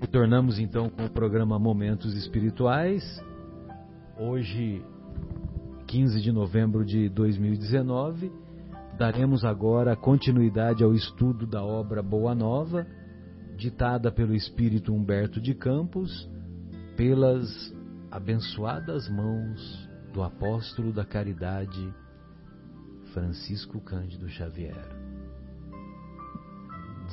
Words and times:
Retornamos 0.00 0.60
então 0.60 0.88
com 0.88 1.04
o 1.04 1.10
programa 1.10 1.58
Momentos 1.58 2.14
Espirituais. 2.14 3.02
Hoje, 4.16 4.80
15 5.88 6.20
de 6.20 6.30
novembro 6.30 6.84
de 6.84 7.08
2019, 7.08 8.30
daremos 8.96 9.44
agora 9.44 9.96
continuidade 9.96 10.84
ao 10.84 10.94
estudo 10.94 11.46
da 11.46 11.64
obra 11.64 12.00
Boa 12.00 12.32
Nova, 12.32 12.86
ditada 13.56 14.12
pelo 14.12 14.34
espírito 14.34 14.94
Humberto 14.94 15.40
de 15.40 15.52
Campos, 15.52 16.30
pelas 16.96 17.74
abençoadas 18.08 19.08
mãos 19.08 19.88
do 20.12 20.22
apóstolo 20.22 20.92
da 20.92 21.04
caridade 21.04 21.92
Francisco 23.12 23.80
Cândido 23.80 24.28
Xavier. 24.28 24.97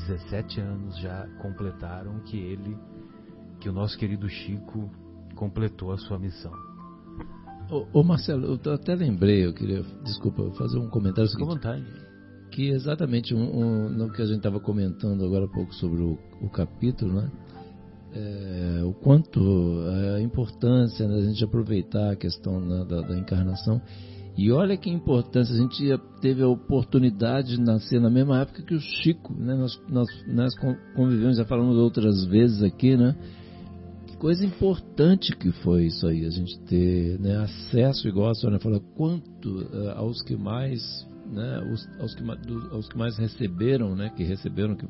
17 0.08 0.62
anos 0.62 0.98
já 1.00 1.28
completaram 1.42 2.20
que 2.22 2.38
ele, 2.38 2.78
que 3.60 3.70
o 3.70 3.74
nosso 3.74 3.98
querido 3.98 4.30
Chico 4.30 4.90
completou 5.36 5.92
a 5.92 5.98
sua 5.98 6.20
missão. 6.20 6.52
Ô, 7.70 8.00
ô 8.00 8.04
Marcelo, 8.04 8.60
eu 8.64 8.74
até 8.74 8.94
lembrei, 8.94 9.46
eu 9.46 9.54
queria, 9.54 9.84
desculpa, 10.04 10.50
fazer 10.52 10.78
um 10.78 10.90
comentário. 10.90 11.30
Fique 11.30 11.44
à 11.44 11.46
vontade. 11.46 11.86
Que 12.52 12.70
exatamente 12.70 13.34
um, 13.34 13.42
um, 13.42 13.90
no 13.90 14.12
que 14.12 14.22
a 14.22 14.26
gente 14.26 14.38
estava 14.38 14.60
comentando 14.60 15.26
agora 15.26 15.46
há 15.46 15.48
pouco 15.48 15.74
sobre 15.74 16.02
o, 16.02 16.18
o 16.42 16.50
capítulo, 16.50 17.14
né? 17.14 17.32
É, 18.14 18.84
o 18.86 18.94
quanto 18.94 19.42
a 20.16 20.22
importância 20.22 21.06
da 21.06 21.16
né, 21.16 21.22
gente 21.24 21.44
aproveitar 21.44 22.12
a 22.12 22.16
questão 22.16 22.62
né, 22.62 22.86
da, 22.86 23.02
da 23.02 23.18
encarnação 23.18 23.82
e 24.38 24.52
olha 24.52 24.76
que 24.76 24.90
importância, 24.90 25.56
a 25.56 25.58
gente 25.58 25.82
teve 26.20 26.44
a 26.44 26.48
oportunidade 26.48 27.56
de 27.56 27.62
nascer 27.62 28.02
na 28.02 28.10
mesma 28.10 28.42
época 28.42 28.64
que 28.64 28.76
o 28.76 28.82
Chico, 28.82 29.34
né? 29.34 29.56
Nós, 29.56 29.82
nós, 29.88 30.08
nós 30.28 30.54
convivemos, 30.94 31.38
já 31.38 31.46
falamos 31.46 31.78
outras 31.78 32.26
vezes 32.26 32.62
aqui, 32.62 32.98
né? 32.98 33.16
Que 34.08 34.18
coisa 34.18 34.46
importante 34.46 35.34
que 35.38 35.54
foi 35.64 35.86
isso 35.86 36.06
aí, 36.06 36.26
a 36.26 36.30
gente 36.30 36.60
ter 36.66 37.18
né, 37.18 37.38
acesso, 37.38 38.10
igual 38.10 38.30
a 38.30 38.36
senhora 38.36 38.60
falou, 38.60 38.82
quanto 38.98 39.50
uh, 39.50 39.92
aos 39.96 40.22
que 40.22 40.36
mais, 40.36 40.82
né? 41.32 41.60
Os, 41.72 41.88
aos, 42.02 42.14
que, 42.14 42.24
do, 42.24 42.74
aos 42.74 42.90
que 42.90 42.98
mais 42.98 43.18
receberam, 43.18 43.96
né? 43.96 44.12
Que 44.18 44.24
receberam 44.24 44.76
que, 44.76 44.86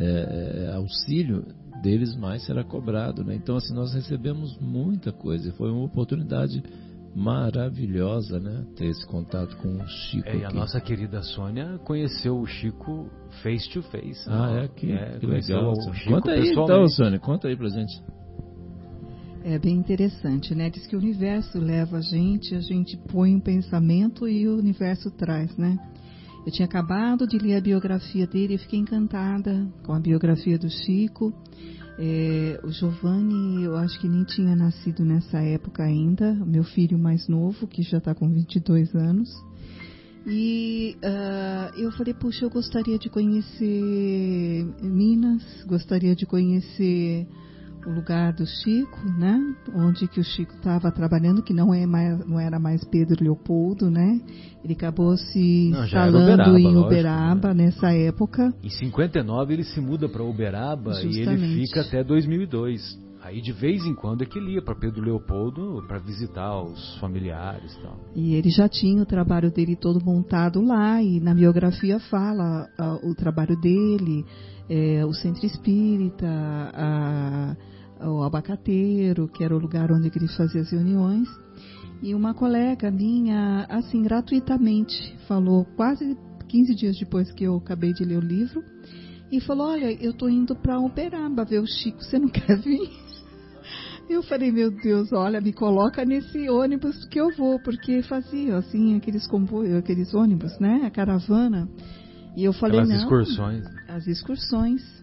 é, 0.00 0.72
auxílio, 0.74 1.44
deles 1.80 2.16
mais 2.16 2.44
será 2.44 2.64
cobrado, 2.64 3.22
né? 3.22 3.36
Então, 3.36 3.56
assim, 3.56 3.72
nós 3.72 3.94
recebemos 3.94 4.58
muita 4.60 5.12
coisa, 5.12 5.52
foi 5.52 5.70
uma 5.70 5.84
oportunidade 5.84 6.60
maravilhosa, 7.14 8.38
né? 8.38 8.64
Ter 8.76 8.86
esse 8.86 9.06
contato 9.06 9.56
com 9.56 9.76
o 9.76 9.86
Chico. 9.88 10.28
É, 10.28 10.38
e 10.38 10.44
a 10.44 10.50
nossa 10.50 10.80
querida 10.80 11.22
Sônia 11.22 11.78
conheceu 11.84 12.38
o 12.38 12.46
Chico 12.46 13.10
face 13.42 13.68
to 13.70 13.82
face. 13.82 14.28
Ah, 14.28 14.52
né? 14.52 14.64
é? 14.64 14.68
Que, 14.68 14.92
é, 14.92 15.18
que 15.18 15.26
legal. 15.26 15.74
conta 16.06 16.32
aí 16.32 16.50
então, 16.50 16.88
Sônia, 16.88 17.18
conta 17.18 17.48
aí 17.48 17.56
pra 17.56 17.68
gente. 17.68 18.02
É 19.44 19.58
bem 19.58 19.76
interessante, 19.76 20.54
né? 20.54 20.68
Diz 20.68 20.86
que 20.86 20.94
o 20.96 20.98
universo 20.98 21.58
leva 21.58 21.98
a 21.98 22.00
gente, 22.00 22.54
a 22.54 22.60
gente 22.60 22.96
põe 23.10 23.34
um 23.34 23.40
pensamento 23.40 24.28
e 24.28 24.46
o 24.46 24.58
universo 24.58 25.10
traz, 25.10 25.56
né? 25.56 25.78
Eu 26.44 26.52
tinha 26.52 26.66
acabado 26.66 27.26
de 27.26 27.38
ler 27.38 27.56
a 27.56 27.60
biografia 27.60 28.26
dele 28.26 28.54
e 28.54 28.58
fiquei 28.58 28.78
encantada 28.78 29.66
com 29.84 29.92
a 29.92 30.00
biografia 30.00 30.58
do 30.58 30.68
Chico. 30.68 31.32
É, 32.00 32.60
o 32.62 32.70
Giovanni, 32.70 33.64
eu 33.64 33.76
acho 33.76 33.98
que 34.00 34.08
nem 34.08 34.22
tinha 34.22 34.54
nascido 34.54 35.04
nessa 35.04 35.38
época 35.38 35.82
ainda, 35.82 36.32
meu 36.32 36.62
filho 36.62 36.96
mais 36.96 37.26
novo, 37.26 37.66
que 37.66 37.82
já 37.82 37.98
está 37.98 38.14
com 38.14 38.28
22 38.28 38.94
anos. 38.94 39.28
E 40.24 40.96
uh, 41.02 41.80
eu 41.80 41.90
falei, 41.92 42.14
puxa, 42.14 42.44
eu 42.44 42.50
gostaria 42.50 42.98
de 42.98 43.08
conhecer 43.08 44.64
Minas, 44.80 45.42
gostaria 45.66 46.14
de 46.14 46.24
conhecer 46.24 47.26
o 47.88 47.92
lugar 47.94 48.34
do 48.34 48.46
Chico, 48.46 48.98
né? 49.18 49.40
Onde 49.74 50.06
que 50.06 50.20
o 50.20 50.24
Chico 50.24 50.54
estava 50.54 50.92
trabalhando, 50.92 51.42
que 51.42 51.54
não, 51.54 51.72
é 51.72 51.86
mais, 51.86 52.26
não 52.26 52.38
era 52.38 52.58
mais 52.58 52.84
Pedro 52.84 53.24
Leopoldo, 53.24 53.90
né? 53.90 54.20
Ele 54.62 54.74
acabou 54.74 55.16
se 55.16 55.70
não, 55.70 55.84
instalando 55.84 56.58
em 56.58 56.76
Uberaba 56.76 57.54
né? 57.54 57.64
nessa 57.64 57.92
época. 57.92 58.52
Em 58.62 58.68
59 58.68 59.54
ele 59.54 59.64
se 59.64 59.80
muda 59.80 60.08
para 60.08 60.22
Uberaba 60.22 60.92
Justamente. 60.92 61.18
e 61.18 61.22
ele 61.22 61.66
fica 61.66 61.80
até 61.80 62.04
2002. 62.04 63.08
Aí 63.22 63.40
de 63.40 63.52
vez 63.52 63.84
em 63.84 63.94
quando 63.94 64.22
é 64.22 64.26
que 64.26 64.38
ele 64.38 64.54
ia 64.54 64.62
para 64.62 64.74
Pedro 64.74 65.02
Leopoldo 65.02 65.84
para 65.88 65.98
visitar 65.98 66.62
os 66.62 66.98
familiares 66.98 67.74
e 67.74 67.82
tal. 67.82 68.00
E 68.14 68.34
ele 68.34 68.50
já 68.50 68.68
tinha 68.68 69.02
o 69.02 69.06
trabalho 69.06 69.50
dele 69.50 69.76
todo 69.76 70.04
montado 70.04 70.62
lá 70.62 71.02
e 71.02 71.20
na 71.20 71.34
biografia 71.34 71.98
fala 71.98 72.68
uh, 72.78 73.10
o 73.10 73.14
trabalho 73.14 73.58
dele, 73.60 74.24
é, 74.68 75.04
o 75.04 75.12
centro 75.12 75.44
espírita, 75.44 76.26
a, 76.26 77.56
o 78.00 78.22
abacateiro, 78.22 79.28
que 79.28 79.42
era 79.44 79.54
o 79.54 79.58
lugar 79.58 79.90
onde 79.92 80.10
ele 80.14 80.28
fazia 80.28 80.60
as 80.60 80.70
reuniões. 80.70 81.28
E 82.02 82.14
uma 82.14 82.32
colega 82.32 82.90
minha, 82.90 83.66
assim, 83.68 84.02
gratuitamente, 84.02 85.16
falou 85.26 85.64
quase 85.76 86.16
15 86.48 86.74
dias 86.74 86.98
depois 86.98 87.30
que 87.32 87.44
eu 87.44 87.56
acabei 87.56 87.92
de 87.92 88.04
ler 88.04 88.18
o 88.18 88.20
livro, 88.20 88.62
e 89.30 89.40
falou: 89.40 89.68
Olha, 89.68 89.92
eu 89.92 90.12
estou 90.12 90.30
indo 90.30 90.54
para 90.54 90.78
Uberaba 90.80 91.44
ver 91.44 91.60
o 91.60 91.66
Chico, 91.66 92.02
você 92.02 92.18
não 92.18 92.28
quer 92.30 92.58
vir? 92.58 92.90
Eu 94.08 94.22
falei, 94.22 94.50
meu 94.50 94.70
Deus, 94.70 95.12
olha, 95.12 95.38
me 95.38 95.52
coloca 95.52 96.02
nesse 96.02 96.48
ônibus 96.48 97.04
que 97.08 97.20
eu 97.20 97.30
vou, 97.36 97.60
porque 97.60 98.00
fazia 98.02 98.56
assim 98.56 98.96
aqueles 98.96 99.26
comboios, 99.26 99.76
aqueles 99.76 100.14
ônibus, 100.14 100.58
né? 100.58 100.80
A 100.86 100.90
caravana. 100.90 101.68
E 102.34 102.42
eu 102.42 102.54
falei, 102.54 102.80
Aquelas 102.80 102.88
não. 102.88 103.04
excursões. 103.04 103.64
As 103.86 104.06
excursões. 104.06 104.97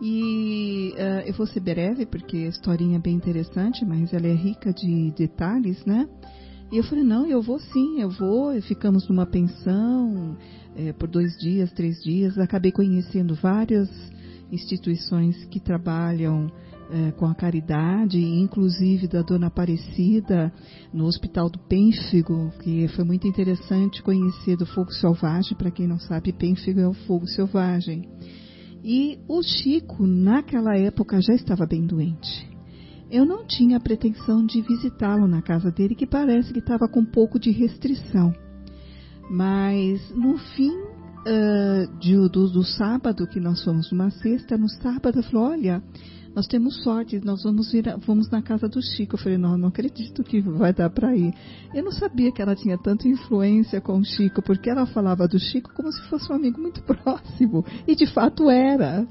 E 0.00 0.94
uh, 0.94 1.26
eu 1.26 1.34
vou 1.34 1.46
ser 1.46 1.60
breve, 1.60 2.06
porque 2.06 2.36
a 2.36 2.48
historinha 2.48 2.96
é 2.96 3.00
bem 3.00 3.14
interessante, 3.14 3.84
mas 3.84 4.12
ela 4.12 4.26
é 4.26 4.34
rica 4.34 4.72
de 4.72 5.12
detalhes, 5.16 5.84
né? 5.84 6.08
E 6.70 6.76
eu 6.76 6.84
falei, 6.84 7.02
não, 7.02 7.26
eu 7.26 7.40
vou 7.40 7.58
sim, 7.58 8.00
eu 8.00 8.10
vou. 8.10 8.54
E 8.54 8.60
ficamos 8.60 9.08
numa 9.08 9.26
pensão 9.26 10.36
é, 10.76 10.92
por 10.92 11.08
dois 11.08 11.36
dias, 11.38 11.72
três 11.72 12.00
dias. 12.02 12.38
Acabei 12.38 12.70
conhecendo 12.70 13.34
várias 13.34 13.88
instituições 14.52 15.44
que 15.46 15.58
trabalham 15.58 16.50
é, 16.90 17.10
com 17.12 17.26
a 17.26 17.34
caridade, 17.34 18.18
inclusive 18.18 19.08
da 19.08 19.22
Dona 19.22 19.48
Aparecida 19.48 20.52
no 20.92 21.06
Hospital 21.06 21.50
do 21.50 21.58
Pênfigo, 21.58 22.52
que 22.62 22.86
foi 22.88 23.04
muito 23.04 23.26
interessante 23.26 24.02
conhecer 24.02 24.56
do 24.56 24.66
fogo 24.66 24.92
selvagem. 24.92 25.56
Para 25.56 25.70
quem 25.70 25.86
não 25.86 25.98
sabe, 25.98 26.32
Pênfigo 26.32 26.80
é 26.80 26.88
o 26.88 26.94
fogo 26.94 27.26
selvagem. 27.26 28.08
E 28.82 29.18
o 29.28 29.42
Chico, 29.42 30.06
naquela 30.06 30.76
época, 30.76 31.20
já 31.20 31.34
estava 31.34 31.66
bem 31.66 31.84
doente. 31.86 32.48
Eu 33.10 33.24
não 33.24 33.46
tinha 33.46 33.78
a 33.78 33.80
pretensão 33.80 34.44
de 34.44 34.60
visitá-lo 34.60 35.26
na 35.26 35.42
casa 35.42 35.70
dele, 35.70 35.94
que 35.94 36.06
parece 36.06 36.52
que 36.52 36.58
estava 36.58 36.86
com 36.88 37.00
um 37.00 37.04
pouco 37.06 37.38
de 37.38 37.50
restrição. 37.50 38.32
Mas 39.30 40.10
no 40.14 40.38
fim 40.38 40.70
uh, 40.70 41.98
de, 41.98 42.14
do, 42.28 42.50
do, 42.50 42.62
sábado, 42.62 43.26
que 43.26 43.40
nós 43.40 43.62
fomos 43.64 43.90
numa 43.90 44.10
sexta, 44.10 44.56
no 44.56 44.68
sábado, 44.68 45.18
eu 45.18 45.22
falei: 45.22 45.58
olha, 45.58 45.82
nós 46.34 46.46
temos 46.46 46.82
sorte, 46.82 47.20
nós 47.24 47.42
vamos 47.42 47.72
vir, 47.72 47.84
vamos 48.06 48.30
na 48.30 48.40
casa 48.42 48.68
do 48.68 48.80
Chico. 48.82 49.14
Eu 49.14 49.18
falei, 49.18 49.38
não, 49.38 49.56
não 49.58 49.68
acredito 49.68 50.22
que 50.22 50.40
vai 50.40 50.72
dar 50.72 50.90
para 50.90 51.16
ir. 51.16 51.34
Eu 51.74 51.84
não 51.84 51.92
sabia 51.92 52.30
que 52.30 52.40
ela 52.40 52.54
tinha 52.54 52.78
tanta 52.78 53.08
influência 53.08 53.80
com 53.80 53.98
o 53.98 54.04
Chico, 54.04 54.42
porque 54.42 54.70
ela 54.70 54.86
falava 54.86 55.26
do 55.26 55.38
Chico 55.38 55.72
como 55.74 55.90
se 55.90 56.00
fosse 56.08 56.30
um 56.32 56.36
amigo 56.36 56.60
muito 56.60 56.82
próximo, 56.84 57.64
e 57.86 57.94
de 57.94 58.06
fato 58.06 58.48
era. 58.48 59.06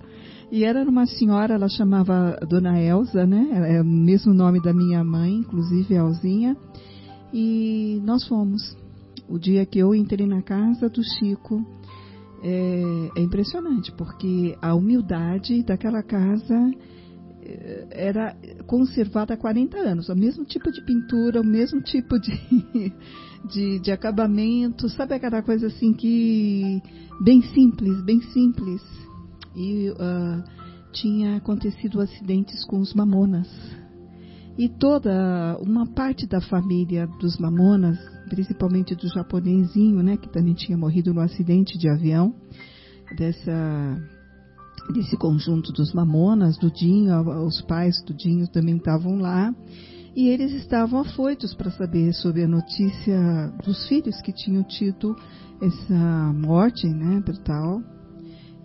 E 0.50 0.64
era 0.64 0.84
uma 0.90 1.06
senhora, 1.06 1.56
ela 1.56 1.68
chamava 1.68 2.40
Dona 2.48 2.80
Elza, 2.80 3.26
né? 3.26 3.76
É 3.76 3.82
o 3.82 3.86
mesmo 3.86 4.34
nome 4.34 4.62
da 4.62 4.74
minha 4.74 5.04
mãe, 5.04 5.34
inclusive 5.34 5.94
Elzinha. 5.94 6.56
E 7.34 8.02
nós 8.06 8.26
fomos. 8.26 8.62
O 9.28 9.38
dia 9.38 9.66
que 9.66 9.78
eu 9.78 9.94
entrei 9.94 10.26
na 10.26 10.42
casa 10.42 10.88
do 10.88 11.04
Chico, 11.04 11.62
é, 12.42 13.10
é 13.18 13.22
impressionante, 13.22 13.92
porque 13.92 14.58
a 14.62 14.74
humildade 14.74 15.64
daquela 15.64 16.02
casa 16.02 16.72
era 17.92 18.36
conservada 18.66 19.34
há 19.34 19.38
40 19.38 19.78
anos, 19.78 20.10
o 20.10 20.16
mesmo 20.16 20.46
tipo 20.46 20.72
de 20.72 20.82
pintura, 20.86 21.42
o 21.42 21.46
mesmo 21.46 21.82
tipo 21.82 22.20
de, 22.20 22.32
de, 23.52 23.80
de, 23.80 23.92
acabamento, 23.92 24.90
sabe 24.90 25.16
aquela 25.16 25.42
coisa 25.42 25.68
assim 25.68 25.94
que 25.94 26.82
bem 27.22 27.42
simples, 27.42 28.04
bem 28.04 28.22
simples. 28.34 28.82
E 29.56 29.90
uh, 29.90 30.44
tinha 30.92 31.38
acontecido 31.38 32.02
acidentes 32.02 32.64
com 32.66 32.80
os 32.80 32.94
mamonas. 32.94 33.48
E 34.58 34.68
toda 34.68 35.58
uma 35.62 35.86
parte 35.86 36.26
da 36.26 36.42
família 36.42 37.08
dos 37.20 37.38
mamonas, 37.38 38.00
principalmente 38.28 38.96
do 38.96 39.08
japonesinho, 39.08 40.02
né, 40.02 40.18
que 40.18 40.30
também 40.30 40.54
tinha 40.54 40.78
morrido 40.78 41.14
no 41.14 41.22
acidente 41.22 41.78
de 41.78 41.88
avião, 41.88 42.36
dessa 43.16 44.17
desse 44.94 45.18
conjunto 45.18 45.72
dos 45.72 45.94
mamonas, 45.94 46.58
do 46.58 46.72
Dinho, 46.72 47.14
os 47.46 47.62
pais 47.62 48.02
do 48.04 48.14
Dinho 48.14 48.48
também 48.48 48.78
estavam 48.78 49.20
lá, 49.20 49.54
e 50.16 50.30
eles 50.30 50.52
estavam 50.54 51.02
afoitos 51.02 51.54
para 51.54 51.70
saber 51.72 52.14
sobre 52.14 52.44
a 52.44 52.48
notícia 52.48 53.54
dos 53.64 53.88
filhos 53.88 54.20
que 54.22 54.32
tinham 54.32 54.64
tido 54.64 55.16
essa 55.62 56.34
morte, 56.34 56.88
né, 56.88 57.20
brutal. 57.20 57.82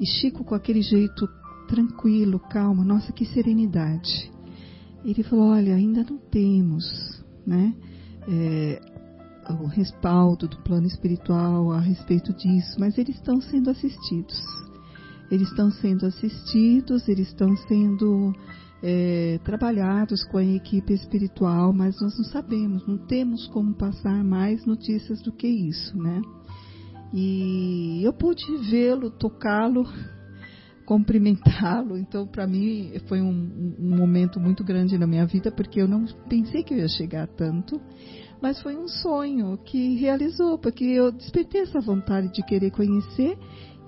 E 0.00 0.06
Chico 0.06 0.44
com 0.44 0.54
aquele 0.54 0.80
jeito 0.80 1.28
tranquilo, 1.68 2.38
calmo, 2.38 2.82
nossa, 2.84 3.12
que 3.12 3.26
serenidade. 3.26 4.32
Ele 5.04 5.22
falou: 5.22 5.50
olha, 5.50 5.74
ainda 5.74 6.04
não 6.08 6.18
temos, 6.18 7.22
né? 7.46 7.74
É, 8.28 8.80
o 9.60 9.66
respaldo 9.66 10.48
do 10.48 10.56
plano 10.58 10.86
espiritual 10.86 11.72
a 11.72 11.80
respeito 11.80 12.32
disso, 12.32 12.76
mas 12.78 12.96
eles 12.96 13.16
estão 13.16 13.40
sendo 13.40 13.70
assistidos. 13.70 14.40
Eles 15.32 15.48
estão 15.48 15.70
sendo 15.70 16.04
assistidos, 16.04 17.08
eles 17.08 17.28
estão 17.28 17.56
sendo 17.56 18.34
é, 18.82 19.40
trabalhados 19.42 20.22
com 20.24 20.36
a 20.36 20.44
equipe 20.44 20.92
espiritual, 20.92 21.72
mas 21.72 21.98
nós 22.02 22.14
não 22.18 22.24
sabemos, 22.26 22.86
não 22.86 22.98
temos 22.98 23.46
como 23.46 23.72
passar 23.72 24.22
mais 24.22 24.66
notícias 24.66 25.22
do 25.22 25.32
que 25.32 25.48
isso, 25.48 25.96
né? 25.96 26.20
E 27.14 28.02
eu 28.04 28.12
pude 28.12 28.44
vê-lo, 28.70 29.10
tocá-lo, 29.10 29.86
cumprimentá-lo. 30.84 31.96
Então, 31.96 32.26
para 32.26 32.46
mim, 32.46 32.92
foi 33.06 33.22
um, 33.22 33.76
um, 33.78 33.96
momento 33.96 34.38
muito 34.38 34.62
grande 34.62 34.98
na 34.98 35.06
minha 35.06 35.24
vida, 35.24 35.50
porque 35.50 35.80
eu 35.80 35.88
não 35.88 36.04
pensei 36.28 36.62
que 36.62 36.74
eu 36.74 36.78
ia 36.78 36.88
chegar 36.88 37.26
tanto. 37.26 37.80
Mas 38.42 38.60
foi 38.60 38.76
um 38.76 38.88
sonho 38.88 39.56
que 39.64 39.94
realizou, 39.94 40.58
porque 40.58 40.84
eu 40.84 41.10
despertei 41.10 41.62
essa 41.62 41.80
vontade 41.80 42.30
de 42.32 42.42
querer 42.44 42.70
conhecer 42.70 43.38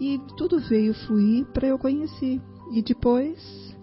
e 0.01 0.21
tudo 0.37 0.59
veio 0.61 0.95
fluir 0.95 1.47
para 1.47 1.69
eu 1.69 1.79
conhecer. 1.79 2.41
E 2.73 2.83
depois, 2.83 3.77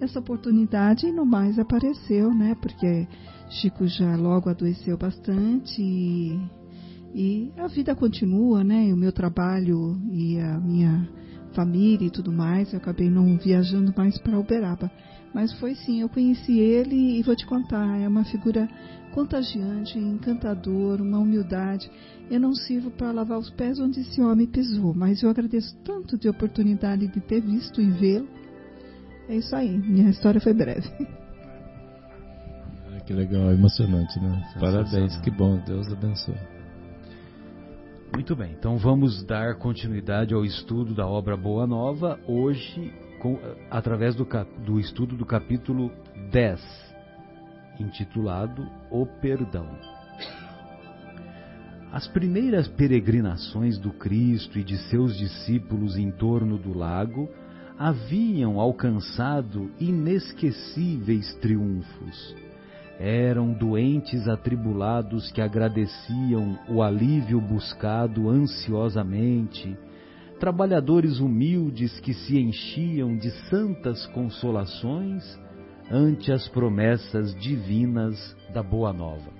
essa 0.00 0.20
oportunidade 0.20 1.10
no 1.12 1.26
mais 1.26 1.58
apareceu, 1.58 2.32
né? 2.32 2.56
Porque 2.60 3.06
Chico 3.50 3.86
já 3.86 4.16
logo 4.16 4.48
adoeceu 4.48 4.96
bastante 4.96 5.82
e 5.82 6.38
e 7.14 7.50
a 7.56 7.66
vida 7.66 7.94
continua, 7.94 8.62
né? 8.62 8.92
O 8.92 8.96
meu 8.96 9.12
trabalho 9.12 9.98
e 10.12 10.38
a 10.38 10.60
minha 10.60 11.08
família 11.52 12.06
e 12.06 12.10
tudo 12.10 12.30
mais, 12.30 12.72
eu 12.72 12.78
acabei 12.78 13.08
não 13.08 13.36
viajando 13.38 13.92
mais 13.96 14.18
para 14.18 14.38
Uberaba. 14.38 14.90
Mas 15.34 15.52
foi 15.58 15.74
sim, 15.74 16.00
eu 16.00 16.08
conheci 16.08 16.58
ele 16.58 17.18
e 17.18 17.22
vou 17.22 17.36
te 17.36 17.46
contar, 17.46 17.98
é 18.00 18.08
uma 18.08 18.24
figura 18.24 18.68
contagiante, 19.12 19.98
encantador, 19.98 21.00
uma 21.00 21.18
humildade. 21.18 21.90
Eu 22.30 22.40
não 22.40 22.54
sirvo 22.54 22.90
para 22.90 23.12
lavar 23.12 23.38
os 23.38 23.50
pés 23.50 23.80
onde 23.80 24.00
esse 24.00 24.20
homem 24.20 24.46
pisou, 24.46 24.94
mas 24.94 25.22
eu 25.22 25.30
agradeço 25.30 25.76
tanto 25.84 26.18
de 26.18 26.28
oportunidade 26.28 27.06
de 27.08 27.20
ter 27.20 27.40
visto 27.40 27.80
e 27.80 27.90
vê-lo. 27.90 28.28
É 29.28 29.36
isso 29.36 29.54
aí, 29.54 29.76
minha 29.76 30.10
história 30.10 30.40
foi 30.40 30.54
breve. 30.54 30.88
Ah, 32.90 33.00
que 33.00 33.12
legal, 33.12 33.52
emocionante, 33.52 34.18
né? 34.18 34.42
Parabéns, 34.58 35.16
que 35.18 35.30
bom, 35.30 35.62
Deus 35.64 35.92
abençoe. 35.92 36.34
Muito 38.12 38.34
bem, 38.34 38.52
então 38.58 38.78
vamos 38.78 39.22
dar 39.24 39.56
continuidade 39.56 40.32
ao 40.32 40.44
estudo 40.44 40.94
da 40.94 41.06
obra 41.06 41.36
Boa 41.36 41.66
Nova, 41.66 42.18
hoje 42.26 42.90
com, 43.20 43.38
através 43.70 44.14
do, 44.14 44.26
do 44.64 44.78
estudo 44.78 45.16
do 45.16 45.26
capítulo 45.26 45.92
10, 46.30 46.60
intitulado 47.80 48.66
O 48.90 49.06
Perdão. 49.06 49.68
As 51.92 52.06
primeiras 52.06 52.68
peregrinações 52.68 53.78
do 53.78 53.90
Cristo 53.92 54.58
e 54.58 54.64
de 54.64 54.76
seus 54.88 55.16
discípulos 55.16 55.96
em 55.96 56.10
torno 56.10 56.58
do 56.58 56.76
lago 56.76 57.28
haviam 57.78 58.60
alcançado 58.60 59.70
inesquecíveis 59.80 61.34
triunfos 61.36 62.34
eram 62.98 63.52
doentes 63.52 64.26
atribulados 64.26 65.30
que 65.30 65.40
agradeciam 65.40 66.58
o 66.68 66.82
alívio 66.82 67.40
buscado 67.40 68.28
ansiosamente, 68.28 69.78
trabalhadores 70.38 71.20
humildes 71.20 71.98
que 72.00 72.14
se 72.14 72.38
enchiam 72.38 73.16
de 73.16 73.30
santas 73.48 74.06
consolações 74.08 75.22
ante 75.90 76.32
as 76.32 76.48
promessas 76.48 77.34
divinas 77.36 78.36
da 78.52 78.62
Boa 78.62 78.92
Nova. 78.92 79.30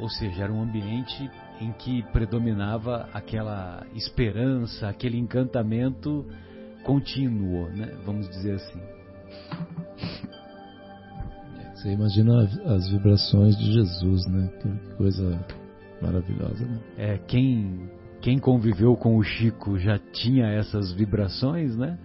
Ou 0.00 0.08
seja, 0.08 0.44
era 0.44 0.52
um 0.52 0.62
ambiente 0.62 1.30
em 1.60 1.72
que 1.72 2.02
predominava 2.12 3.08
aquela 3.14 3.86
esperança, 3.94 4.88
aquele 4.88 5.18
encantamento 5.18 6.26
contínuo, 6.84 7.68
né? 7.70 7.92
vamos 8.04 8.28
dizer 8.28 8.56
assim. 8.56 8.80
Você 11.74 11.92
imagina 11.92 12.42
as 12.66 12.88
vibrações 12.90 13.56
de 13.56 13.72
Jesus, 13.72 14.26
né? 14.26 14.50
Que 14.60 14.94
coisa 14.96 15.38
maravilhosa, 16.00 16.64
né? 16.64 16.80
É, 16.96 17.18
quem, 17.18 17.90
quem 18.26 18.40
conviveu 18.40 18.96
com 18.96 19.16
o 19.16 19.22
Chico 19.22 19.78
já 19.78 20.00
tinha 20.00 20.48
essas 20.48 20.92
vibrações, 20.92 21.76
né? 21.76 21.96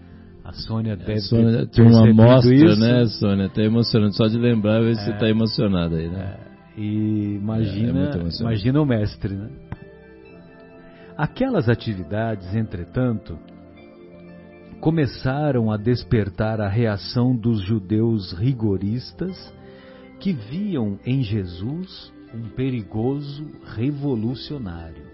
A 0.44 0.54
Sônia 0.54 0.96
deve 0.96 1.14
a 1.14 1.20
Sônia 1.20 1.66
ter, 1.66 1.70
tem 1.70 1.84
uma 1.88 2.08
amostra, 2.08 2.54
isso. 2.54 2.80
né, 2.80 3.06
Sônia? 3.08 3.46
Até 3.48 3.64
emocionante. 3.64 4.18
Só 4.18 4.28
de 4.28 4.38
lembrar, 4.38 4.84
ver 4.84 4.98
se 4.98 5.06
você 5.06 5.14
está 5.14 5.26
é. 5.26 5.32
emocionada 5.32 5.96
aí, 5.96 6.08
né? 6.08 6.38
É, 6.78 6.80
e 6.80 7.38
imagina, 7.38 8.12
é, 8.12 8.40
imagina 8.40 8.80
o 8.80 8.86
mestre, 8.86 9.34
né? 9.34 9.50
Aquelas 11.18 11.68
atividades, 11.68 12.54
entretanto, 12.54 13.40
começaram 14.80 15.72
a 15.72 15.78
despertar 15.78 16.62
a 16.62 16.70
reação 16.70 17.36
dos 17.36 17.64
judeus 17.64 18.32
rigoristas 18.34 19.52
que 20.20 20.34
viam 20.34 21.00
em 21.04 21.24
Jesus 21.24 22.14
um 22.32 22.48
perigoso 22.50 23.44
revolucionário. 23.76 25.11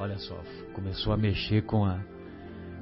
Olha 0.00 0.16
só, 0.16 0.34
começou 0.72 1.12
a 1.12 1.16
mexer 1.18 1.60
com, 1.66 1.84
a, 1.84 2.00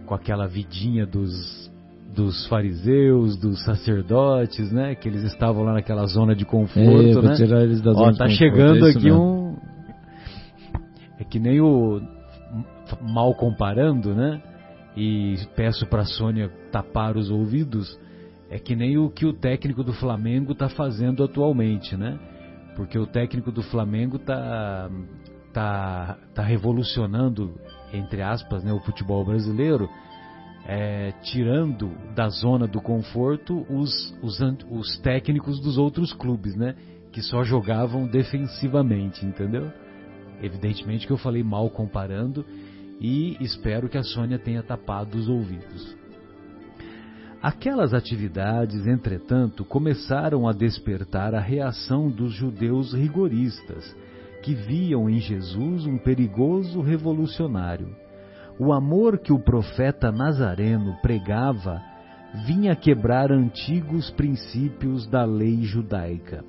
com 0.07 0.15
aquela 0.15 0.47
vidinha 0.47 1.05
dos, 1.05 1.69
dos 2.15 2.47
fariseus, 2.47 3.37
dos 3.37 3.65
sacerdotes, 3.65 4.71
né? 4.71 4.95
Que 4.95 5.09
eles 5.09 5.25
estavam 5.25 5.65
lá 5.65 5.73
naquela 5.73 6.07
zona 6.07 6.33
de 6.33 6.45
conforto, 6.45 7.19
é, 7.19 7.23
né? 7.23 7.35
Tirar 7.35 7.65
eles 7.65 7.81
da 7.81 7.93
zona 7.93 8.13
Ó, 8.13 8.17
tá 8.17 8.27
de 8.27 8.37
chegando 8.37 8.87
é 8.87 8.91
aqui 8.91 9.07
mesmo. 9.07 9.21
um 9.21 9.57
é 11.19 11.25
que 11.25 11.41
nem 11.41 11.61
o 11.61 12.01
mal 13.03 13.35
comparando, 13.35 14.15
né? 14.15 14.41
E 14.97 15.39
peço 15.57 15.87
para 15.87 16.05
Sônia 16.05 16.49
tapar 16.71 17.17
os 17.17 17.31
ouvidos 17.31 17.99
é 18.49 18.61
que 18.61 18.77
nem 18.77 18.97
o 18.97 19.11
que 19.11 19.27
o 19.27 19.33
técnico 19.33 19.83
do 19.83 19.93
Flamengo 19.93 20.53
está 20.53 20.69
fazendo 20.69 21.25
atualmente, 21.25 21.97
né? 21.97 22.17
Porque 22.77 22.97
o 22.97 23.09
técnico 23.09 23.51
do 23.51 23.65
Flamengo 23.65 24.19
está 24.19 24.89
tá, 25.53 26.19
tá 26.35 26.43
revolucionando, 26.43 27.55
entre 27.93 28.23
aspas, 28.23 28.63
né, 28.63 28.73
o 28.73 28.81
futebol 28.81 29.25
brasileiro, 29.25 29.89
é, 30.67 31.13
tirando 31.23 31.91
da 32.15 32.29
zona 32.29 32.67
do 32.67 32.81
conforto 32.81 33.67
os, 33.71 34.15
os, 34.23 34.39
os 34.71 34.99
técnicos 34.99 35.61
dos 35.61 35.79
outros 35.79 36.13
clubes, 36.13 36.55
né? 36.55 36.75
Que 37.11 37.23
só 37.23 37.43
jogavam 37.43 38.07
defensivamente, 38.07 39.25
entendeu? 39.25 39.73
Evidentemente 40.43 41.07
que 41.07 41.13
eu 41.13 41.17
falei 41.17 41.43
mal 41.43 41.71
comparando 41.71 42.45
e 43.01 43.37
espero 43.41 43.89
que 43.89 43.97
a 43.97 44.03
Sônia 44.03 44.39
tenha 44.39 44.63
tapado 44.63 45.17
os 45.17 45.29
ouvidos. 45.29 45.97
Aquelas 47.41 47.95
atividades, 47.95 48.87
entretanto, 48.87 49.65
começaram 49.65 50.49
a 50.49 50.53
despertar 50.53 51.35
a 51.35 51.41
reação 51.41 52.11
dos 52.11 52.33
judeus 52.33 52.93
rigoristas, 52.93 53.97
que 54.43 54.55
viam 54.55 55.09
em 55.09 55.19
Jesus 55.19 55.87
um 55.87 55.99
perigoso 55.99 56.81
revolucionário. 56.81 57.95
O 58.59 58.73
amor 58.73 59.19
que 59.19 59.33
o 59.33 59.39
profeta 59.39 60.11
Nazareno 60.11 60.97
pregava 61.01 61.81
vinha 62.47 62.75
quebrar 62.77 63.33
antigos 63.33 64.11
princípios 64.11 65.07
da 65.07 65.25
lei 65.25 65.63
judaica. 65.63 66.45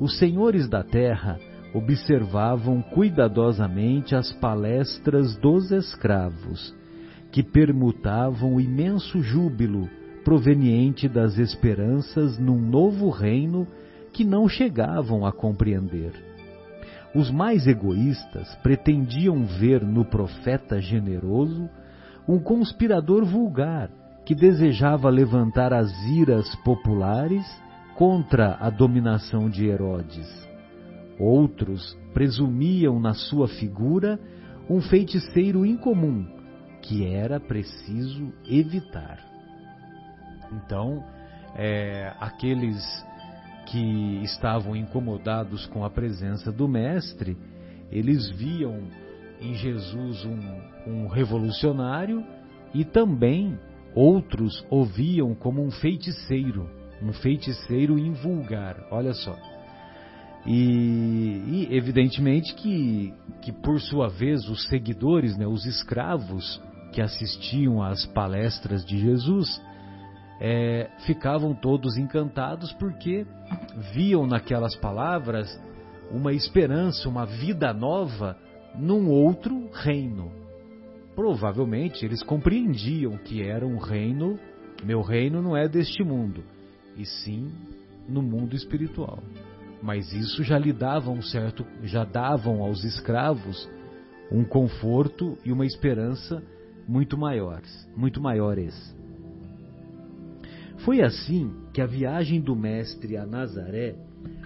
Os 0.00 0.18
senhores 0.18 0.68
da 0.68 0.82
terra 0.82 1.38
observavam 1.74 2.80
cuidadosamente 2.80 4.14
as 4.14 4.32
palestras 4.32 5.36
dos 5.36 5.70
escravos, 5.70 6.74
que 7.30 7.42
permutavam 7.42 8.54
o 8.54 8.60
imenso 8.60 9.20
júbilo 9.20 9.88
proveniente 10.24 11.08
das 11.08 11.38
esperanças 11.38 12.38
num 12.38 12.58
novo 12.58 13.10
reino 13.10 13.66
que 14.12 14.24
não 14.24 14.48
chegavam 14.48 15.26
a 15.26 15.32
compreender. 15.32 16.35
Os 17.16 17.30
mais 17.30 17.66
egoístas 17.66 18.54
pretendiam 18.56 19.46
ver 19.46 19.82
no 19.82 20.04
profeta 20.04 20.78
generoso 20.82 21.66
um 22.28 22.38
conspirador 22.38 23.24
vulgar 23.24 23.88
que 24.26 24.34
desejava 24.34 25.08
levantar 25.08 25.72
as 25.72 25.90
iras 26.10 26.54
populares 26.56 27.46
contra 27.96 28.58
a 28.60 28.68
dominação 28.68 29.48
de 29.48 29.66
Herodes. 29.66 30.28
Outros 31.18 31.96
presumiam 32.12 33.00
na 33.00 33.14
sua 33.14 33.48
figura 33.48 34.20
um 34.68 34.82
feiticeiro 34.82 35.64
incomum 35.64 36.26
que 36.82 37.06
era 37.06 37.40
preciso 37.40 38.30
evitar. 38.46 39.18
Então, 40.52 41.02
é, 41.54 42.12
aqueles 42.20 43.05
que 43.66 44.22
estavam 44.22 44.74
incomodados 44.74 45.66
com 45.66 45.84
a 45.84 45.90
presença 45.90 46.50
do 46.50 46.66
Mestre, 46.68 47.36
eles 47.90 48.30
viam 48.30 48.84
em 49.40 49.54
Jesus 49.54 50.24
um, 50.24 50.90
um 50.90 51.06
revolucionário 51.08 52.24
e 52.72 52.84
também 52.84 53.58
outros 53.94 54.64
o 54.70 54.84
viam 54.84 55.34
como 55.34 55.62
um 55.62 55.70
feiticeiro, 55.70 56.68
um 57.02 57.12
feiticeiro 57.12 57.98
invulgar. 57.98 58.86
Olha 58.90 59.12
só. 59.12 59.36
E, 60.46 61.42
e, 61.48 61.68
evidentemente 61.70 62.54
que, 62.54 63.12
que, 63.42 63.50
por 63.50 63.80
sua 63.80 64.08
vez, 64.08 64.48
os 64.48 64.68
seguidores, 64.68 65.36
né, 65.36 65.46
os 65.46 65.66
escravos 65.66 66.62
que 66.92 67.02
assistiam 67.02 67.82
às 67.82 68.06
palestras 68.06 68.84
de 68.84 68.98
Jesus, 68.98 69.60
é, 70.40 70.90
ficavam 71.06 71.54
todos 71.54 71.96
encantados 71.96 72.72
porque 72.74 73.26
viam 73.92 74.26
naquelas 74.26 74.76
palavras 74.76 75.60
uma 76.10 76.32
esperança, 76.32 77.08
uma 77.08 77.24
vida 77.24 77.72
nova 77.72 78.36
num 78.74 79.08
outro 79.08 79.70
reino. 79.72 80.30
Provavelmente 81.14 82.04
eles 82.04 82.22
compreendiam 82.22 83.16
que 83.16 83.42
era 83.42 83.66
um 83.66 83.78
reino, 83.78 84.38
meu 84.84 85.00
reino 85.00 85.40
não 85.40 85.56
é 85.56 85.66
deste 85.66 86.04
mundo, 86.04 86.44
e 86.96 87.04
sim 87.06 87.50
no 88.08 88.22
mundo 88.22 88.54
espiritual 88.54 89.22
mas 89.82 90.12
isso 90.12 90.42
já 90.42 90.58
lhe 90.58 90.72
dava 90.72 91.10
um 91.10 91.22
certo, 91.22 91.66
já 91.82 92.04
davam 92.04 92.62
aos 92.62 92.84
escravos 92.84 93.68
um 94.30 94.44
conforto 94.44 95.38
e 95.44 95.52
uma 95.52 95.64
esperança 95.64 96.42
muito 96.88 97.16
maiores, 97.16 97.88
muito 97.96 98.20
maiores. 98.20 98.95
Foi 100.78 101.02
assim 101.02 101.50
que 101.72 101.80
a 101.80 101.86
viagem 101.86 102.40
do 102.40 102.54
mestre 102.54 103.16
a 103.16 103.26
Nazaré 103.26 103.96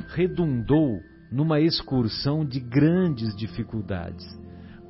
redundou 0.08 1.00
numa 1.30 1.60
excursão 1.60 2.44
de 2.44 2.60
grandes 2.60 3.34
dificuldades, 3.36 4.26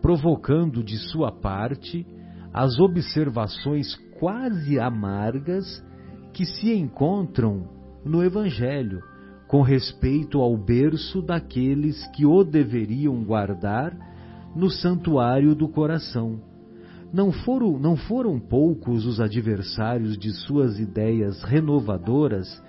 provocando 0.01 0.83
de 0.83 0.97
sua 0.97 1.31
parte 1.31 2.07
as 2.53 2.79
observações 2.79 3.95
quase 4.19 4.79
amargas 4.79 5.85
que 6.33 6.45
se 6.45 6.73
encontram 6.73 7.69
no 8.05 8.23
Evangelho 8.23 9.03
com 9.47 9.63
respeito 9.63 10.41
ao 10.41 10.57
berço 10.57 11.21
daqueles 11.21 12.07
que 12.15 12.25
o 12.25 12.45
deveriam 12.45 13.23
guardar 13.25 13.93
no 14.55 14.71
santuário 14.71 15.55
do 15.55 15.69
coração. 15.69 16.50
Não 17.13 17.33
foram, 17.33 17.79
não 17.79 17.97
foram 17.97 18.39
poucos 18.39 19.05
os 19.05 19.21
adversários 19.21 20.17
de 20.17 20.31
suas 20.31 20.79
ideias 20.79 21.43
renovadoras 21.43 22.63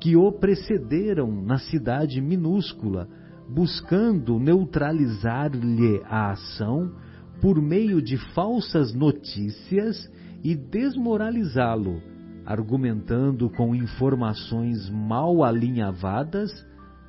que 0.00 0.16
o 0.16 0.32
precederam 0.32 1.30
na 1.30 1.58
cidade 1.58 2.20
minúscula, 2.20 3.08
buscando 3.48 4.38
neutralizar-lhe 4.38 6.02
a 6.04 6.32
ação 6.32 6.92
por 7.40 7.60
meio 7.62 8.02
de 8.02 8.16
falsas 8.34 8.92
notícias 8.92 10.10
e 10.42 10.54
desmoralizá-lo 10.54 12.00
argumentando 12.46 13.50
com 13.50 13.74
informações 13.74 14.88
mal 14.88 15.42
alinhavadas 15.42 16.50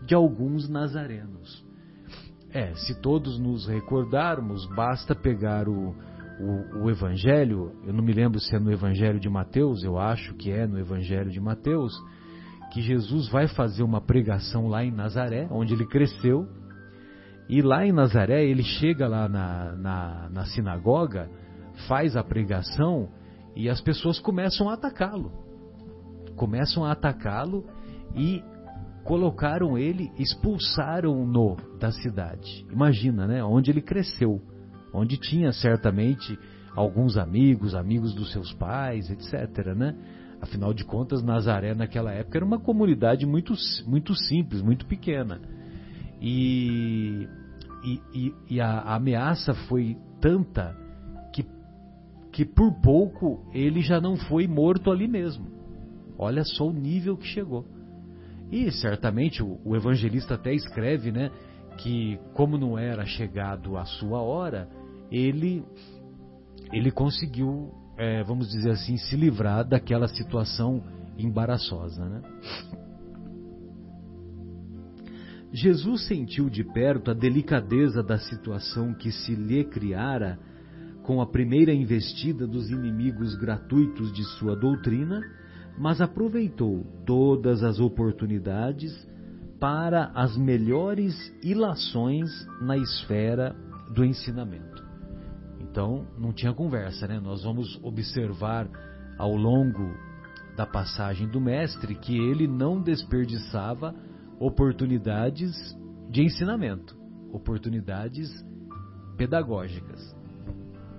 de 0.03 0.15
alguns 0.15 0.67
nazarenos. 0.67 1.63
É, 2.49 2.73
se 2.73 2.99
todos 2.99 3.37
nos 3.37 3.67
recordarmos, 3.67 4.65
basta 4.75 5.13
pegar 5.13 5.69
o, 5.69 5.93
o, 6.39 6.83
o, 6.83 6.89
Evangelho, 6.89 7.71
eu 7.85 7.93
não 7.93 8.03
me 8.03 8.13
lembro 8.13 8.39
se 8.39 8.55
é 8.55 8.59
no 8.59 8.71
Evangelho 8.71 9.19
de 9.19 9.29
Mateus, 9.29 9.83
eu 9.83 9.97
acho 9.97 10.33
que 10.35 10.51
é 10.51 10.67
no 10.67 10.77
Evangelho 10.77 11.31
de 11.31 11.39
Mateus, 11.39 11.93
que 12.71 12.81
Jesus 12.81 13.27
vai 13.29 13.47
fazer 13.47 13.83
uma 13.83 14.01
pregação 14.01 14.67
lá 14.67 14.83
em 14.83 14.91
Nazaré, 14.91 15.47
onde 15.49 15.73
ele 15.73 15.85
cresceu, 15.85 16.47
e 17.49 17.61
lá 17.61 17.85
em 17.85 17.91
Nazaré 17.91 18.45
ele 18.45 18.63
chega 18.63 19.07
lá 19.07 19.27
na, 19.27 19.73
na, 19.73 20.29
na 20.29 20.45
sinagoga, 20.45 21.29
faz 21.87 22.15
a 22.17 22.23
pregação 22.23 23.09
e 23.55 23.69
as 23.69 23.81
pessoas 23.81 24.19
começam 24.19 24.69
a 24.69 24.73
atacá-lo. 24.73 25.31
Começam 26.35 26.83
a 26.83 26.91
atacá-lo 26.91 27.65
e 28.15 28.43
colocaram 29.03 29.77
ele, 29.77 30.11
expulsaram-no 30.19 31.55
da 31.79 31.91
cidade. 31.91 32.67
Imagina, 32.71 33.25
né? 33.25 33.43
Onde 33.43 33.71
ele 33.71 33.81
cresceu, 33.81 34.41
onde 34.93 35.17
tinha 35.17 35.51
certamente 35.51 36.37
alguns 36.75 37.17
amigos, 37.17 37.75
amigos 37.75 38.13
dos 38.13 38.31
seus 38.31 38.53
pais, 38.53 39.09
etc, 39.09 39.75
né? 39.75 39.95
Afinal 40.39 40.73
de 40.73 40.85
contas, 40.85 41.23
Nazaré 41.23 41.73
naquela 41.73 42.11
época 42.11 42.37
era 42.37 42.45
uma 42.45 42.59
comunidade 42.59 43.25
muito, 43.25 43.53
muito 43.87 44.13
simples, 44.15 44.61
muito 44.61 44.85
pequena. 44.85 45.41
E, 46.21 47.27
e, 47.83 48.01
e, 48.13 48.33
e 48.51 48.61
a, 48.61 48.69
a 48.69 48.95
ameaça 48.95 49.53
foi 49.53 49.97
tanta 50.21 50.75
que 52.37 52.45
por 52.45 52.71
pouco 52.83 53.49
ele 53.51 53.81
já 53.81 53.99
não 53.99 54.15
foi 54.15 54.45
morto 54.45 54.91
ali 54.91 55.07
mesmo. 55.07 55.47
Olha 56.19 56.43
só 56.43 56.67
o 56.67 56.71
nível 56.71 57.17
que 57.17 57.25
chegou. 57.25 57.65
E 58.51 58.71
certamente 58.73 59.41
o, 59.41 59.59
o 59.65 59.75
evangelista 59.75 60.35
até 60.35 60.53
escreve, 60.53 61.11
né, 61.11 61.31
que 61.77 62.19
como 62.33 62.57
não 62.57 62.77
era 62.77 63.05
chegado 63.05 63.77
a 63.77 63.85
sua 63.85 64.21
hora, 64.21 64.69
ele 65.11 65.63
ele 66.71 66.91
conseguiu, 66.91 67.71
é, 67.97 68.23
vamos 68.23 68.49
dizer 68.49 68.71
assim, 68.71 68.97
se 68.97 69.15
livrar 69.15 69.65
daquela 69.65 70.07
situação 70.07 70.83
embaraçosa, 71.17 72.03
né? 72.03 72.21
Jesus 75.53 76.05
sentiu 76.05 76.49
de 76.49 76.63
perto 76.63 77.09
a 77.09 77.13
delicadeza 77.13 78.03
da 78.03 78.17
situação 78.17 78.93
que 78.93 79.11
se 79.11 79.33
lhe 79.33 79.63
criara 79.63 80.37
com 81.03 81.21
a 81.21 81.25
primeira 81.25 81.73
investida 81.73 82.45
dos 82.45 82.69
inimigos 82.69 83.33
gratuitos 83.35 84.11
de 84.11 84.25
sua 84.37 84.57
doutrina, 84.57 85.21
mas 85.79 86.01
aproveitou 86.01 86.85
todas 87.05 87.63
as 87.63 87.79
oportunidades 87.79 89.06
para 89.59 90.11
as 90.13 90.37
melhores 90.37 91.15
ilações 91.43 92.29
na 92.61 92.77
esfera 92.77 93.55
do 93.93 94.05
ensinamento. 94.05 94.85
Então, 95.59 96.05
não 96.17 96.31
tinha 96.31 96.53
conversa, 96.53 97.07
né? 97.07 97.19
Nós 97.19 97.43
vamos 97.43 97.79
observar 97.83 98.69
ao 99.17 99.35
longo 99.35 99.95
da 100.55 100.65
passagem 100.65 101.27
do 101.27 101.39
mestre 101.39 101.95
que 101.95 102.17
ele 102.17 102.47
não 102.47 102.81
desperdiçava 102.81 103.93
oportunidades 104.39 105.55
de 106.09 106.23
ensinamento, 106.23 106.95
oportunidades 107.31 108.29
pedagógicas. 109.17 110.15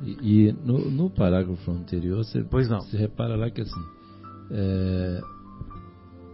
E, 0.03 0.49
e 0.49 0.53
no, 0.53 0.91
no, 0.91 1.11
parágrafo 1.11 1.71
anterior, 1.73 2.19
você, 2.19 2.45
pois 2.45 2.69
não. 2.69 2.81
você 2.81 2.97
repara 2.97 3.37
lá 3.37 3.51
que 3.51 3.63
assim, 3.63 3.85
é, 4.51 5.21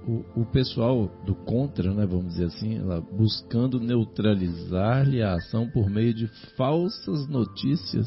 o, 0.06 0.42
o, 0.42 0.46
pessoal 0.46 1.10
do 1.24 1.34
contra, 1.34 1.92
né, 1.92 2.06
vamos 2.06 2.34
dizer 2.34 2.46
assim, 2.46 2.78
lá, 2.78 3.00
buscando 3.00 3.80
neutralizar-lhe 3.80 5.22
a 5.22 5.34
ação 5.34 5.68
por 5.70 5.88
meio 5.88 6.12
de 6.12 6.26
falsas 6.56 7.26
notícias 7.28 8.06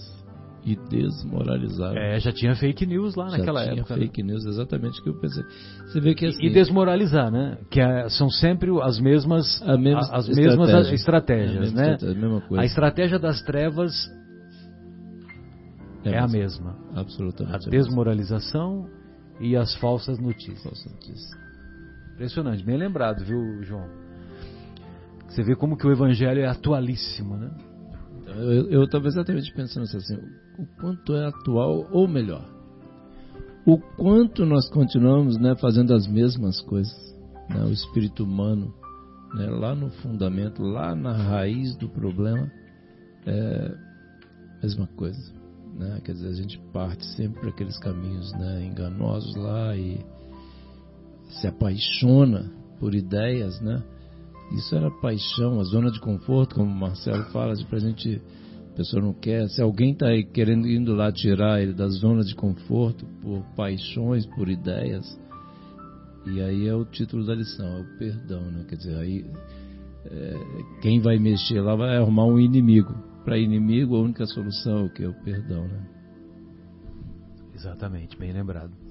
e 0.64 0.76
desmoralizar. 0.76 1.96
É, 1.96 2.20
já 2.20 2.32
tinha 2.32 2.54
fake 2.56 2.86
news 2.86 3.16
lá 3.16 3.30
já 3.30 3.38
naquela 3.38 3.64
tinha 3.64 3.80
época. 3.80 3.96
Né? 3.96 4.02
fake 4.02 4.22
news, 4.22 4.46
exatamente 4.46 5.00
o 5.00 5.04
que 5.04 5.10
eu 5.10 5.20
pensei. 5.20 5.44
Você 5.86 6.02
vê 6.02 6.14
que 6.14 6.26
assim, 6.26 6.44
e, 6.44 6.48
e 6.48 6.54
desmoralizar, 6.54 7.32
né? 7.32 7.58
Que 7.72 7.80
é, 7.80 8.10
são 8.10 8.30
sempre 8.30 8.70
as 8.82 9.00
mesmas, 9.00 9.62
a 9.62 9.78
mesma 9.78 10.02
as 10.12 10.28
mesmas 10.28 10.70
estratégia. 10.92 10.96
estratégias, 10.96 11.72
é, 11.72 11.76
né? 11.76 11.94
Estratégia, 11.94 12.44
a, 12.58 12.62
a 12.62 12.66
estratégia 12.66 13.20
das 13.20 13.42
trevas 13.44 13.94
é, 16.04 16.12
é 16.12 16.20
a 16.20 16.28
mesma. 16.28 16.76
Absolutamente. 16.94 17.68
A 17.68 17.72
desmoralização 17.72 18.90
e 19.40 19.56
as 19.56 19.74
falsas 19.76 20.20
notícias. 20.20 20.64
Falsas 20.64 20.92
notícias. 20.92 21.47
Impressionante, 22.18 22.66
bem 22.66 22.78
lembrado, 22.78 23.24
viu, 23.24 23.62
João? 23.62 23.88
Você 25.28 25.44
vê 25.44 25.56
como 25.56 25.78
que 25.78 25.86
o 25.86 25.92
evangelho 25.92 26.42
é 26.42 26.48
atualíssimo, 26.48 27.38
né? 27.38 27.52
Eu 28.72 28.86
estava 28.86 29.06
exatamente 29.06 29.54
pensando 29.54 29.84
assim, 29.84 30.18
o 30.58 30.66
quanto 30.82 31.14
é 31.14 31.28
atual 31.28 31.88
ou 31.92 32.08
melhor, 32.08 32.44
o 33.68 33.78
quanto 33.78 34.48
nós 34.48 34.68
continuamos 34.68 35.38
né, 35.38 35.56
fazendo 35.58 35.94
as 35.94 36.08
mesmas 36.08 36.60
coisas, 36.62 37.16
né, 37.52 37.64
o 37.64 37.72
espírito 37.72 38.24
humano, 38.24 38.74
né, 39.36 39.46
lá 39.46 39.76
no 39.76 39.92
fundamento, 39.92 40.64
lá 40.64 40.96
na 40.96 41.14
raiz 41.14 41.76
do 41.78 41.88
problema, 41.88 42.52
é 43.28 43.76
a 44.58 44.62
mesma 44.64 44.88
coisa. 44.88 45.32
Né? 45.76 46.02
Quer 46.04 46.14
dizer, 46.14 46.30
a 46.30 46.34
gente 46.34 46.58
parte 46.74 47.06
sempre 47.16 47.42
para 47.42 47.50
aqueles 47.50 47.78
caminhos 47.78 48.34
né, 48.34 48.66
enganosos 48.66 49.36
lá 49.36 49.76
e 49.76 50.04
se 51.30 51.48
apaixona 51.48 52.52
por 52.80 52.94
ideias, 52.94 53.60
né? 53.62 53.84
Isso 54.52 54.76
era 54.76 54.90
paixão, 54.90 55.60
a 55.60 55.64
zona 55.64 55.92
de 55.92 56.00
conforto, 56.00 56.56
como 56.56 56.72
o 56.72 56.76
Marcelo 56.76 57.24
fala, 57.26 57.54
de 57.54 57.66
pra 57.66 57.80
gente, 57.80 58.22
a 58.72 58.78
pessoa 58.78 59.02
não 59.02 59.14
quer, 59.14 59.48
se 59.50 59.62
alguém 59.62 59.92
está 59.92 60.08
querendo 60.34 60.68
indo 60.68 60.96
lá 60.96 61.12
tirar 61.12 61.62
ele 61.62 61.74
da 61.74 61.88
zona 61.90 62.24
de 62.24 62.34
conforto 62.34 63.06
por 63.22 63.44
paixões, 63.56 64.26
por 64.26 64.48
ideias, 64.48 65.20
e 66.26 66.42
aí 66.42 66.68
é 66.68 66.74
o 66.74 66.86
título 66.86 67.26
da 67.26 67.36
lição, 67.36 67.66
é 67.66 67.82
o 67.82 67.98
perdão, 67.98 68.42
né? 68.42 68.66
Quer 68.70 68.76
dizer, 68.76 68.96
aí 68.96 69.26
é, 70.06 70.34
quem 70.82 71.02
vai 71.02 71.18
mexer 71.18 71.60
lá 71.60 71.76
vai 71.76 71.98
arrumar 71.98 72.26
um 72.26 72.40
inimigo 72.40 72.94
para 73.26 73.38
inimigo, 73.38 73.98
a 73.98 74.00
única 74.00 74.26
solução 74.26 74.80
é 74.80 74.84
o 74.84 74.90
que? 74.90 75.04
É 75.04 75.10
o 75.10 75.14
perdão, 75.14 75.68
né? 75.68 75.86
Exatamente, 77.54 78.18
bem 78.18 78.32
lembrado. 78.32 78.87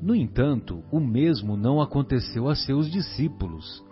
No 0.00 0.14
entanto, 0.14 0.82
o 0.92 1.00
mesmo 1.00 1.56
não 1.56 1.80
aconteceu 1.80 2.48
a 2.48 2.54
seus 2.54 2.90
discípulos. 2.90 3.84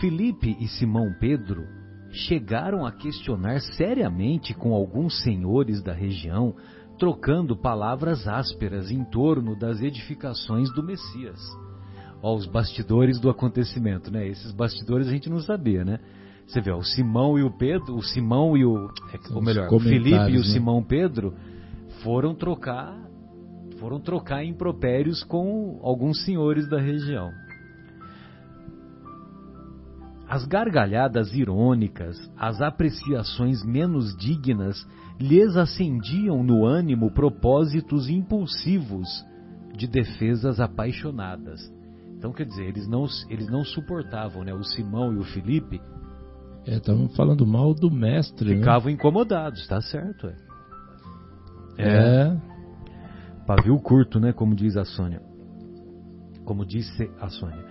Filipe 0.00 0.56
e 0.60 0.68
Simão 0.68 1.14
Pedro 1.18 1.64
chegaram 2.10 2.84
a 2.86 2.92
questionar 2.92 3.60
seriamente 3.60 4.54
com 4.54 4.74
alguns 4.74 5.22
senhores 5.22 5.82
da 5.82 5.92
região, 5.92 6.54
trocando 6.98 7.56
palavras 7.56 8.26
ásperas 8.26 8.90
em 8.90 9.04
torno 9.04 9.58
das 9.58 9.80
edificações 9.80 10.72
do 10.74 10.82
Messias. 10.82 11.40
Ó, 12.22 12.34
os 12.34 12.46
bastidores 12.46 13.20
do 13.20 13.28
acontecimento, 13.28 14.10
né? 14.10 14.26
Esses 14.26 14.52
bastidores 14.52 15.08
a 15.08 15.10
gente 15.10 15.28
não 15.28 15.40
sabia, 15.40 15.84
né? 15.84 15.98
Você 16.46 16.60
vê, 16.60 16.70
ó, 16.70 16.78
o 16.78 16.84
Simão 16.84 17.38
e 17.38 17.42
o 17.42 17.50
Pedro, 17.50 17.96
o 17.96 18.02
Simão 18.02 18.56
e 18.56 18.64
o, 18.64 18.88
é, 19.12 19.34
ou 19.34 19.42
melhor, 19.42 19.72
o 19.72 19.80
Felipe 19.80 20.30
e 20.30 20.36
o 20.36 20.40
né? 20.40 20.46
Simão 20.46 20.82
Pedro 20.82 21.34
foram 22.02 22.34
trocar 22.34 22.96
foram 23.78 24.00
trocar 24.00 24.44
impropérios 24.44 25.22
com 25.24 25.78
alguns 25.82 26.24
senhores 26.24 26.68
da 26.68 26.80
região. 26.80 27.30
As 30.28 30.44
gargalhadas 30.44 31.32
irônicas, 31.34 32.18
as 32.36 32.60
apreciações 32.60 33.64
menos 33.64 34.16
dignas 34.16 34.76
lhes 35.20 35.56
acendiam 35.56 36.42
no 36.42 36.64
ânimo 36.64 37.12
propósitos 37.12 38.08
impulsivos 38.08 39.08
de 39.76 39.86
defesas 39.86 40.58
apaixonadas. 40.58 41.60
Então, 42.18 42.32
quer 42.32 42.46
dizer, 42.46 42.64
eles 42.64 42.88
não, 42.88 43.06
eles 43.28 43.48
não 43.48 43.62
suportavam, 43.62 44.42
né? 44.42 44.52
O 44.52 44.64
Simão 44.64 45.12
e 45.12 45.18
o 45.18 45.24
Felipe. 45.24 45.80
Estavam 46.66 47.04
é, 47.04 47.08
falando 47.10 47.46
mal 47.46 47.72
do 47.72 47.90
mestre. 47.90 48.50
Né? 48.50 48.56
Ficavam 48.56 48.86
né? 48.86 48.92
incomodados, 48.92 49.66
tá 49.68 49.80
certo. 49.80 50.26
É. 51.78 51.88
é. 51.88 52.55
Pavio 53.46 53.78
curto, 53.78 54.18
né? 54.18 54.32
Como 54.32 54.54
diz 54.54 54.76
a 54.76 54.84
Sônia. 54.84 55.22
Como 56.44 56.66
disse 56.66 57.08
a 57.20 57.28
Sônia. 57.28 57.64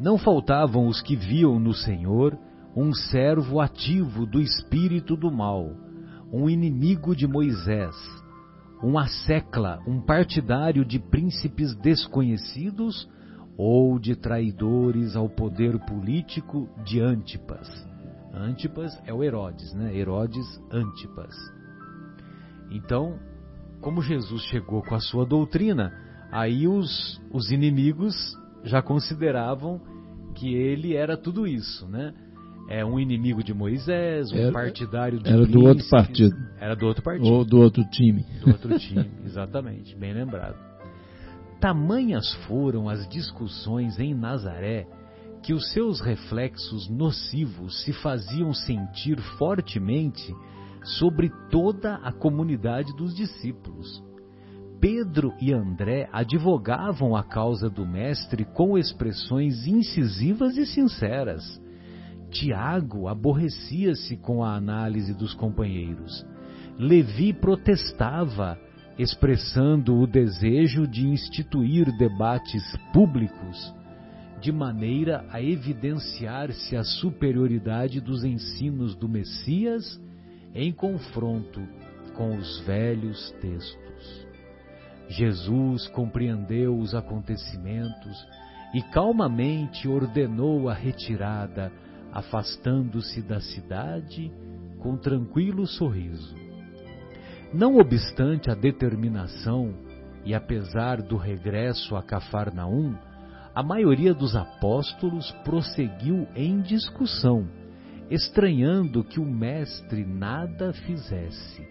Não 0.00 0.16
faltavam 0.16 0.86
os 0.86 1.02
que 1.02 1.16
viam 1.16 1.58
no 1.58 1.74
Senhor 1.74 2.38
um 2.76 2.92
servo 2.92 3.60
ativo 3.60 4.26
do 4.26 4.40
espírito 4.40 5.16
do 5.16 5.32
mal, 5.32 5.70
um 6.30 6.48
inimigo 6.48 7.16
de 7.16 7.26
Moisés, 7.26 7.94
um 8.82 8.98
assecla, 8.98 9.80
um 9.86 10.00
partidário 10.00 10.84
de 10.84 10.98
príncipes 10.98 11.74
desconhecidos 11.76 13.08
ou 13.56 13.98
de 13.98 14.14
traidores 14.14 15.16
ao 15.16 15.28
poder 15.28 15.78
político 15.86 16.68
de 16.84 17.00
Antipas. 17.00 17.66
Antipas 18.34 18.92
é 19.06 19.14
o 19.14 19.24
Herodes, 19.24 19.72
né? 19.72 19.96
Herodes 19.96 20.46
Antipas. 20.70 21.34
Então, 22.70 23.18
como 23.80 24.02
Jesus 24.02 24.42
chegou 24.42 24.82
com 24.82 24.94
a 24.94 25.00
sua 25.00 25.24
doutrina, 25.24 25.92
aí 26.30 26.66
os, 26.66 27.20
os 27.32 27.50
inimigos 27.50 28.14
já 28.64 28.82
consideravam 28.82 29.80
que 30.34 30.54
ele 30.54 30.94
era 30.94 31.16
tudo 31.16 31.46
isso, 31.46 31.86
né? 31.88 32.12
É 32.68 32.84
um 32.84 32.98
inimigo 32.98 33.44
de 33.44 33.54
Moisés, 33.54 34.32
um 34.32 34.38
era, 34.38 34.52
partidário 34.52 35.20
de 35.20 35.30
Era 35.30 35.46
do 35.46 35.64
outro 35.64 35.88
partido. 35.88 36.36
Era 36.58 36.74
do 36.74 36.86
outro 36.86 37.02
partido. 37.02 37.32
Ou 37.32 37.44
do 37.44 37.58
outro 37.58 37.84
time. 37.90 38.24
Do 38.40 38.50
outro 38.50 38.76
time, 38.76 39.08
exatamente, 39.24 39.96
bem 39.96 40.12
lembrado. 40.12 40.56
Tamanhas 41.60 42.34
foram 42.46 42.88
as 42.88 43.08
discussões 43.08 43.98
em 44.00 44.14
Nazaré 44.14 44.86
que 45.42 45.54
os 45.54 45.72
seus 45.72 46.00
reflexos 46.00 46.88
nocivos 46.88 47.84
se 47.84 47.92
faziam 47.92 48.52
sentir 48.52 49.20
fortemente 49.38 50.34
sobre 50.86 51.30
toda 51.50 51.96
a 51.96 52.12
comunidade 52.12 52.94
dos 52.96 53.14
discípulos. 53.14 54.02
Pedro 54.80 55.34
e 55.40 55.52
André 55.52 56.08
advogavam 56.12 57.16
a 57.16 57.24
causa 57.24 57.68
do 57.68 57.84
Mestre 57.84 58.44
com 58.44 58.78
expressões 58.78 59.66
incisivas 59.66 60.56
e 60.56 60.64
sinceras. 60.64 61.60
Tiago 62.30 63.08
aborrecia-se 63.08 64.16
com 64.18 64.44
a 64.44 64.54
análise 64.54 65.12
dos 65.14 65.34
companheiros. 65.34 66.24
Levi 66.78 67.32
protestava, 67.32 68.58
expressando 68.98 69.96
o 69.96 70.06
desejo 70.06 70.86
de 70.86 71.06
instituir 71.08 71.90
debates 71.96 72.62
públicos, 72.92 73.74
de 74.40 74.52
maneira 74.52 75.24
a 75.30 75.42
evidenciar-se 75.42 76.76
a 76.76 76.84
superioridade 76.84 78.00
dos 78.00 78.24
ensinos 78.24 78.94
do 78.94 79.08
Messias 79.08 79.98
em 80.56 80.72
confronto 80.72 81.60
com 82.14 82.34
os 82.34 82.60
velhos 82.60 83.30
textos. 83.42 84.26
Jesus 85.06 85.86
compreendeu 85.88 86.76
os 86.78 86.94
acontecimentos 86.94 88.26
e 88.74 88.80
calmamente 88.90 89.86
ordenou 89.86 90.70
a 90.70 90.74
retirada, 90.74 91.70
afastando-se 92.10 93.20
da 93.20 93.38
cidade 93.38 94.32
com 94.78 94.96
tranquilo 94.96 95.66
sorriso. 95.66 96.34
Não 97.52 97.76
obstante 97.76 98.50
a 98.50 98.54
determinação 98.54 99.74
e 100.24 100.34
apesar 100.34 101.02
do 101.02 101.18
regresso 101.18 101.94
a 101.94 102.02
Cafarnaum, 102.02 102.96
a 103.54 103.62
maioria 103.62 104.14
dos 104.14 104.34
apóstolos 104.34 105.30
prosseguiu 105.44 106.26
em 106.34 106.62
discussão 106.62 107.46
estranhando 108.10 109.04
que 109.04 109.18
o 109.18 109.24
mestre 109.24 110.04
nada 110.04 110.72
fizesse, 110.72 111.66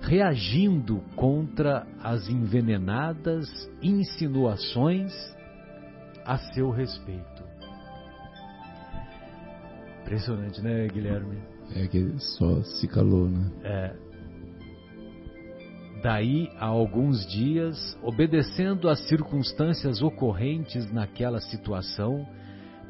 reagindo 0.00 1.00
contra 1.16 1.86
as 2.02 2.28
envenenadas 2.28 3.48
insinuações 3.82 5.12
a 6.24 6.38
seu 6.38 6.70
respeito. 6.70 7.42
Impressionante, 10.02 10.60
né, 10.60 10.88
Guilherme? 10.88 11.38
É 11.74 11.86
que 11.86 12.18
só 12.18 12.62
se 12.62 12.86
calou, 12.86 13.28
né? 13.28 13.50
É. 13.64 14.12
Daí 16.02 16.50
a 16.58 16.66
alguns 16.66 17.24
dias, 17.26 17.96
obedecendo 18.02 18.88
às 18.88 18.98
circunstâncias 19.08 20.02
ocorrentes 20.02 20.92
naquela 20.92 21.40
situação, 21.40 22.26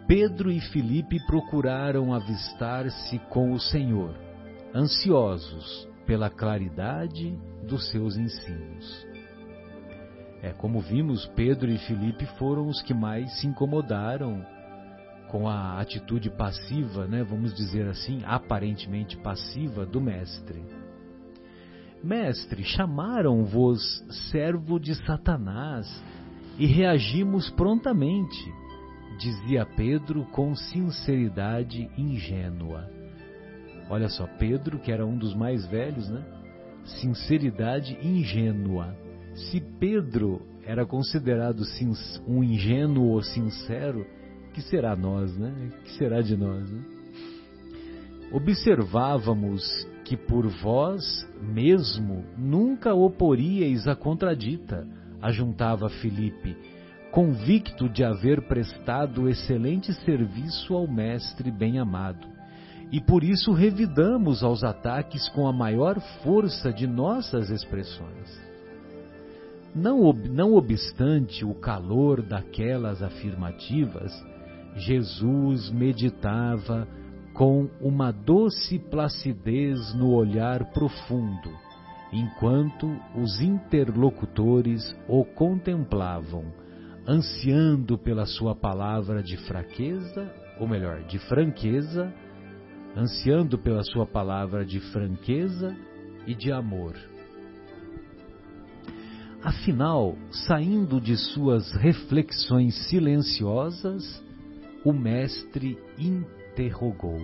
Pedro 0.06 0.50
e 0.50 0.60
Filipe 0.60 1.24
procuraram 1.26 2.12
avistar-se 2.12 3.18
com 3.30 3.52
o 3.52 3.60
Senhor, 3.60 4.14
ansiosos 4.74 5.88
pela 6.06 6.28
claridade 6.28 7.38
dos 7.66 7.88
seus 7.90 8.16
ensinos. 8.16 9.06
É, 10.42 10.52
como 10.52 10.80
vimos, 10.80 11.26
Pedro 11.36 11.70
e 11.70 11.78
Filipe 11.78 12.26
foram 12.38 12.66
os 12.66 12.82
que 12.82 12.92
mais 12.92 13.40
se 13.40 13.46
incomodaram 13.46 14.44
com 15.30 15.48
a 15.48 15.80
atitude 15.80 16.28
passiva, 16.30 17.06
né, 17.06 17.22
vamos 17.22 17.54
dizer 17.54 17.86
assim, 17.88 18.20
aparentemente 18.24 19.16
passiva 19.16 19.86
do 19.86 20.00
mestre. 20.00 20.62
Mestre, 22.02 22.64
chamaram-vos 22.64 24.04
servo 24.30 24.80
de 24.80 24.94
Satanás 25.06 25.86
e 26.58 26.66
reagimos 26.66 27.48
prontamente 27.50 28.61
dizia 29.22 29.64
Pedro 29.64 30.24
com 30.32 30.52
sinceridade 30.54 31.88
ingênua. 31.96 32.90
Olha 33.88 34.08
só, 34.08 34.26
Pedro, 34.26 34.80
que 34.80 34.90
era 34.90 35.06
um 35.06 35.16
dos 35.16 35.32
mais 35.32 35.64
velhos, 35.66 36.08
né? 36.08 36.24
Sinceridade 37.00 37.96
ingênua. 38.02 38.96
Se 39.34 39.60
Pedro 39.78 40.42
era 40.66 40.84
considerado 40.84 41.62
um 42.26 42.42
ingênuo 42.42 43.10
ou 43.10 43.22
sincero, 43.22 44.04
que 44.52 44.60
será 44.60 44.96
nós, 44.96 45.36
né? 45.38 45.70
Que 45.84 45.92
será 45.92 46.20
de 46.20 46.36
nós, 46.36 46.68
né? 46.68 46.82
Observávamos 48.32 49.62
que 50.04 50.16
por 50.16 50.48
vós 50.48 51.04
mesmo 51.40 52.24
nunca 52.36 52.92
oporíeis 52.92 53.86
a 53.86 53.94
contradita, 53.94 54.86
ajuntava 55.20 55.88
Filipe, 55.88 56.56
convicto 57.12 57.90
de 57.90 58.02
haver 58.02 58.40
prestado 58.48 59.28
excelente 59.28 59.92
serviço 59.92 60.74
ao 60.74 60.88
Mestre 60.88 61.50
bem-amado. 61.50 62.26
E 62.90 63.02
por 63.02 63.22
isso 63.22 63.52
revidamos 63.52 64.42
aos 64.42 64.64
ataques 64.64 65.28
com 65.28 65.46
a 65.46 65.52
maior 65.52 66.00
força 66.24 66.72
de 66.72 66.86
nossas 66.86 67.50
expressões. 67.50 68.40
Não, 69.74 70.12
não 70.12 70.54
obstante 70.54 71.44
o 71.44 71.54
calor 71.54 72.22
daquelas 72.22 73.02
afirmativas, 73.02 74.12
Jesus 74.74 75.70
meditava 75.70 76.88
com 77.34 77.68
uma 77.78 78.10
doce 78.10 78.78
placidez 78.78 79.94
no 79.94 80.12
olhar 80.12 80.72
profundo, 80.72 81.50
enquanto 82.10 82.90
os 83.14 83.40
interlocutores 83.42 84.96
o 85.06 85.24
contemplavam 85.24 86.61
ansiando 87.06 87.98
pela 87.98 88.26
sua 88.26 88.54
palavra 88.54 89.22
de 89.22 89.36
fraqueza, 89.36 90.32
ou 90.58 90.68
melhor, 90.68 91.02
de 91.04 91.18
franqueza, 91.18 92.12
ansiando 92.96 93.58
pela 93.58 93.82
sua 93.82 94.06
palavra 94.06 94.64
de 94.64 94.80
franqueza 94.92 95.76
e 96.26 96.34
de 96.34 96.52
amor. 96.52 96.94
Afinal, 99.42 100.16
saindo 100.46 101.00
de 101.00 101.16
suas 101.16 101.72
reflexões 101.72 102.88
silenciosas, 102.88 104.22
o 104.84 104.92
mestre 104.92 105.76
interrogou. 105.98 107.20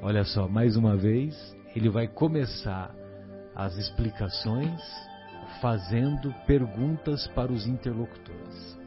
Olha 0.00 0.24
só, 0.24 0.46
mais 0.46 0.76
uma 0.76 0.96
vez, 0.96 1.34
ele 1.74 1.88
vai 1.88 2.06
começar 2.06 2.94
as 3.54 3.76
explicações 3.76 4.80
fazendo 5.62 6.34
perguntas 6.46 7.26
para 7.28 7.52
os 7.52 7.66
interlocutores. 7.66 8.78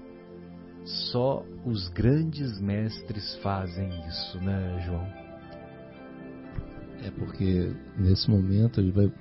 Só 0.84 1.44
os 1.66 1.88
grandes 1.88 2.60
mestres 2.60 3.36
fazem 3.38 3.90
isso, 4.08 4.38
né, 4.42 4.84
João? 4.86 5.08
É 7.04 7.10
porque 7.12 7.74
nesse 7.98 8.30
momento 8.30 8.80
ele 8.80 8.92
vai 8.92 9.12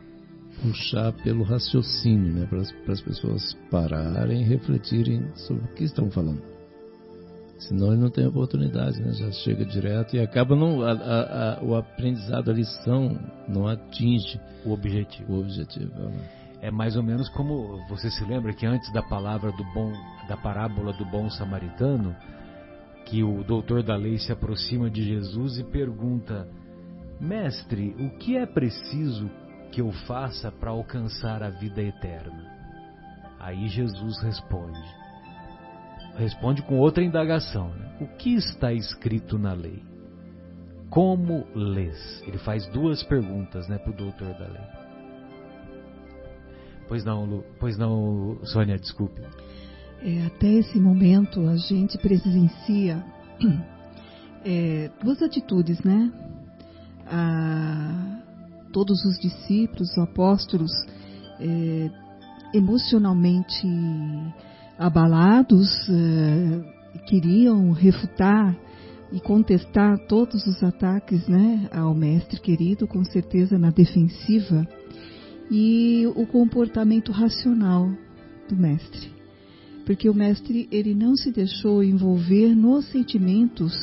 puxar 0.60 1.12
pelo 1.22 1.42
raciocínio, 1.42 2.32
né, 2.34 2.46
para 2.46 2.92
as 2.92 3.00
pessoas 3.00 3.54
pararem 3.70 4.42
e 4.42 4.44
refletirem 4.44 5.30
sobre 5.34 5.64
o 5.64 5.74
que 5.74 5.84
estão 5.84 6.10
falando. 6.10 6.42
Senão 7.58 7.92
ele 7.92 8.02
não 8.02 8.10
tem 8.10 8.26
oportunidade, 8.26 9.00
né? 9.00 9.12
já 9.12 9.30
chega 9.30 9.64
direto 9.64 10.16
e 10.16 10.20
acaba 10.20 10.54
não, 10.56 10.82
a, 10.82 10.92
a, 10.92 11.54
a, 11.54 11.64
o 11.64 11.74
aprendizado, 11.74 12.50
a 12.50 12.54
lição 12.54 13.18
não 13.48 13.66
atinge 13.66 14.38
o 14.66 14.72
objetivo. 14.72 15.34
O 15.34 15.40
objetivo 15.40 15.92
é, 15.96 16.43
é 16.64 16.70
mais 16.70 16.96
ou 16.96 17.02
menos 17.02 17.28
como 17.28 17.86
você 17.90 18.10
se 18.10 18.24
lembra 18.24 18.54
que 18.54 18.64
antes 18.64 18.90
da 18.90 19.02
palavra 19.02 19.52
do 19.52 19.62
bom, 19.74 19.92
da 20.26 20.34
parábola 20.34 20.94
do 20.94 21.04
bom 21.04 21.28
samaritano, 21.28 22.16
que 23.04 23.22
o 23.22 23.44
doutor 23.44 23.82
da 23.82 23.94
lei 23.94 24.16
se 24.16 24.32
aproxima 24.32 24.88
de 24.88 25.02
Jesus 25.02 25.58
e 25.58 25.64
pergunta: 25.64 26.48
Mestre, 27.20 27.94
o 27.98 28.16
que 28.16 28.38
é 28.38 28.46
preciso 28.46 29.30
que 29.70 29.82
eu 29.82 29.92
faça 30.06 30.50
para 30.50 30.70
alcançar 30.70 31.42
a 31.42 31.50
vida 31.50 31.82
eterna? 31.82 32.50
Aí 33.38 33.68
Jesus 33.68 34.22
responde. 34.22 34.80
Responde 36.16 36.62
com 36.62 36.78
outra 36.78 37.04
indagação: 37.04 37.68
né? 37.74 37.98
O 38.00 38.06
que 38.16 38.34
está 38.36 38.72
escrito 38.72 39.38
na 39.38 39.52
lei? 39.52 39.82
Como 40.88 41.46
lês? 41.54 42.22
Ele 42.26 42.38
faz 42.38 42.66
duas 42.68 43.02
perguntas 43.02 43.68
né, 43.68 43.76
para 43.76 43.92
o 43.92 43.96
doutor 43.96 44.32
da 44.38 44.46
lei. 44.46 44.83
Pois 46.94 47.04
não, 47.04 47.24
Lu, 47.24 47.44
pois 47.58 47.76
não, 47.76 48.38
Sônia, 48.44 48.78
desculpe. 48.78 49.20
É, 50.00 50.26
até 50.26 50.46
esse 50.46 50.78
momento 50.78 51.40
a 51.48 51.56
gente 51.56 51.98
presencia 51.98 53.04
é, 54.46 54.88
duas 55.02 55.20
atitudes, 55.20 55.82
né? 55.82 56.12
A, 57.04 58.20
todos 58.72 59.04
os 59.06 59.18
discípulos, 59.18 59.90
os 59.90 59.98
apóstolos, 59.98 60.70
é, 61.40 61.90
emocionalmente 62.56 63.66
abalados, 64.78 65.68
é, 65.88 67.00
queriam 67.06 67.72
refutar 67.72 68.56
e 69.10 69.18
contestar 69.18 69.98
todos 70.06 70.46
os 70.46 70.62
ataques 70.62 71.26
né, 71.26 71.68
ao 71.72 71.92
mestre 71.92 72.38
querido, 72.38 72.86
com 72.86 73.04
certeza 73.04 73.58
na 73.58 73.70
defensiva, 73.70 74.64
e 75.50 76.06
o 76.14 76.26
comportamento 76.26 77.12
racional 77.12 77.90
do 78.48 78.56
mestre. 78.56 79.12
Porque 79.84 80.08
o 80.08 80.14
mestre 80.14 80.68
ele 80.70 80.94
não 80.94 81.14
se 81.14 81.30
deixou 81.30 81.82
envolver 81.82 82.54
nos 82.54 82.86
sentimentos 82.86 83.74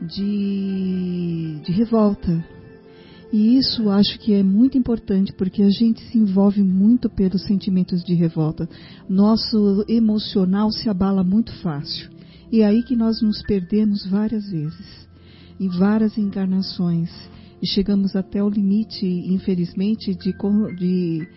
de, 0.00 1.60
de 1.64 1.72
revolta, 1.72 2.44
e 3.32 3.56
isso 3.56 3.88
acho 3.88 4.18
que 4.18 4.34
é 4.34 4.42
muito 4.42 4.76
importante 4.76 5.32
porque 5.32 5.62
a 5.62 5.70
gente 5.70 6.02
se 6.10 6.18
envolve 6.18 6.62
muito 6.64 7.08
pelos 7.08 7.42
sentimentos 7.42 8.02
de 8.02 8.12
revolta. 8.12 8.68
Nosso 9.08 9.84
emocional 9.88 10.72
se 10.72 10.88
abala 10.88 11.22
muito 11.22 11.52
fácil. 11.60 12.10
E 12.50 12.62
é 12.62 12.66
aí 12.66 12.82
que 12.82 12.96
nós 12.96 13.22
nos 13.22 13.40
perdemos 13.42 14.04
várias 14.04 14.50
vezes, 14.50 15.08
em 15.60 15.68
várias 15.68 16.18
encarnações. 16.18 17.08
E 17.62 17.66
chegamos 17.66 18.16
até 18.16 18.42
o 18.42 18.48
limite, 18.48 19.06
infelizmente, 19.06 20.14
de, 20.14 20.32
de 20.76 21.28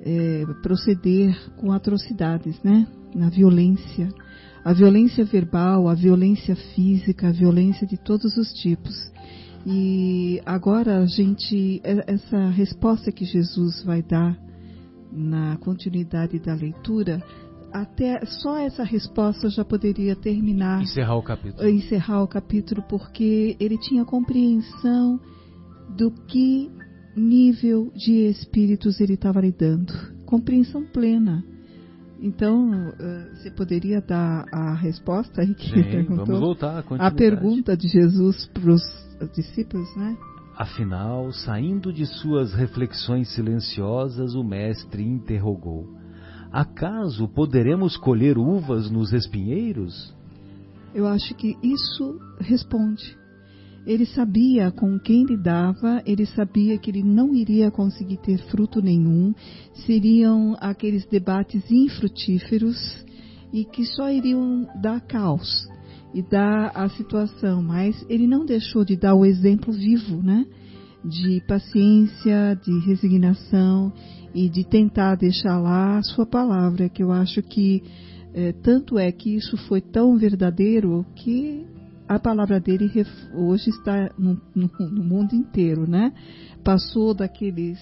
é, 0.00 0.44
proceder 0.62 1.36
com 1.56 1.72
atrocidades, 1.72 2.60
né? 2.62 2.86
Na 3.14 3.28
violência. 3.28 4.08
A 4.64 4.72
violência 4.72 5.24
verbal, 5.24 5.88
a 5.88 5.94
violência 5.94 6.56
física, 6.56 7.28
a 7.28 7.32
violência 7.32 7.86
de 7.86 7.96
todos 7.96 8.36
os 8.36 8.52
tipos. 8.54 8.94
E 9.64 10.40
agora 10.46 10.98
a 10.98 11.06
gente, 11.06 11.80
essa 11.82 12.48
resposta 12.50 13.10
que 13.10 13.24
Jesus 13.24 13.82
vai 13.84 14.02
dar 14.02 14.38
na 15.12 15.56
continuidade 15.56 16.38
da 16.38 16.54
leitura, 16.54 17.20
até 17.72 18.24
só 18.24 18.58
essa 18.58 18.84
resposta 18.84 19.48
já 19.48 19.64
poderia 19.64 20.14
terminar. 20.14 20.82
Encerrar 20.82 21.16
o 21.16 21.22
capítulo. 21.22 21.68
Encerrar 21.68 22.22
o 22.22 22.28
capítulo, 22.28 22.82
porque 22.88 23.56
ele 23.58 23.76
tinha 23.78 24.04
compreensão 24.04 25.20
do 25.88 26.10
que 26.10 26.70
nível 27.16 27.90
de 27.94 28.28
espíritos 28.28 29.00
ele 29.00 29.14
estava 29.14 29.40
lidando. 29.40 29.92
Compreensão 30.24 30.84
plena. 30.84 31.44
Então, 32.20 32.92
eh, 32.98 33.30
você 33.34 33.50
poderia 33.50 34.00
dar 34.00 34.44
a 34.52 34.74
resposta 34.74 35.42
aí 35.42 35.54
que 35.54 35.68
Sim, 35.68 35.82
perguntou? 35.82 36.26
Vamos 36.26 36.40
voltar 36.40 36.84
a 36.98 37.10
pergunta 37.10 37.76
de 37.76 37.88
Jesus 37.88 38.46
para 38.46 38.70
os 38.70 38.82
discípulos, 39.34 39.94
né? 39.96 40.16
Afinal, 40.56 41.30
saindo 41.32 41.92
de 41.92 42.06
suas 42.06 42.54
reflexões 42.54 43.28
silenciosas, 43.34 44.34
o 44.34 44.42
mestre 44.42 45.02
interrogou: 45.02 45.86
Acaso 46.50 47.28
poderemos 47.28 47.98
colher 47.98 48.38
uvas 48.38 48.90
nos 48.90 49.12
espinheiros? 49.12 50.14
Eu 50.94 51.06
acho 51.06 51.34
que 51.34 51.54
isso 51.62 52.18
responde. 52.40 53.14
Ele 53.86 54.04
sabia 54.04 54.72
com 54.72 54.98
quem 54.98 55.24
lidava, 55.24 56.02
ele 56.04 56.26
sabia 56.26 56.76
que 56.76 56.90
ele 56.90 57.04
não 57.04 57.32
iria 57.32 57.70
conseguir 57.70 58.16
ter 58.16 58.38
fruto 58.50 58.82
nenhum, 58.82 59.32
seriam 59.86 60.56
aqueles 60.60 61.06
debates 61.06 61.62
infrutíferos 61.70 62.76
e 63.52 63.64
que 63.64 63.84
só 63.84 64.10
iriam 64.10 64.66
dar 64.82 65.00
caos 65.02 65.68
e 66.12 66.20
dar 66.20 66.72
a 66.74 66.88
situação, 66.88 67.62
mas 67.62 68.04
ele 68.08 68.26
não 68.26 68.44
deixou 68.44 68.84
de 68.84 68.96
dar 68.96 69.14
o 69.14 69.24
exemplo 69.24 69.72
vivo, 69.72 70.20
né? 70.20 70.44
De 71.04 71.40
paciência, 71.46 72.58
de 72.60 72.86
resignação 72.86 73.92
e 74.34 74.48
de 74.48 74.64
tentar 74.64 75.14
deixar 75.14 75.58
lá 75.58 75.98
a 75.98 76.02
sua 76.02 76.26
palavra, 76.26 76.88
que 76.88 77.04
eu 77.04 77.12
acho 77.12 77.40
que 77.40 77.84
é, 78.34 78.52
tanto 78.52 78.98
é 78.98 79.12
que 79.12 79.36
isso 79.36 79.56
foi 79.68 79.80
tão 79.80 80.16
verdadeiro 80.16 81.06
que 81.14 81.64
a 82.08 82.18
palavra 82.18 82.60
dele 82.60 82.90
hoje 83.34 83.70
está 83.70 84.10
no, 84.18 84.40
no, 84.54 84.70
no 84.78 85.04
mundo 85.04 85.34
inteiro, 85.34 85.88
né? 85.88 86.12
Passou 86.62 87.14
daqueles 87.14 87.78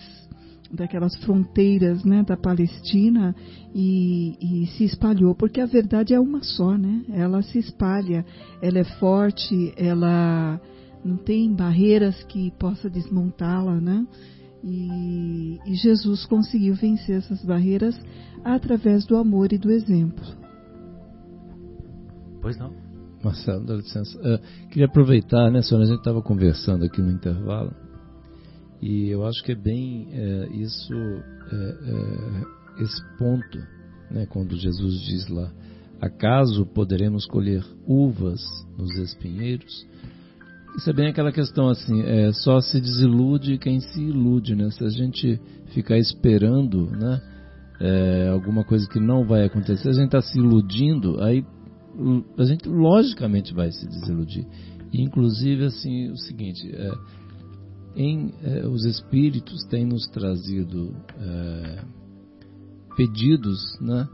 daquelas 0.73 1.15
fronteiras 1.19 2.05
né, 2.05 2.25
da 2.25 2.37
Palestina 2.37 3.35
e, 3.73 4.37
e, 4.41 4.67
se 4.67 4.85
espalhou, 4.85 5.33
porque 5.33 5.61
a 5.61 5.67
verdade 5.67 6.13
é 6.13 6.19
uma 6.19 6.43
só, 6.43 6.77
né? 6.77 7.05
Ela 7.11 7.43
se 7.43 7.59
espalha, 7.59 8.27
ela 8.61 8.79
é 8.79 8.85
forte, 8.99 9.73
ela 9.77 10.61
não 11.05 11.17
tem 11.17 11.55
barreiras 11.55 12.21
que 12.25 12.51
possa 12.59 12.91
desmontá-la, 12.91 13.81
né? 13.81 14.05
E, 14.65 15.61
e 15.67 15.75
Jesus 15.75 16.27
conseguiu 16.27 16.75
vencer 16.75 17.19
essas 17.19 17.45
barreiras 17.45 17.95
através 18.43 19.07
do 19.07 19.17
amor 19.17 19.53
e 19.53 19.59
do 19.59 19.71
exemplo. 19.71 20.25
Pois 22.41 22.59
não. 22.59 22.84
Marcelo, 23.25 23.65
dá 23.65 23.75
licença. 23.75 24.19
Uh, 24.19 24.69
queria 24.69 24.87
aproveitar, 24.87 25.51
né, 25.51 25.63
senhora? 25.63 25.85
A 25.85 25.89
gente 25.89 25.99
estava 25.99 26.23
conversando 26.23 26.85
aqui 26.85 27.01
no 27.01 27.11
intervalo 27.11 27.73
e 28.87 29.09
eu 29.09 29.27
acho 29.27 29.43
que 29.43 29.53
é 29.53 29.55
bem 29.55 30.09
é, 30.13 30.49
isso, 30.57 30.93
é, 30.93 31.57
é, 31.57 32.83
esse 32.83 33.03
ponto, 33.17 33.59
né, 34.11 34.27
quando 34.27 34.55
Jesus 34.57 35.01
diz 35.01 35.27
lá: 35.29 35.51
acaso 35.99 36.67
poderemos 36.67 37.25
colher 37.25 37.65
uvas 37.87 38.43
nos 38.77 38.95
espinheiros? 38.99 39.87
Isso 40.77 40.91
é 40.91 40.93
bem 40.93 41.09
aquela 41.09 41.33
questão 41.33 41.71
assim, 41.71 42.03
é, 42.03 42.31
só 42.33 42.61
se 42.61 42.79
desilude 42.79 43.57
quem 43.57 43.81
se 43.81 44.03
ilude, 44.03 44.55
né? 44.55 44.71
Se 44.71 44.85
a 44.85 44.91
gente 44.91 45.41
ficar 45.69 45.97
esperando, 45.97 46.91
né, 46.91 47.23
é, 47.81 48.29
alguma 48.29 48.65
coisa 48.65 48.87
que 48.87 49.01
não 49.01 49.25
vai 49.25 49.47
acontecer, 49.47 49.89
a 49.89 49.93
gente 49.93 50.07
está 50.07 50.21
se 50.21 50.39
iludindo, 50.39 51.23
aí 51.23 51.43
a 52.37 52.45
gente 52.45 52.69
logicamente 52.69 53.55
vai 53.55 53.71
se 53.71 53.87
desiludir. 53.87 54.47
inclusive, 54.93 55.65
assim, 55.65 56.11
o 56.11 56.17
seguinte, 56.17 56.71
é, 56.73 56.93
em, 57.97 58.33
é, 58.43 58.67
os 58.67 58.85
espíritos 58.85 59.65
têm 59.65 59.85
nos 59.85 60.07
trazido 60.09 60.95
é, 61.19 61.85
pedidos, 62.97 63.79
né, 63.81 64.09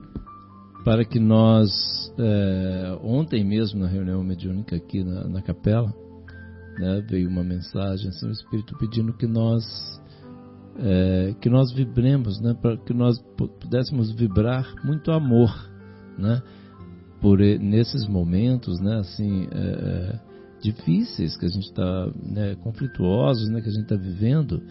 para 0.85 1.05
que 1.05 1.19
nós, 1.19 1.71
é, 2.19 2.99
ontem 3.03 3.45
mesmo 3.45 3.81
na 3.81 3.87
reunião 3.87 4.23
mediúnica 4.23 4.77
aqui 4.77 5.05
na, 5.05 5.25
na 5.29 5.43
capela, 5.43 5.93
né, 6.79 7.05
veio 7.09 7.29
uma 7.29 7.45
mensagem, 7.45 8.09
assim, 8.09 8.27
o 8.27 8.33
espírito 8.33 8.77
pedindo 8.79 9.13
que 9.13 9.27
nós 9.27 9.65
é, 10.79 11.35
que 11.41 11.51
nós 11.51 11.73
vibremos, 11.73 12.41
né, 12.41 12.55
para 12.55 12.77
que 12.79 12.95
nós 12.95 13.19
pudéssemos 13.61 14.13
vibrar 14.13 14.67
muito 14.85 15.11
amor, 15.11 15.51
né, 16.19 16.43
por 17.21 17.39
nesses 17.39 18.07
momentos, 18.09 18.81
né, 18.81 18.99
assim, 18.99 19.47
é, 19.53 19.59
é, 19.59 20.21
difíceis 20.63 21.37
que 21.37 21.47
a 21.47 21.49
gente 21.49 21.67
está, 21.67 22.11
né, 22.23 22.57
conflituosos, 22.63 23.49
né, 23.49 23.61
que 23.61 23.69
a 23.69 23.73
gente 23.73 23.83
está 23.83 23.97
vivendo, 23.97 24.63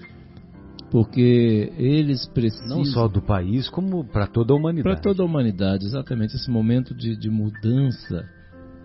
porque 0.90 1.72
eles 1.78 2.26
precisam 2.28 2.78
não 2.78 2.86
só 2.86 3.08
do 3.08 3.22
país 3.22 3.70
como 3.70 4.04
para 4.04 4.26
toda 4.26 4.54
a 4.54 4.56
humanidade. 4.56 4.96
Para 4.96 5.02
toda 5.02 5.22
a 5.22 5.26
humanidade, 5.26 5.86
exatamente 5.86 6.36
esse 6.36 6.50
momento 6.50 6.96
de, 6.96 7.16
de 7.16 7.30
mudança 7.30 8.28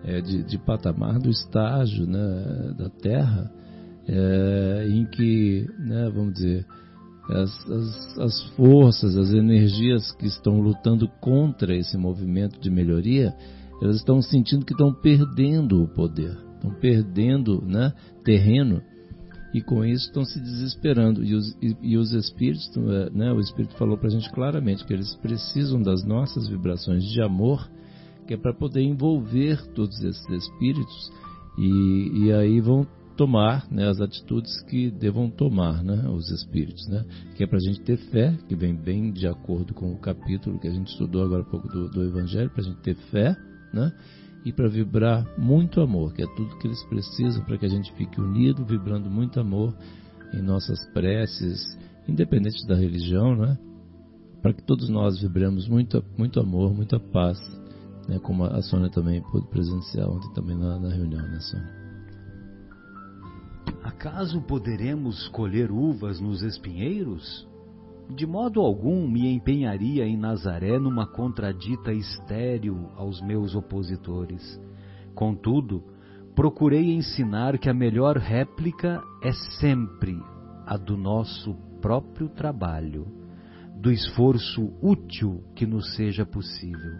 é, 0.03 0.21
de, 0.21 0.43
de, 0.43 0.57
patamar 0.59 1.17
do 1.17 1.29
estágio 1.29 2.05
né, 2.05 2.75
da 2.77 2.89
Terra, 2.89 3.51
é, 4.07 4.87
em 4.87 5.05
que, 5.05 5.67
né, 5.79 6.07
vamos 6.13 6.35
dizer, 6.35 6.65
as, 7.29 7.69
as, 7.69 8.19
as, 8.19 8.43
forças, 8.55 9.15
as 9.15 9.31
energias 9.31 10.11
que 10.13 10.27
estão 10.27 10.59
lutando 10.59 11.07
contra 11.19 11.75
esse 11.75 11.97
movimento 11.97 12.59
de 12.59 12.69
melhoria, 12.69 13.33
elas 13.81 13.97
estão 13.97 14.21
sentindo 14.21 14.65
que 14.65 14.73
estão 14.73 14.93
perdendo 14.93 15.83
o 15.83 15.87
poder, 15.87 16.37
estão 16.55 16.71
perdendo 16.79 17.61
né, 17.65 17.93
terreno 18.23 18.81
e 19.53 19.61
com 19.61 19.85
isso 19.85 20.07
estão 20.07 20.25
se 20.25 20.39
desesperando. 20.39 21.23
E 21.23 21.33
os, 21.33 21.57
e, 21.61 21.75
e 21.81 21.97
os 21.97 22.11
espíritos, 22.11 22.69
é, 22.75 23.09
né, 23.09 23.31
o 23.31 23.39
Espírito 23.39 23.75
falou 23.77 23.97
para 23.97 24.07
a 24.07 24.11
gente 24.11 24.29
claramente 24.31 24.85
que 24.85 24.93
eles 24.93 25.15
precisam 25.15 25.81
das 25.81 26.03
nossas 26.03 26.47
vibrações 26.47 27.03
de 27.05 27.21
amor, 27.21 27.69
que 28.27 28.33
é 28.33 28.37
para 28.37 28.53
poder 28.53 28.81
envolver 28.81 29.65
todos 29.73 30.03
esses 30.03 30.29
espíritos 30.29 31.11
e, 31.57 32.25
e 32.25 32.33
aí 32.33 32.59
vão 32.59 32.85
tomar 33.15 33.67
né, 33.71 33.87
as 33.87 33.99
atitudes 33.99 34.61
que 34.63 34.91
devam 34.91 35.29
tomar 35.29 35.83
né, 35.83 36.07
os 36.09 36.29
espíritos, 36.31 36.87
né? 36.87 37.05
que 37.35 37.43
é 37.43 37.47
para 37.47 37.57
a 37.57 37.61
gente 37.61 37.81
ter 37.81 37.97
fé, 37.97 38.37
que 38.47 38.55
vem 38.55 38.75
bem 38.75 39.11
de 39.11 39.27
acordo 39.27 39.73
com 39.73 39.91
o 39.91 39.97
capítulo 39.97 40.59
que 40.59 40.67
a 40.67 40.71
gente 40.71 40.87
estudou 40.87 41.23
agora 41.23 41.41
há 41.41 41.45
pouco 41.45 41.67
do, 41.67 41.89
do 41.89 42.03
Evangelho, 42.03 42.49
para 42.49 42.61
a 42.61 42.65
gente 42.65 42.81
ter 42.81 42.95
fé, 43.11 43.35
né? 43.73 43.91
e 44.45 44.51
para 44.51 44.67
vibrar 44.67 45.25
muito 45.39 45.81
amor, 45.81 46.13
que 46.13 46.21
é 46.21 46.35
tudo 46.35 46.57
que 46.59 46.67
eles 46.67 46.83
precisam 46.83 47.43
para 47.43 47.57
que 47.57 47.65
a 47.65 47.69
gente 47.69 47.91
fique 47.93 48.21
unido, 48.21 48.63
vibrando 48.65 49.09
muito 49.09 49.39
amor 49.39 49.75
em 50.33 50.41
nossas 50.41 50.85
preces, 50.93 51.59
independente 52.07 52.65
da 52.67 52.75
religião, 52.75 53.35
né? 53.35 53.57
para 54.41 54.53
que 54.53 54.63
todos 54.63 54.89
nós 54.89 55.19
vibremos 55.19 55.67
muito, 55.67 56.03
muito 56.17 56.39
amor, 56.39 56.73
muita 56.73 56.99
paz, 56.99 57.39
né? 58.07 58.19
como 58.19 58.43
a 58.43 58.61
Sônia 58.61 58.89
também 58.89 59.21
pôde 59.31 59.47
presenciar 59.47 60.09
ontem 60.09 60.31
também 60.33 60.57
na, 60.57 60.79
na 60.79 60.89
reunião, 60.89 61.27
né, 61.27 61.39
Sônia? 61.39 61.84
Acaso 63.83 64.41
poderemos 64.41 65.27
colher 65.29 65.71
uvas 65.71 66.19
nos 66.19 66.41
espinheiros? 66.41 67.47
De 68.09 68.25
modo 68.25 68.61
algum 68.61 69.07
me 69.07 69.27
empenharia 69.27 70.05
em 70.05 70.15
Nazaré 70.15 70.77
numa 70.77 71.07
contradita 71.07 71.91
estéril 71.91 72.89
aos 72.95 73.19
meus 73.21 73.55
opositores. 73.55 74.61
Contudo, 75.15 75.83
procurei 76.35 76.93
ensinar 76.93 77.57
que 77.57 77.69
a 77.69 77.73
melhor 77.73 78.17
réplica 78.17 79.01
é 79.23 79.31
sempre 79.59 80.15
a 80.65 80.77
do 80.77 80.97
nosso 80.97 81.55
próprio 81.81 82.29
trabalho, 82.29 83.07
do 83.75 83.91
esforço 83.91 84.71
útil 84.81 85.43
que 85.55 85.65
nos 85.65 85.95
seja 85.95 86.25
possível. 86.25 86.93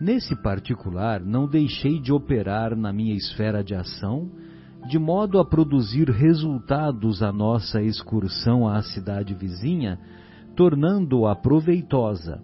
Nesse 0.00 0.34
particular, 0.42 1.20
não 1.20 1.46
deixei 1.46 2.00
de 2.00 2.12
operar 2.12 2.76
na 2.76 2.92
minha 2.92 3.14
esfera 3.14 3.62
de 3.62 3.74
ação 3.74 4.30
de 4.86 4.98
modo 4.98 5.38
a 5.38 5.44
produzir 5.44 6.10
resultados 6.10 7.22
a 7.22 7.32
nossa 7.32 7.80
excursão 7.82 8.66
à 8.66 8.82
cidade 8.82 9.34
vizinha, 9.34 9.98
tornando-a 10.56 11.36
proveitosa, 11.36 12.42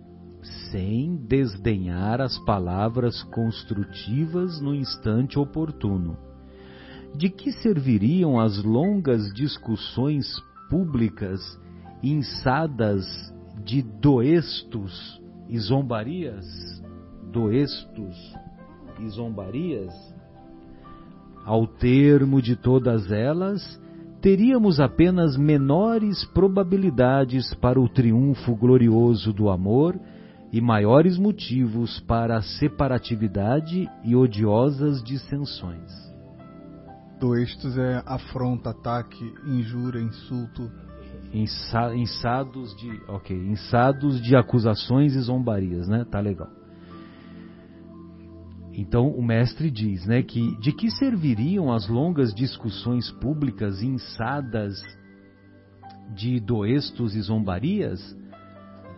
sem 0.70 1.16
desdenhar 1.16 2.20
as 2.20 2.38
palavras 2.44 3.22
construtivas 3.24 4.60
no 4.60 4.74
instante 4.74 5.38
oportuno. 5.38 6.16
De 7.14 7.28
que 7.28 7.50
serviriam 7.52 8.38
as 8.38 8.62
longas 8.62 9.32
discussões 9.32 10.26
públicas 10.70 11.40
insadas 12.02 13.04
de 13.64 13.82
doestos 13.82 15.20
e 15.48 15.58
zombarias? 15.58 16.46
Doestos 17.32 18.14
e 19.00 19.08
zombarias? 19.08 19.92
Ao 21.48 21.66
termo 21.66 22.42
de 22.42 22.54
todas 22.56 23.10
elas, 23.10 23.80
teríamos 24.20 24.78
apenas 24.78 25.34
menores 25.34 26.22
probabilidades 26.26 27.54
para 27.54 27.80
o 27.80 27.88
triunfo 27.88 28.54
glorioso 28.54 29.32
do 29.32 29.48
amor 29.48 29.98
e 30.52 30.60
maiores 30.60 31.16
motivos 31.16 32.00
para 32.00 32.36
a 32.36 32.42
separatividade 32.42 33.88
e 34.04 34.14
odiosas 34.14 35.02
dissensões. 35.02 35.90
Doestos 37.18 37.78
é 37.78 38.02
afronta, 38.04 38.68
ataque, 38.68 39.32
injúria, 39.46 40.02
insulto. 40.02 40.70
Insa, 41.32 41.94
insados 41.94 42.76
de, 42.76 42.90
ok, 43.08 43.34
insados 43.34 44.20
de 44.20 44.36
acusações 44.36 45.14
e 45.14 45.20
zombarias, 45.20 45.88
né? 45.88 46.04
Tá 46.10 46.20
legal. 46.20 46.57
Então 48.78 49.08
o 49.08 49.20
mestre 49.20 49.72
diz, 49.72 50.06
né, 50.06 50.22
que 50.22 50.56
de 50.60 50.70
que 50.70 50.88
serviriam 50.88 51.72
as 51.72 51.88
longas 51.88 52.32
discussões 52.32 53.10
públicas 53.10 53.82
insadas 53.82 54.80
de 56.14 56.38
doestos 56.38 57.16
e 57.16 57.20
zombarias, 57.20 58.16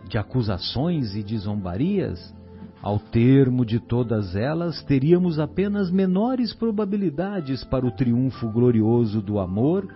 de 0.07 0.19
acusações 0.19 1.15
e 1.15 1.23
de 1.23 1.35
zombarias? 1.35 2.31
Ao 2.79 2.99
termo 2.99 3.65
de 3.65 3.79
todas 3.79 4.35
elas, 4.35 4.83
teríamos 4.83 5.39
apenas 5.39 5.89
menores 5.89 6.53
probabilidades 6.53 7.63
para 7.63 7.83
o 7.83 7.91
triunfo 7.91 8.51
glorioso 8.51 9.19
do 9.19 9.39
amor 9.39 9.87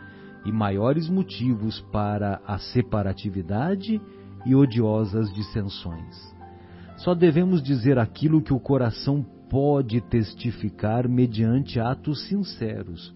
e 0.43 0.52
maiores 0.52 1.08
motivos 1.08 1.80
para 1.91 2.41
a 2.48 2.58
separatividade 2.58 4.02
e 4.48 4.56
odiosas 4.56 5.32
dissensões. 5.32 6.34
Só 6.98 7.13
devemos 7.13 7.62
dizer 7.62 8.00
aquilo 8.00 8.41
que 8.41 8.54
o 8.54 8.60
coração 8.60 9.24
pode 9.56 10.02
testificar 10.02 11.08
mediante 11.08 11.80
atos 11.80 12.28
sinceros, 12.28 13.15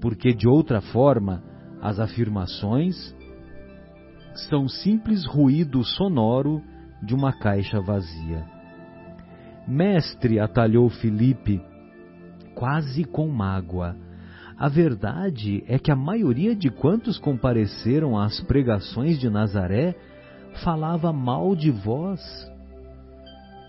porque 0.00 0.34
de 0.34 0.48
outra 0.48 0.80
forma 0.80 1.44
as 1.80 2.00
afirmações 2.00 3.14
são 4.48 4.66
simples 4.66 5.24
ruído 5.24 5.84
sonoro 5.84 6.60
de 7.00 7.14
uma 7.14 7.32
caixa 7.32 7.80
vazia. 7.80 8.44
Mestre, 9.68 10.40
atalhou 10.40 10.88
Felipe, 10.88 11.62
quase 12.52 13.04
com 13.04 13.28
mágoa. 13.28 13.94
A 14.58 14.68
verdade 14.68 15.62
é 15.68 15.78
que 15.78 15.92
a 15.92 15.96
maioria 15.96 16.56
de 16.56 16.68
quantos 16.68 17.16
compareceram 17.16 18.18
às 18.18 18.40
pregações 18.40 19.20
de 19.20 19.30
Nazaré 19.30 19.94
falava 20.64 21.12
mal 21.12 21.54
de 21.54 21.70
vós 21.70 22.20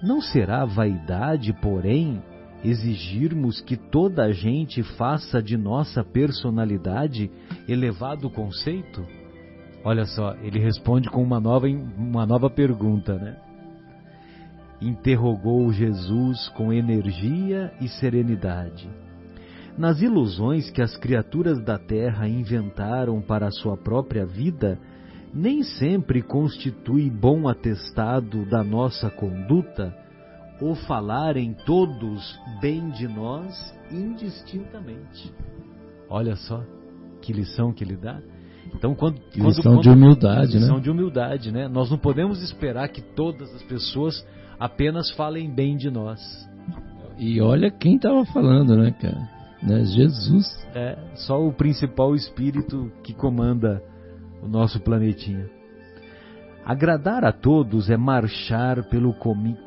não 0.01 0.21
será 0.21 0.65
vaidade, 0.65 1.53
porém, 1.53 2.21
exigirmos 2.63 3.61
que 3.61 3.75
toda 3.75 4.23
a 4.23 4.31
gente 4.31 4.83
faça 4.83 5.41
de 5.41 5.57
nossa 5.57 6.03
personalidade 6.03 7.29
elevado 7.67 8.29
conceito? 8.29 9.05
Olha 9.83 10.05
só, 10.05 10.35
ele 10.41 10.59
responde 10.59 11.09
com 11.09 11.23
uma 11.23 11.39
nova, 11.39 11.67
uma 11.67 12.25
nova 12.25 12.49
pergunta, 12.49 13.15
né? 13.15 13.37
Interrogou 14.81 15.71
Jesus 15.71 16.49
com 16.49 16.71
energia 16.71 17.71
e 17.81 17.87
serenidade. 17.87 18.89
Nas 19.77 20.01
ilusões 20.01 20.69
que 20.71 20.81
as 20.81 20.97
criaturas 20.97 21.63
da 21.63 21.77
terra 21.77 22.27
inventaram 22.27 23.21
para 23.21 23.47
a 23.47 23.51
sua 23.51 23.77
própria 23.77 24.25
vida, 24.25 24.79
nem 25.33 25.63
sempre 25.63 26.21
constitui 26.21 27.09
bom 27.09 27.47
atestado 27.47 28.45
da 28.45 28.63
nossa 28.63 29.09
conduta 29.09 29.95
o 30.61 30.73
falarem 30.73 31.55
todos 31.65 32.39
bem 32.59 32.89
de 32.89 33.07
nós 33.07 33.53
indistintamente. 33.91 35.31
Olha 36.09 36.35
só 36.35 36.63
que 37.21 37.31
lição 37.33 37.71
que 37.73 37.83
ele 37.83 37.95
dá. 37.95 38.19
Então, 38.73 38.93
quando, 38.95 39.19
quando, 39.19 39.47
lição 39.47 39.73
quando, 39.73 39.81
de 39.83 39.89
humildade, 39.89 40.53
lição 40.53 40.59
né? 40.59 40.65
Lição 40.65 40.81
de 40.81 40.89
humildade, 40.89 41.51
né? 41.51 41.67
Nós 41.67 41.89
não 41.89 41.97
podemos 41.97 42.41
esperar 42.41 42.89
que 42.89 43.01
todas 43.01 43.53
as 43.53 43.63
pessoas 43.63 44.25
apenas 44.59 45.09
falem 45.11 45.53
bem 45.53 45.77
de 45.77 45.89
nós. 45.89 46.19
E 47.17 47.41
olha 47.41 47.71
quem 47.71 47.95
estava 47.95 48.25
falando, 48.25 48.75
né, 48.75 48.91
cara? 48.91 49.29
Né? 49.61 49.83
Jesus. 49.85 50.45
É, 50.75 50.97
só 51.15 51.41
o 51.41 51.51
principal 51.51 52.13
espírito 52.15 52.91
que 53.03 53.13
comanda 53.13 53.81
o 54.41 54.47
nosso 54.47 54.79
planetinha. 54.79 55.49
Agradar 56.65 57.23
a 57.23 57.31
todos 57.31 57.89
é 57.89 57.95
marchar 57.95 58.83
pelo, 58.89 59.15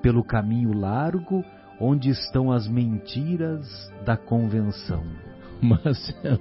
pelo 0.02 0.22
caminho 0.22 0.72
largo 0.72 1.42
onde 1.80 2.10
estão 2.10 2.52
as 2.52 2.68
mentiras 2.68 3.66
da 4.04 4.16
convenção. 4.16 5.02
Marcelo, 5.62 6.40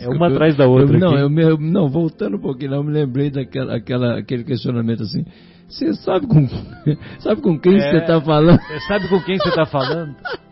é 0.00 0.08
uma 0.08 0.28
atrás 0.28 0.56
da 0.56 0.66
outra. 0.66 0.96
Eu, 0.96 1.00
não, 1.00 1.16
eu, 1.16 1.50
eu, 1.50 1.58
não, 1.58 1.88
voltando 1.88 2.36
um 2.36 2.40
pouquinho, 2.40 2.74
eu 2.74 2.84
me 2.84 2.92
lembrei 2.92 3.30
daquela 3.30 3.76
aquela, 3.76 4.18
aquele 4.18 4.44
questionamento 4.44 5.02
assim. 5.02 5.24
Você 5.68 5.94
sabe 5.94 6.26
com, 6.26 6.46
sabe 7.20 7.40
com 7.40 7.58
quem 7.58 7.80
você 7.80 7.96
está 7.96 8.20
falando? 8.20 8.60
Você 8.60 8.80
sabe 8.86 9.08
com 9.08 9.20
quem 9.22 9.38
você 9.38 9.48
está 9.48 9.66
falando? 9.66 10.14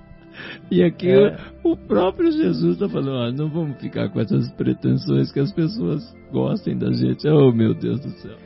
E 0.71 0.85
aqui 0.85 1.11
é. 1.11 1.37
o 1.65 1.77
próprio 1.77 2.31
Jesus 2.31 2.75
está 2.75 2.89
falando, 2.89 3.11
ó, 3.11 3.33
não 3.33 3.51
vamos 3.51 3.79
ficar 3.79 4.09
com 4.09 4.21
essas 4.21 4.51
pretensões 4.53 5.33
que 5.33 5.41
as 5.41 5.53
pessoas 5.53 6.01
gostem 6.31 6.79
da 6.79 6.93
gente. 6.93 7.27
Oh, 7.29 7.51
meu 7.51 7.75
Deus 7.75 7.99
do 8.01 8.11
céu. 8.11 8.37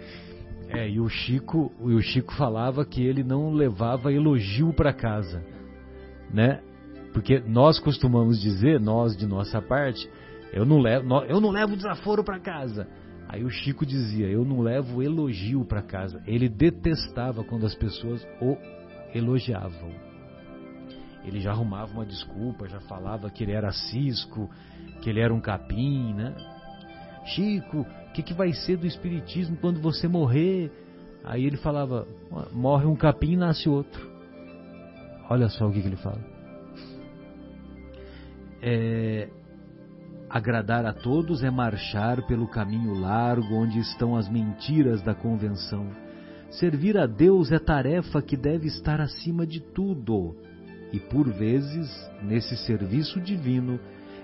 É, 0.68 0.88
e 0.88 0.98
o 0.98 1.08
Chico, 1.08 1.70
o 1.78 2.00
Chico 2.00 2.34
falava 2.34 2.84
que 2.84 3.04
ele 3.04 3.22
não 3.22 3.52
levava 3.52 4.12
elogio 4.12 4.72
para 4.72 4.92
casa, 4.92 5.44
né? 6.32 6.60
Porque 7.12 7.38
nós 7.46 7.78
costumamos 7.78 8.40
dizer, 8.40 8.80
nós 8.80 9.16
de 9.16 9.26
nossa 9.26 9.62
parte, 9.62 10.08
eu 10.52 10.64
não 10.64 10.80
levo, 10.80 11.06
eu 11.28 11.40
não 11.40 11.50
levo 11.50 11.76
desaforo 11.76 12.24
para 12.24 12.40
casa. 12.40 12.88
Aí 13.28 13.44
o 13.44 13.50
Chico 13.50 13.84
dizia, 13.84 14.26
eu 14.26 14.44
não 14.44 14.60
levo 14.60 15.02
elogio 15.02 15.64
para 15.64 15.82
casa. 15.82 16.22
Ele 16.26 16.48
detestava 16.48 17.44
quando 17.44 17.66
as 17.66 17.74
pessoas 17.74 18.26
o 18.40 18.56
elogiavam. 19.14 20.13
Ele 21.24 21.40
já 21.40 21.50
arrumava 21.50 21.92
uma 21.92 22.04
desculpa, 22.04 22.68
já 22.68 22.80
falava 22.80 23.30
que 23.30 23.42
ele 23.42 23.52
era 23.52 23.72
cisco, 23.72 24.50
que 25.00 25.08
ele 25.08 25.20
era 25.20 25.32
um 25.32 25.40
capim, 25.40 26.12
né? 26.14 26.34
Chico, 27.26 27.80
o 27.80 28.12
que, 28.12 28.22
que 28.22 28.34
vai 28.34 28.52
ser 28.52 28.76
do 28.76 28.86
espiritismo 28.86 29.56
quando 29.56 29.80
você 29.80 30.06
morrer? 30.06 30.70
Aí 31.24 31.44
ele 31.44 31.56
falava, 31.56 32.06
morre 32.52 32.86
um 32.86 32.94
capim 32.94 33.32
e 33.32 33.36
nasce 33.36 33.68
outro. 33.68 34.12
Olha 35.30 35.48
só 35.48 35.66
o 35.66 35.72
que, 35.72 35.80
que 35.80 35.88
ele 35.88 35.96
fala. 35.96 36.20
É, 38.60 39.28
agradar 40.28 40.84
a 40.84 40.92
todos 40.92 41.42
é 41.42 41.50
marchar 41.50 42.26
pelo 42.26 42.46
caminho 42.46 42.92
largo 42.94 43.54
onde 43.54 43.78
estão 43.78 44.16
as 44.16 44.28
mentiras 44.28 45.00
da 45.02 45.14
convenção. 45.14 45.88
Servir 46.50 46.98
a 46.98 47.06
Deus 47.06 47.50
é 47.50 47.58
tarefa 47.58 48.20
que 48.20 48.36
deve 48.36 48.66
estar 48.68 49.00
acima 49.00 49.46
de 49.46 49.60
tudo. 49.60 50.36
E 50.94 51.00
por 51.00 51.28
vezes, 51.28 51.90
nesse 52.22 52.56
serviço 52.56 53.20
divino, 53.20 53.80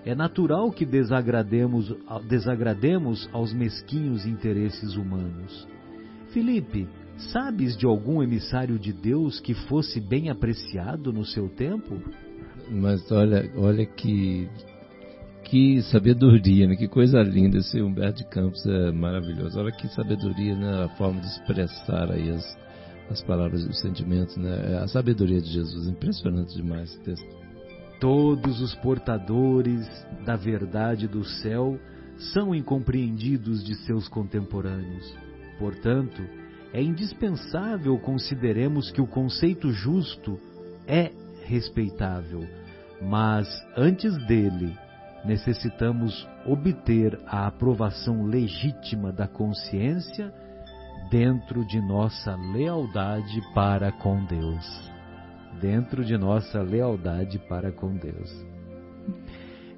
é 0.07 0.15
natural 0.15 0.71
que 0.71 0.87
desagrademos, 0.87 1.93
desagrademos 2.29 3.29
aos 3.33 3.53
mesquinhos 3.53 4.25
interesses 4.25 4.95
humanos. 4.95 5.67
Felipe, 6.29 6.87
sabes 7.33 7.77
de 7.77 7.87
algum 7.87 8.23
emissário 8.23 8.79
de 8.79 8.93
Deus 8.93 9.41
que 9.41 9.53
fosse 9.53 10.01
bem 10.01 10.31
apreciado 10.31 11.13
no 11.13 11.25
seu 11.25 11.49
tempo? 11.49 12.01
Mas 12.71 13.11
olha, 13.11 13.51
olha 13.57 13.85
que 13.85 14.49
que 15.43 15.83
sabedoria, 15.83 16.69
né? 16.69 16.77
que 16.77 16.87
coisa 16.87 17.21
linda. 17.21 17.59
Esse 17.59 17.83
Humberto 17.83 18.19
de 18.19 18.31
Campos 18.31 18.65
é 18.65 18.93
maravilhoso. 18.93 19.59
Olha 19.59 19.73
que 19.73 19.89
sabedoria, 19.89 20.55
né? 20.55 20.85
a 20.85 20.89
forma 20.91 21.21
de 21.21 21.27
expressar 21.27 22.13
aí 22.13 22.31
as, 22.31 22.57
as 23.11 23.23
palavras 23.23 23.65
e 23.65 23.69
os 23.69 23.81
sentimentos. 23.81 24.37
Né? 24.37 24.79
A 24.83 24.89
sabedoria 24.89 25.41
de 25.41 25.51
Jesus, 25.51 25.89
impressionante 25.89 26.55
demais 26.55 26.91
esse 26.91 27.01
texto. 27.01 27.27
Todos 28.01 28.61
os 28.61 28.75
portadores 28.77 29.87
da 30.25 30.37
verdade 30.37 31.07
do 31.07 31.25
céu 31.25 31.79
são 32.33 32.55
incompreendidos 32.55 33.65
de 33.65 33.75
seus 33.75 34.09
contemporâneos. 34.09 35.15
Portanto, 35.59 36.23
é 36.73 36.83
indispensável 36.83 37.99
consideremos 37.99 38.91
que 38.91 39.01
o 39.01 39.07
conceito 39.07 39.71
justo 39.73 40.39
é 40.87 41.11
respeitável, 41.45 42.47
mas 43.03 43.49
antes 43.77 44.17
dele 44.27 44.73
necessitamos 45.25 46.27
obter 46.47 47.19
a 47.27 47.47
aprovação 47.47 48.25
legítima 48.25 49.13
da 49.13 49.27
consciência 49.27 50.33
dentro 51.11 51.65
de 51.65 51.81
nossa 51.81 52.37
lealdade 52.37 53.43
para 53.55 53.91
com 53.93 54.25
Deus 54.25 54.91
dentro 55.61 56.05
de 56.05 56.17
nossa 56.17 56.63
lealdade 56.63 57.39
para 57.39 57.71
com 57.71 57.95
Deus. 57.97 58.31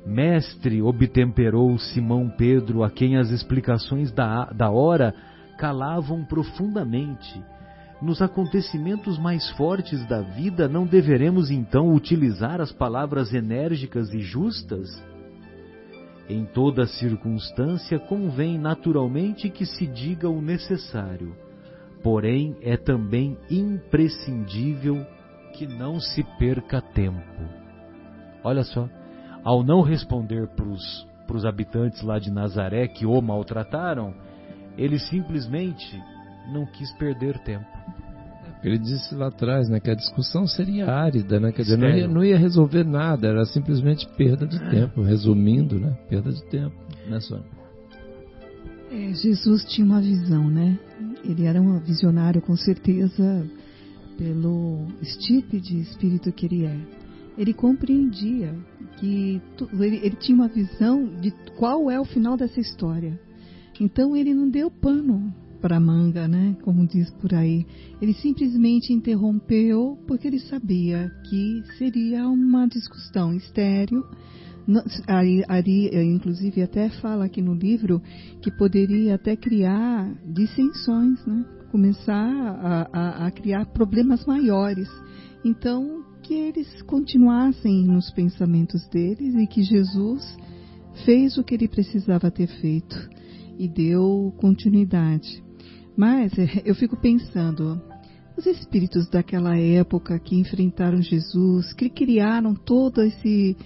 Mestre, 0.07 0.83
obtemperou 0.83 1.77
Simão 1.79 2.29
Pedro, 2.29 2.83
a 2.83 2.90
quem 2.90 3.16
as 3.16 3.31
explicações 3.31 4.11
da, 4.12 4.47
da 4.47 4.71
hora 4.71 5.14
calavam 5.59 6.25
profundamente. 6.25 7.42
Nos 8.01 8.21
acontecimentos 8.21 9.16
mais 9.16 9.49
fortes 9.53 10.05
da 10.09 10.21
vida, 10.21 10.68
não 10.68 10.85
deveremos 10.85 11.51
então 11.51 11.95
utilizar 11.95 12.61
as 12.61 12.73
palavras 12.73 13.33
enérgicas 13.33 14.12
e 14.12 14.18
justas? 14.21 14.88
Em 16.33 16.47
toda 16.47 16.87
circunstância, 16.87 17.99
convém 17.99 18.57
naturalmente 18.57 19.51
que 19.51 19.66
se 19.66 19.87
diga 19.87 20.31
o 20.31 20.40
necessário, 20.40 21.37
porém 22.03 22.57
é 22.62 22.75
também 22.75 23.37
imprescindível 23.51 25.05
que 25.53 25.66
não 25.66 26.01
se 26.01 26.25
perca 26.38 26.81
tempo. 26.81 27.42
Olha 28.42 28.64
só, 28.64 28.88
ao 29.45 29.62
não 29.62 29.83
responder 29.83 30.49
para 30.57 31.37
os 31.37 31.45
habitantes 31.45 32.01
lá 32.01 32.18
de 32.18 32.31
Nazaré 32.31 32.88
que 32.88 33.05
o 33.05 33.21
maltrataram, 33.21 34.14
ele 34.79 34.99
simplesmente 34.99 36.03
não 36.51 36.64
quis 36.64 36.90
perder 36.95 37.38
tempo. 37.40 37.82
Ele 38.62 38.79
disse 38.79 39.14
lá 39.14 39.27
atrás 39.27 39.68
né, 39.68 39.81
que 39.81 39.90
a 39.90 39.94
discussão 39.94 40.46
seria 40.46 40.87
árida, 40.87 41.40
né? 41.40 41.51
Quer 41.51 41.62
dizer, 41.62 41.77
não 41.77 41.88
ia, 41.88 42.09
não 42.09 42.25
ia, 42.25 42.38
resolver 42.38 42.85
nada, 42.85 43.27
era 43.27 43.44
simplesmente 43.44 44.07
perda 44.16 44.46
de 44.46 44.59
tempo, 44.70 45.03
resumindo, 45.03 45.81
né? 45.81 45.96
Perda 46.09 46.31
de 46.31 46.44
tempo, 46.44 46.77
né, 47.09 47.18
Sônia? 47.18 47.44
É, 48.90 49.12
Jesus 49.14 49.64
tinha 49.64 49.85
uma 49.85 50.01
visão, 50.01 50.48
né? 50.48 50.79
Ele 51.25 51.44
era 51.44 51.61
um 51.61 51.81
visionário, 51.81 52.40
com 52.40 52.57
certeza, 52.57 53.44
pelo 54.16 54.87
estipe 55.01 55.61
de 55.61 55.81
espírito 55.81 56.31
que 56.31 56.46
ele 56.46 56.64
é. 56.64 56.79
Ele 57.37 57.53
compreendia 57.53 58.55
que 58.98 59.40
ele, 59.81 59.96
ele 59.96 60.16
tinha 60.16 60.37
uma 60.37 60.48
visão 60.48 61.07
de 61.20 61.33
qual 61.57 61.90
é 61.90 61.98
o 61.98 62.05
final 62.05 62.37
dessa 62.37 62.61
história. 62.61 63.18
Então 63.81 64.14
ele 64.16 64.33
não 64.33 64.48
deu 64.48 64.70
pano 64.70 65.35
para 65.62 65.79
manga, 65.79 66.27
né? 66.27 66.57
Como 66.62 66.87
diz 66.87 67.09
por 67.12 67.33
aí. 67.33 67.64
Ele 68.01 68.12
simplesmente 68.14 68.92
interrompeu 68.92 69.96
porque 70.07 70.27
ele 70.27 70.40
sabia 70.40 71.09
que 71.31 71.62
seria 71.79 72.29
uma 72.29 72.66
discussão 72.66 73.33
estéril. 73.33 74.05
Ari, 75.07 75.44
Ari, 75.48 75.90
inclusive, 76.05 76.62
até 76.62 76.90
fala 77.01 77.25
aqui 77.25 77.40
no 77.40 77.55
livro 77.55 78.03
que 78.42 78.51
poderia 78.51 79.14
até 79.14 79.37
criar 79.37 80.12
dissensões, 80.27 81.25
né? 81.25 81.44
começar 81.70 82.14
a, 82.14 82.88
a, 82.92 83.27
a 83.27 83.31
criar 83.31 83.66
problemas 83.66 84.27
maiores. 84.27 84.88
Então, 85.44 86.05
que 86.22 86.35
eles 86.35 86.83
continuassem 86.83 87.85
nos 87.87 88.11
pensamentos 88.11 88.87
deles 88.88 89.35
e 89.35 89.46
que 89.46 89.62
Jesus 89.62 90.37
fez 91.05 91.38
o 91.38 91.42
que 91.42 91.55
ele 91.55 91.68
precisava 91.68 92.31
ter 92.31 92.46
feito 92.46 92.96
e 93.59 93.68
deu 93.68 94.33
continuidade. 94.38 95.42
Mas 95.96 96.37
é, 96.38 96.62
eu 96.64 96.74
fico 96.74 96.96
pensando, 96.96 97.81
os 98.37 98.46
espíritos 98.46 99.09
daquela 99.09 99.57
época 99.59 100.18
que 100.18 100.37
enfrentaram 100.37 101.02
Jesus, 101.02 101.72
que 101.72 101.88
criaram 101.90 102.55
todo 102.55 103.02
esse 103.02 103.57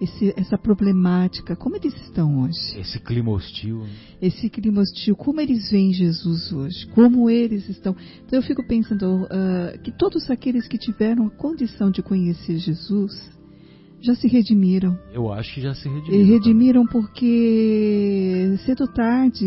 esse, 0.00 0.34
essa 0.36 0.58
problemática, 0.58 1.56
como 1.56 1.76
eles 1.76 1.94
estão 2.02 2.42
hoje? 2.42 2.78
Esse 2.78 3.00
clima 3.00 3.30
hostil. 3.30 3.86
Esse 4.20 4.50
clima 4.50 4.82
hostil, 4.82 5.16
como 5.16 5.40
eles 5.40 5.70
veem 5.70 5.92
Jesus 5.92 6.52
hoje? 6.52 6.86
Como 6.88 7.30
eles 7.30 7.68
estão? 7.68 7.96
Então 8.26 8.38
eu 8.38 8.42
fico 8.42 8.66
pensando 8.66 9.24
uh, 9.24 9.78
que 9.82 9.90
todos 9.90 10.30
aqueles 10.30 10.68
que 10.68 10.76
tiveram 10.76 11.26
a 11.26 11.30
condição 11.30 11.90
de 11.90 12.02
conhecer 12.02 12.58
Jesus 12.58 13.35
já 14.06 14.14
se 14.14 14.28
redimiram. 14.28 14.98
Eu 15.12 15.32
acho 15.32 15.54
que 15.54 15.60
já 15.60 15.74
se 15.74 15.88
redimiram. 15.88 16.20
E 16.20 16.24
redimiram 16.24 16.86
também. 16.86 17.02
porque 17.02 18.56
cedo 18.64 18.82
ou 18.82 18.88
tarde 18.88 19.44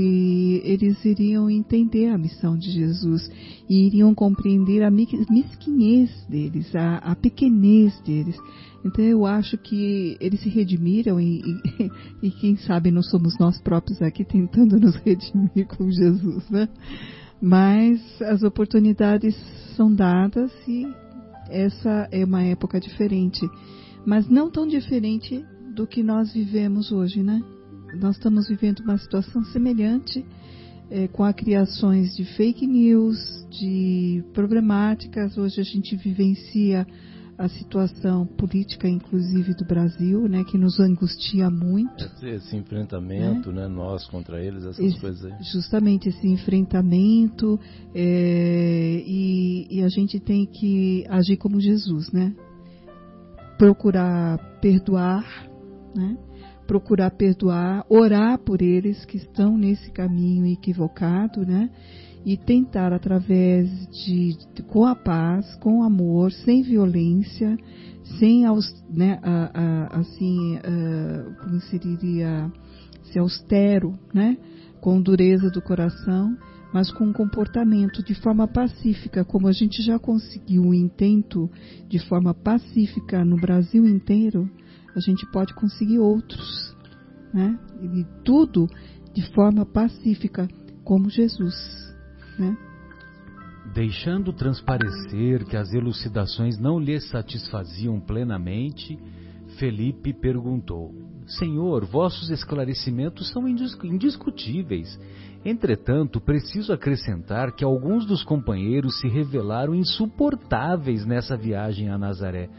eles 0.63 1.03
iriam 1.05 1.49
entender 1.49 2.09
a 2.09 2.17
missão 2.17 2.57
de 2.57 2.69
Jesus 2.69 3.29
e 3.69 3.87
iriam 3.87 4.13
compreender 4.13 4.83
a 4.83 4.91
mesquinhez 4.91 6.11
deles, 6.27 6.75
a, 6.75 6.97
a 6.97 7.15
pequenez 7.15 7.99
deles. 8.01 8.37
Então 8.83 9.03
eu 9.03 9.25
acho 9.25 9.57
que 9.57 10.17
eles 10.19 10.39
se 10.41 10.49
redimiram 10.49 11.19
e, 11.19 11.41
e, 11.41 11.91
e, 12.27 12.31
quem 12.31 12.55
sabe 12.57 12.91
não 12.91 13.01
somos 13.01 13.37
nós 13.39 13.59
próprios 13.61 14.01
aqui 14.01 14.23
tentando 14.23 14.79
nos 14.79 14.95
redimir 14.97 15.67
com 15.67 15.89
Jesus, 15.89 16.49
né? 16.49 16.67
Mas 17.41 18.01
as 18.21 18.43
oportunidades 18.43 19.35
são 19.75 19.93
dadas 19.93 20.51
e 20.67 20.85
essa 21.49 22.07
é 22.11 22.23
uma 22.23 22.43
época 22.43 22.79
diferente, 22.79 23.41
mas 24.09 24.27
não 24.27 24.49
tão 24.49 24.65
diferente 24.65 25.45
do 25.75 25.85
que 25.85 26.01
nós 26.01 26.33
vivemos 26.33 26.91
hoje, 26.91 27.21
né? 27.21 27.39
Nós 28.01 28.15
estamos 28.15 28.47
vivendo 28.47 28.79
uma 28.79 28.97
situação 28.97 29.43
semelhante 29.45 30.25
é, 30.89 31.07
com 31.07 31.23
a 31.23 31.31
criações 31.31 32.15
de 32.15 32.25
fake 32.25 32.65
news, 32.65 33.19
de 33.51 34.23
problemáticas. 34.33 35.37
Hoje 35.37 35.61
a 35.61 35.63
gente 35.63 35.95
vivencia 35.95 36.87
a 37.37 37.47
situação 37.49 38.25
política, 38.25 38.89
inclusive 38.89 39.53
do 39.53 39.63
Brasil, 39.63 40.27
né, 40.27 40.43
que 40.43 40.57
nos 40.57 40.79
angustia 40.79 41.47
muito. 41.51 42.03
Esse, 42.03 42.29
esse 42.29 42.57
enfrentamento, 42.57 43.51
né? 43.51 43.61
né? 43.61 43.67
nós 43.67 44.07
contra 44.07 44.43
eles, 44.43 44.63
essas 44.63 44.79
esse, 44.79 44.99
coisas 44.99 45.23
aí. 45.23 45.33
Justamente 45.43 46.09
esse 46.09 46.27
enfrentamento 46.27 47.59
é, 47.93 49.03
e, 49.05 49.67
e, 49.69 49.83
a 49.83 49.87
gente 49.87 50.19
tem 50.19 50.47
que 50.47 51.05
agir 51.07 51.37
como 51.37 51.61
Jesus, 51.61 52.11
né? 52.11 52.33
Procurar 53.59 54.39
perdoar, 54.59 55.23
né? 55.95 56.17
Procurar 56.65 57.11
perdoar, 57.11 57.85
orar 57.89 58.39
por 58.39 58.61
eles 58.61 59.05
que 59.05 59.17
estão 59.17 59.55
nesse 59.55 59.91
caminho 59.91 60.47
equivocado, 60.47 61.45
né? 61.45 61.69
e 62.25 62.37
tentar 62.37 62.93
através 62.93 63.69
de, 63.89 64.37
com 64.67 64.85
a 64.85 64.95
paz, 64.95 65.55
com 65.55 65.83
amor, 65.83 66.31
sem 66.31 66.61
violência, 66.61 67.57
sem 68.19 68.43
né, 68.89 69.19
a, 69.23 69.51
a, 69.53 69.99
assim, 69.99 70.57
a, 70.57 71.41
como 71.41 71.59
se 71.61 71.79
diria, 71.79 72.51
ser 73.11 73.19
austero, 73.19 73.97
né, 74.13 74.37
com 74.81 75.01
dureza 75.01 75.49
do 75.49 75.61
coração, 75.61 76.37
mas 76.73 76.91
com 76.91 77.05
um 77.05 77.13
comportamento 77.13 78.03
de 78.03 78.13
forma 78.13 78.47
pacífica, 78.47 79.25
como 79.25 79.47
a 79.47 79.51
gente 79.51 79.81
já 79.81 79.97
conseguiu 79.97 80.61
um 80.63 80.73
intento 80.73 81.49
de 81.87 81.99
forma 81.99 82.33
pacífica 82.33 83.25
no 83.25 83.37
Brasil 83.37 83.87
inteiro, 83.87 84.49
a 84.95 84.99
gente 84.99 85.25
pode 85.31 85.53
conseguir 85.53 85.99
outros, 85.99 86.75
né? 87.33 87.57
E 87.81 88.05
tudo 88.23 88.67
de 89.13 89.25
forma 89.33 89.65
pacífica, 89.65 90.47
como 90.83 91.09
Jesus. 91.09 91.55
Né? 92.37 92.57
Deixando 93.73 94.33
transparecer 94.33 95.45
que 95.45 95.55
as 95.55 95.73
elucidações 95.73 96.57
não 96.57 96.79
lhe 96.79 96.99
satisfaziam 96.99 97.99
plenamente, 97.99 98.97
Felipe 99.57 100.13
perguntou: 100.13 100.93
Senhor, 101.27 101.85
vossos 101.85 102.29
esclarecimentos 102.29 103.29
são 103.29 103.47
indiscutíveis. 103.47 104.99
Entretanto, 105.43 106.19
preciso 106.19 106.73
acrescentar 106.73 107.53
que 107.53 107.63
alguns 107.63 108.05
dos 108.05 108.23
companheiros 108.23 108.99
se 108.99 109.07
revelaram 109.07 109.73
insuportáveis 109.73 111.05
nessa 111.05 111.37
viagem 111.37 111.89
a 111.89 111.97
Nazaré. 111.97 112.49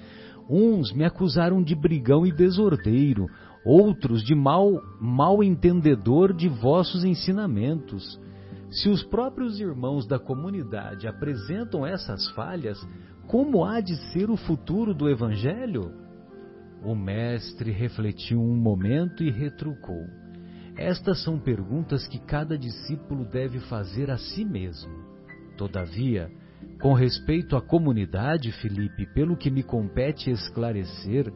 Uns 0.49 0.93
me 0.93 1.05
acusaram 1.05 1.63
de 1.63 1.75
brigão 1.75 2.27
e 2.27 2.33
desordeiro, 2.33 3.27
outros 3.65 4.23
de 4.23 4.35
mal, 4.35 4.81
mal 5.01 5.45
entendedor 5.45 6.33
de 6.33 6.49
vossos 6.49 7.05
ensinamentos. 7.05 8.19
Se 8.71 8.89
os 8.89 9.03
próprios 9.03 9.61
irmãos 9.61 10.07
da 10.07 10.19
comunidade 10.19 11.07
apresentam 11.07 11.87
essas 11.87 12.29
falhas, 12.31 12.79
como 13.27 13.65
há 13.65 13.81
de 13.81 13.95
ser 14.13 14.31
o 14.31 14.37
futuro 14.37 14.95
do 14.95 15.09
Evangelho? 15.09 15.93
O 16.83 16.95
mestre 16.95 17.71
refletiu 17.71 18.41
um 18.41 18.57
momento 18.57 19.23
e 19.23 19.31
retrucou: 19.31 20.07
Estas 20.81 21.23
são 21.23 21.39
perguntas 21.39 22.09
que 22.09 22.19
cada 22.19 22.57
discípulo 22.57 23.27
deve 23.27 23.61
fazer 23.61 24.11
a 24.11 24.17
si 24.17 24.47
mesmo. 24.47 24.91
Todavia, 25.55 26.31
com 26.81 26.95
respeito 26.95 27.55
à 27.55 27.61
comunidade, 27.61 28.51
Felipe, 28.51 29.05
pelo 29.13 29.37
que 29.37 29.51
me 29.51 29.63
compete 29.63 30.31
esclarecer, 30.31 31.31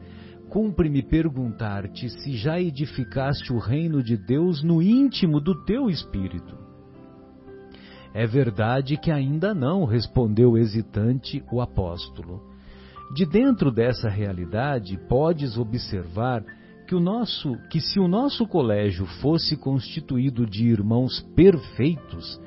cumpre-me 0.49 1.03
perguntar-te 1.03 2.09
se 2.09 2.35
já 2.35 2.59
edificaste 2.59 3.53
o 3.53 3.59
reino 3.59 4.01
de 4.01 4.17
Deus 4.17 4.63
no 4.63 4.81
íntimo 4.81 5.39
do 5.39 5.63
teu 5.63 5.91
espírito. 5.91 6.57
É 8.15 8.25
verdade 8.25 8.97
que 8.97 9.11
ainda 9.11 9.53
não, 9.53 9.85
respondeu 9.85 10.57
hesitante 10.57 11.43
o 11.51 11.61
apóstolo. 11.61 12.41
De 13.13 13.27
dentro 13.27 13.71
dessa 13.71 14.09
realidade, 14.09 14.97
podes 15.07 15.55
observar 15.55 16.43
que, 16.85 16.95
o 16.95 16.99
nosso, 16.99 17.57
que 17.69 17.79
se 17.79 17.99
o 17.99 18.07
nosso 18.07 18.47
colégio 18.47 19.05
fosse 19.21 19.57
constituído 19.57 20.45
de 20.45 20.67
irmãos 20.67 21.21
perfeitos, 21.35 22.39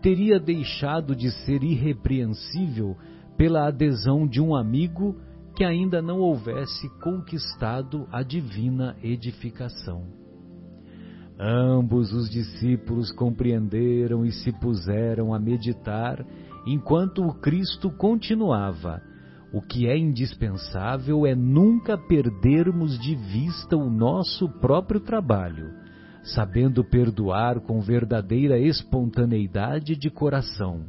teria 0.00 0.40
deixado 0.40 1.14
de 1.14 1.30
ser 1.30 1.62
irrepreensível 1.62 2.96
pela 3.36 3.68
adesão 3.68 4.26
de 4.26 4.40
um 4.40 4.54
amigo 4.54 5.16
que 5.54 5.64
ainda 5.64 6.00
não 6.00 6.18
houvesse 6.18 6.88
conquistado 7.00 8.08
a 8.10 8.22
divina 8.22 8.96
edificação. 9.02 10.22
Ambos 11.38 12.12
os 12.12 12.30
discípulos 12.30 13.10
compreenderam 13.10 14.24
e 14.24 14.32
se 14.32 14.52
puseram 14.52 15.34
a 15.34 15.38
meditar 15.38 16.24
enquanto 16.66 17.22
o 17.24 17.34
Cristo 17.34 17.90
continuava. 17.90 19.02
O 19.52 19.60
que 19.60 19.86
é 19.86 19.98
indispensável 19.98 21.26
é 21.26 21.34
nunca 21.34 21.98
perdermos 21.98 22.98
de 22.98 23.14
vista 23.14 23.76
o 23.76 23.90
nosso 23.90 24.48
próprio 24.60 24.98
trabalho, 24.98 25.70
sabendo 26.22 26.82
perdoar 26.82 27.60
com 27.60 27.80
verdadeira 27.80 28.58
espontaneidade 28.58 29.94
de 29.94 30.08
coração. 30.08 30.86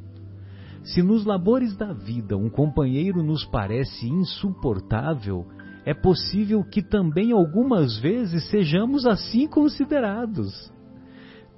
Se 0.83 1.01
nos 1.03 1.25
labores 1.25 1.75
da 1.75 1.91
vida 1.91 2.37
um 2.37 2.49
companheiro 2.49 3.21
nos 3.21 3.45
parece 3.45 4.07
insuportável, 4.07 5.45
é 5.85 5.93
possível 5.93 6.63
que 6.63 6.81
também 6.81 7.33
algumas 7.33 7.99
vezes 7.99 8.49
sejamos 8.49 9.05
assim 9.05 9.45
considerados. 9.45 10.71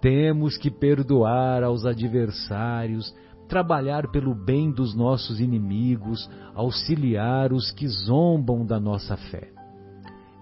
Temos 0.02 0.58
que 0.58 0.72
perdoar 0.72 1.64
aos 1.64 1.86
adversários, 1.86 3.14
trabalhar 3.48 4.10
pelo 4.12 4.34
bem 4.34 4.72
dos 4.72 4.96
nossos 4.96 5.40
inimigos, 5.40 6.30
auxiliar 6.54 7.54
os 7.54 7.72
que 7.72 7.88
zombam 7.88 8.66
da 8.66 8.80
nossa 8.80 9.16
fé. 9.16 9.52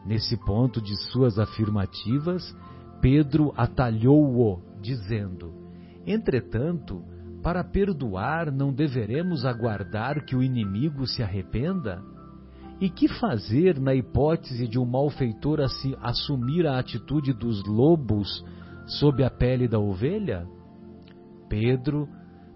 Nesse 0.05 0.37
ponto 0.37 0.81
de 0.81 0.95
suas 1.11 1.39
afirmativas, 1.39 2.55
Pedro 3.01 3.53
atalhou-o, 3.55 4.61
dizendo: 4.81 5.53
Entretanto, 6.05 7.03
para 7.41 7.63
perdoar 7.63 8.51
não 8.51 8.73
deveremos 8.73 9.45
aguardar 9.45 10.25
que 10.25 10.35
o 10.35 10.41
inimigo 10.41 11.05
se 11.05 11.21
arrependa? 11.21 12.01
E 12.79 12.89
que 12.89 13.07
fazer 13.07 13.79
na 13.79 13.93
hipótese 13.93 14.67
de 14.67 14.79
um 14.79 14.85
malfeitor 14.85 15.59
assumir 16.01 16.65
a 16.67 16.79
atitude 16.79 17.33
dos 17.33 17.63
lobos 17.65 18.43
sob 18.85 19.23
a 19.23 19.29
pele 19.29 19.67
da 19.67 19.79
ovelha? 19.79 20.47
Pedro, 21.47 22.09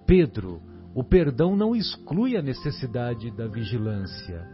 Pedro, 0.08 0.62
o 0.96 1.04
perdão 1.04 1.54
não 1.54 1.76
exclui 1.76 2.38
a 2.38 2.42
necessidade 2.42 3.30
da 3.30 3.46
vigilância, 3.46 4.48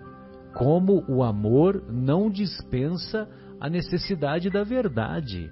como 0.56 1.06
o 1.08 1.24
amor 1.24 1.86
não 1.92 2.28
dispensa 2.28 3.30
a 3.62 3.70
necessidade 3.70 4.50
da 4.50 4.64
verdade. 4.64 5.52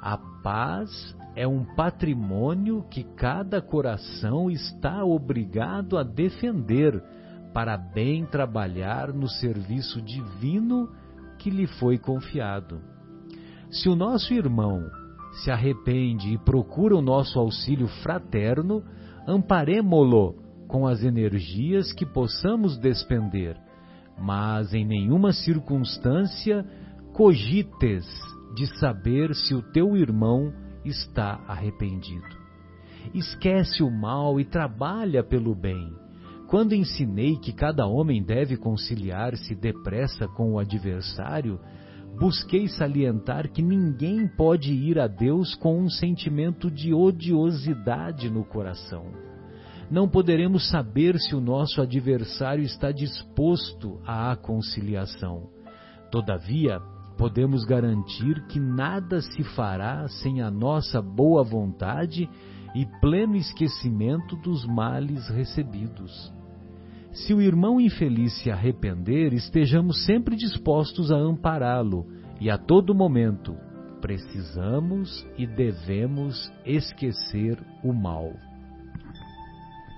A 0.00 0.16
paz 0.42 1.14
é 1.36 1.46
um 1.46 1.64
patrimônio 1.76 2.82
que 2.90 3.04
cada 3.04 3.60
coração 3.60 4.50
está 4.50 5.04
obrigado 5.04 5.98
a 5.98 6.02
defender 6.02 7.00
para 7.52 7.76
bem 7.76 8.24
trabalhar 8.24 9.12
no 9.12 9.28
serviço 9.28 10.00
divino 10.00 10.88
que 11.38 11.50
lhe 11.50 11.66
foi 11.66 11.98
confiado. 11.98 12.80
Se 13.70 13.86
o 13.86 13.94
nosso 13.94 14.32
irmão 14.32 14.90
se 15.44 15.50
arrepende 15.50 16.32
e 16.32 16.38
procura 16.38 16.96
o 16.96 17.02
nosso 17.02 17.38
auxílio 17.38 17.86
fraterno, 18.02 18.82
amparemo-lo 19.26 20.34
com 20.68 20.86
as 20.86 21.02
energias 21.02 21.92
que 21.92 22.06
possamos 22.06 22.78
despender, 22.78 23.56
mas 24.18 24.72
em 24.72 24.84
nenhuma 24.84 25.32
circunstância 25.32 26.64
cogites 27.12 28.06
de 28.54 28.66
saber 28.78 29.34
se 29.34 29.54
o 29.54 29.62
teu 29.62 29.96
irmão 29.96 30.52
está 30.84 31.42
arrependido. 31.46 32.40
Esquece 33.14 33.82
o 33.82 33.90
mal 33.90 34.38
e 34.38 34.44
trabalha 34.44 35.22
pelo 35.24 35.54
bem 35.54 35.92
quando 36.50 36.74
ensinei 36.74 37.36
que 37.36 37.52
cada 37.52 37.86
homem 37.86 38.20
deve 38.20 38.56
conciliar-se 38.56 39.54
depressa 39.54 40.26
com 40.26 40.54
o 40.54 40.58
adversário, 40.58 41.60
busquei 42.20 42.68
salientar 42.68 43.50
que 43.50 43.62
ninguém 43.62 44.28
pode 44.28 44.70
ir 44.70 45.00
a 45.00 45.06
Deus 45.06 45.54
com 45.54 45.80
um 45.80 45.88
sentimento 45.88 46.70
de 46.70 46.92
odiosidade 46.92 48.28
no 48.28 48.44
coração. 48.44 49.06
Não 49.90 50.06
poderemos 50.06 50.68
saber 50.68 51.18
se 51.18 51.34
o 51.34 51.40
nosso 51.40 51.80
adversário 51.80 52.62
está 52.62 52.92
disposto 52.92 53.98
à 54.06 54.36
conciliação. 54.36 55.48
Todavia, 56.10 56.78
podemos 57.16 57.64
garantir 57.64 58.46
que 58.48 58.60
nada 58.60 59.22
se 59.22 59.42
fará 59.42 60.06
sem 60.06 60.42
a 60.42 60.50
nossa 60.50 61.00
boa 61.00 61.42
vontade 61.42 62.28
e 62.74 62.86
pleno 63.00 63.34
esquecimento 63.34 64.36
dos 64.36 64.66
males 64.66 65.26
recebidos. 65.30 66.39
Se 67.12 67.34
o 67.34 67.42
irmão 67.42 67.80
infeliz 67.80 68.32
se 68.42 68.50
arrepender, 68.50 69.32
estejamos 69.32 70.04
sempre 70.04 70.36
dispostos 70.36 71.10
a 71.10 71.16
ampará-lo 71.16 72.06
e 72.40 72.48
a 72.48 72.56
todo 72.56 72.94
momento 72.94 73.56
precisamos 74.00 75.26
e 75.36 75.46
devemos 75.46 76.50
esquecer 76.64 77.58
o 77.84 77.92
mal. 77.92 78.32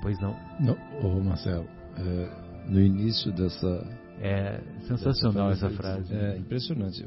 Pois 0.03 0.19
não? 0.21 0.35
Não, 0.59 1.21
Marcelo, 1.23 1.67
é, 1.97 2.69
no 2.69 2.81
início 2.81 3.33
dessa 3.33 3.87
É 4.21 4.61
sensacional 4.87 5.51
essa 5.51 5.69
frase. 5.71 6.15
É 6.15 6.39
impressionante. 6.39 7.03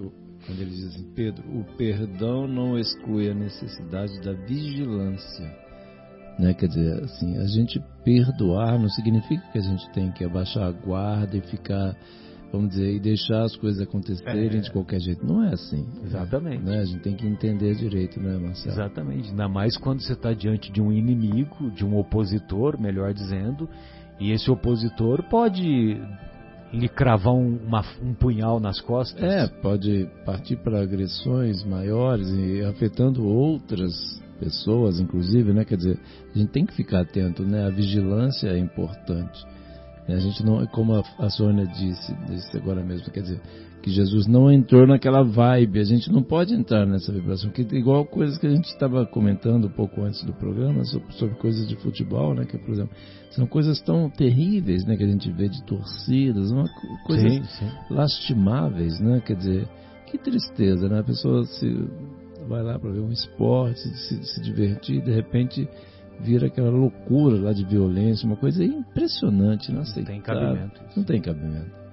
Quando 0.45 0.59
ele 0.59 0.69
diz 0.69 0.87
assim, 0.87 1.11
Pedro, 1.15 1.43
o 1.59 1.63
perdão 1.77 2.47
não 2.47 2.77
exclui 2.77 3.29
a 3.29 3.33
necessidade 3.33 4.21
da 4.21 4.33
vigilância. 4.33 5.64
Né? 6.37 6.53
Quer 6.53 6.67
dizer, 6.67 7.03
assim, 7.03 7.37
a 7.37 7.45
gente 7.45 7.81
perdoar 8.03 8.77
não 8.79 8.89
significa 8.89 9.43
que 9.51 9.57
a 9.57 9.61
gente 9.61 9.89
tem 9.91 10.11
que 10.11 10.23
abaixar 10.23 10.63
a 10.63 10.71
guarda 10.71 11.37
e 11.37 11.41
ficar, 11.41 11.95
vamos 12.51 12.69
dizer, 12.69 12.95
e 12.95 12.99
deixar 12.99 13.43
as 13.43 13.55
coisas 13.55 13.81
acontecerem 13.81 14.57
é. 14.57 14.61
de 14.61 14.71
qualquer 14.71 14.99
jeito. 14.99 15.25
Não 15.25 15.43
é 15.43 15.53
assim. 15.53 15.85
Exatamente. 16.03 16.63
Né? 16.63 16.79
A 16.79 16.85
gente 16.85 17.01
tem 17.01 17.15
que 17.15 17.25
entender 17.25 17.75
direito, 17.75 18.19
né, 18.19 18.37
Marcelo? 18.37 18.75
Exatamente. 18.75 19.29
Ainda 19.29 19.47
mais 19.47 19.77
quando 19.77 20.01
você 20.01 20.13
está 20.13 20.33
diante 20.33 20.71
de 20.71 20.81
um 20.81 20.91
inimigo, 20.91 21.71
de 21.71 21.85
um 21.85 21.97
opositor, 21.97 22.79
melhor 22.79 23.13
dizendo, 23.13 23.69
e 24.19 24.31
esse 24.31 24.51
opositor 24.51 25.23
pode 25.23 26.01
lhe 26.75 26.89
cravar 26.89 27.33
um, 27.33 27.57
uma, 27.57 27.83
um 28.01 28.13
punhal 28.13 28.59
nas 28.59 28.79
costas. 28.81 29.21
É, 29.21 29.47
pode 29.47 30.09
partir 30.25 30.57
para 30.57 30.81
agressões 30.81 31.63
maiores 31.63 32.27
e 32.29 32.61
afetando 32.63 33.25
outras 33.25 34.21
pessoas, 34.39 34.99
inclusive, 34.99 35.53
né? 35.53 35.63
Quer 35.63 35.77
dizer, 35.77 35.99
a 36.33 36.37
gente 36.37 36.51
tem 36.51 36.65
que 36.65 36.73
ficar 36.73 37.01
atento, 37.01 37.43
né? 37.43 37.65
A 37.65 37.69
vigilância 37.69 38.49
é 38.49 38.57
importante. 38.57 39.45
A 40.07 40.17
gente 40.17 40.45
não, 40.45 40.65
como 40.67 40.93
a, 40.93 41.03
a 41.17 41.29
Sônia 41.29 41.65
disse, 41.65 42.13
disse 42.27 42.55
agora 42.57 42.83
mesmo, 42.83 43.09
quer 43.11 43.21
dizer, 43.21 43.41
que 43.85 43.91
Jesus 43.91 44.25
não 44.25 44.51
entrou 44.51 44.87
naquela 44.87 45.21
vibe. 45.21 45.79
A 45.79 45.83
gente 45.83 46.11
não 46.11 46.23
pode 46.23 46.55
entrar 46.55 46.87
nessa 46.87 47.11
vibração, 47.13 47.51
que 47.51 47.61
igual 47.61 48.03
coisas 48.03 48.35
que 48.35 48.47
a 48.47 48.49
gente 48.49 48.65
estava 48.65 49.05
comentando 49.05 49.65
um 49.65 49.69
pouco 49.71 50.01
antes 50.01 50.23
do 50.23 50.33
programa 50.33 50.83
sobre, 50.85 51.13
sobre, 51.13 51.35
coisas 51.35 51.67
de 51.67 51.75
futebol, 51.75 52.33
né? 52.33 52.45
Que 52.45 52.57
por 52.57 52.71
exemplo 52.71 52.95
são 53.29 53.45
coisas 53.45 53.79
tão 53.81 54.09
terríveis, 54.09 54.83
né? 54.85 54.97
Que 54.97 55.03
a 55.03 55.07
gente 55.07 55.31
vê 55.31 55.47
de 55.47 55.63
torcidas, 55.65 56.49
uma 56.49 56.65
coisas 57.05 57.31
sim, 57.31 57.43
sim. 57.43 57.71
lastimáveis, 57.91 58.99
né? 58.99 59.21
Quer 59.23 59.35
dizer, 59.35 59.67
que 60.07 60.17
tristeza, 60.17 60.89
né? 60.89 61.01
A 61.01 61.03
pessoa 61.03 61.45
se 61.45 61.87
vai 62.49 62.63
lá 62.63 62.79
para 62.79 62.89
ver 62.89 63.01
um 63.01 63.11
esporte, 63.11 63.81
se, 63.81 64.23
se 64.23 64.41
divertir, 64.41 65.03
de 65.03 65.11
repente 65.11 65.69
vira 66.21 66.47
aquela 66.47 66.71
loucura 66.71 67.39
lá 67.39 67.53
de 67.53 67.63
violência, 67.63 68.25
uma 68.25 68.37
coisa 68.37 68.63
impressionante, 68.63 69.71
não 69.71 69.85
Não 70.01 70.05
tem 70.07 70.21
cabimento. 70.21 70.81
Isso. 70.87 70.97
Não 70.97 71.03
tem 71.03 71.21
cabimento. 71.21 71.84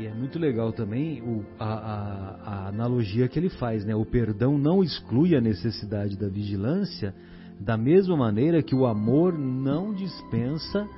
E 0.00 0.06
é 0.06 0.14
muito 0.14 0.38
legal 0.38 0.72
também 0.72 1.20
o, 1.20 1.44
a, 1.58 1.74
a, 1.74 2.36
a, 2.42 2.68
analogia 2.68 3.28
que 3.28 3.38
ele 3.38 3.50
faz, 3.50 3.84
né? 3.84 3.94
O 3.94 4.06
perdão 4.06 4.56
não 4.56 4.82
exclui 4.82 5.36
a 5.36 5.42
necessidade 5.42 6.16
da 6.16 6.26
vigilância, 6.26 7.14
da 7.60 7.76
mesma 7.76 8.16
maneira 8.16 8.62
que 8.62 8.74
o 8.74 8.86
amor 8.86 9.38
não 9.38 9.92
dispensa 9.92 10.88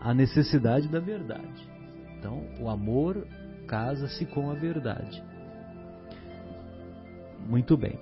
a 0.00 0.12
necessidade 0.12 0.88
da 0.88 0.98
verdade. 0.98 1.70
Então, 2.18 2.42
o 2.58 2.68
amor 2.68 3.24
casa-se 3.68 4.26
com 4.26 4.50
a 4.50 4.54
verdade. 4.54 5.22
Muito 7.48 7.76
bem. 7.76 7.96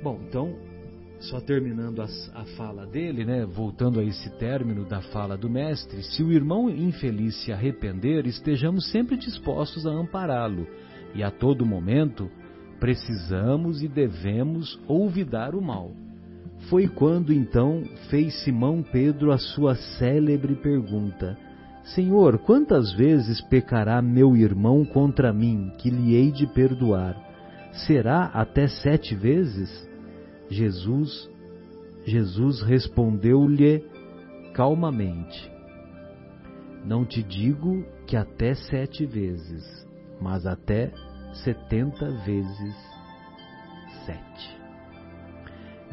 Bom, 0.00 0.20
então, 0.28 0.56
só 1.20 1.40
terminando 1.40 2.00
a, 2.00 2.06
a, 2.34 2.44
fala 2.56 2.86
dele, 2.86 3.24
né, 3.24 3.44
voltando 3.44 3.98
a 3.98 4.04
esse 4.04 4.30
término 4.38 4.84
da 4.84 5.00
fala 5.00 5.36
do 5.36 5.50
mestre, 5.50 6.02
se 6.02 6.22
o 6.22 6.32
irmão 6.32 6.70
infeliz 6.70 7.34
se 7.44 7.52
arrepender, 7.52 8.26
estejamos 8.26 8.90
sempre 8.90 9.16
dispostos 9.16 9.86
a 9.86 9.90
ampará-lo, 9.90 10.66
e 11.14 11.22
a 11.22 11.30
todo 11.30 11.66
momento 11.66 12.30
precisamos 12.78 13.82
e 13.82 13.88
devemos 13.88 14.78
olvidar 14.86 15.54
o 15.54 15.60
mal. 15.62 15.90
Foi 16.68 16.86
quando 16.86 17.32
então 17.32 17.82
fez 18.10 18.34
Simão 18.44 18.82
Pedro 18.82 19.32
a 19.32 19.38
sua 19.38 19.74
célebre 19.74 20.54
pergunta: 20.56 21.36
Senhor, 21.94 22.38
quantas 22.38 22.92
vezes 22.92 23.40
pecará 23.40 24.02
meu 24.02 24.36
irmão 24.36 24.84
contra 24.84 25.32
mim, 25.32 25.72
que 25.78 25.88
lhe 25.88 26.14
hei 26.14 26.30
de 26.30 26.46
perdoar? 26.46 27.16
Será 27.86 28.26
até 28.26 28.66
sete 28.68 29.14
vezes? 29.14 29.87
Jesus, 30.50 31.30
Jesus 32.04 32.62
respondeu-lhe 32.62 33.84
calmamente: 34.54 35.50
Não 36.84 37.04
te 37.04 37.22
digo 37.22 37.84
que 38.06 38.16
até 38.16 38.54
sete 38.54 39.04
vezes, 39.04 39.64
mas 40.20 40.46
até 40.46 40.92
setenta 41.44 42.10
vezes 42.24 42.74
sete. 44.06 44.58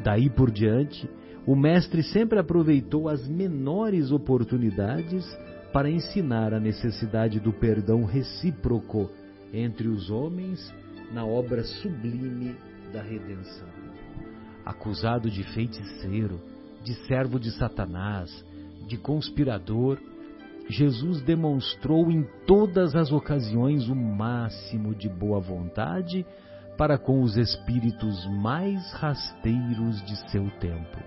Daí 0.03 0.30
por 0.30 0.51
diante, 0.51 1.10
o 1.45 1.56
Mestre 1.56 2.01
sempre 2.01 2.39
aproveitou 2.39 3.08
as 3.08 3.28
menores 3.28 4.12
oportunidades 4.12 5.26
para 5.72 5.89
ensinar 5.89 6.53
a 6.53 6.60
necessidade 6.60 7.39
do 7.39 7.51
perdão 7.51 8.06
recíproco 8.06 9.12
entre 9.53 9.88
os 9.88 10.10
homens 10.10 10.74
na 11.14 11.26
obra 11.26 11.64
sublime 11.64 12.56
da 12.91 13.01
redenção. 13.01 13.74
Acusado 14.66 15.30
de 15.30 15.43
feiticeiro, 15.43 16.41
de 16.84 16.93
servo 17.07 17.39
de 17.39 17.51
Satanás, 17.51 18.43
de 18.88 18.97
conspirador, 18.97 19.99
Jesus 20.68 21.22
demonstrou 21.22 22.11
em 22.11 22.24
todas 22.47 22.95
as 22.95 23.11
ocasiões 23.11 23.88
o 23.88 23.95
máximo 23.95 24.95
de 24.95 25.07
boa 25.07 25.39
vontade 25.39 26.26
para 26.78 26.97
com 26.97 27.22
os 27.22 27.38
espíritos 27.38 28.26
mais 28.41 28.91
rasteiros 28.93 30.03
de 30.05 30.16
seu 30.32 30.49
tempo. 30.59 30.97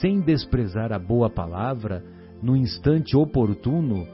Sem 0.00 0.20
desprezar 0.20 0.92
a 0.92 0.98
boa 0.98 1.28
palavra, 1.28 2.02
no 2.42 2.56
instante 2.56 3.16
oportuno, 3.16 4.06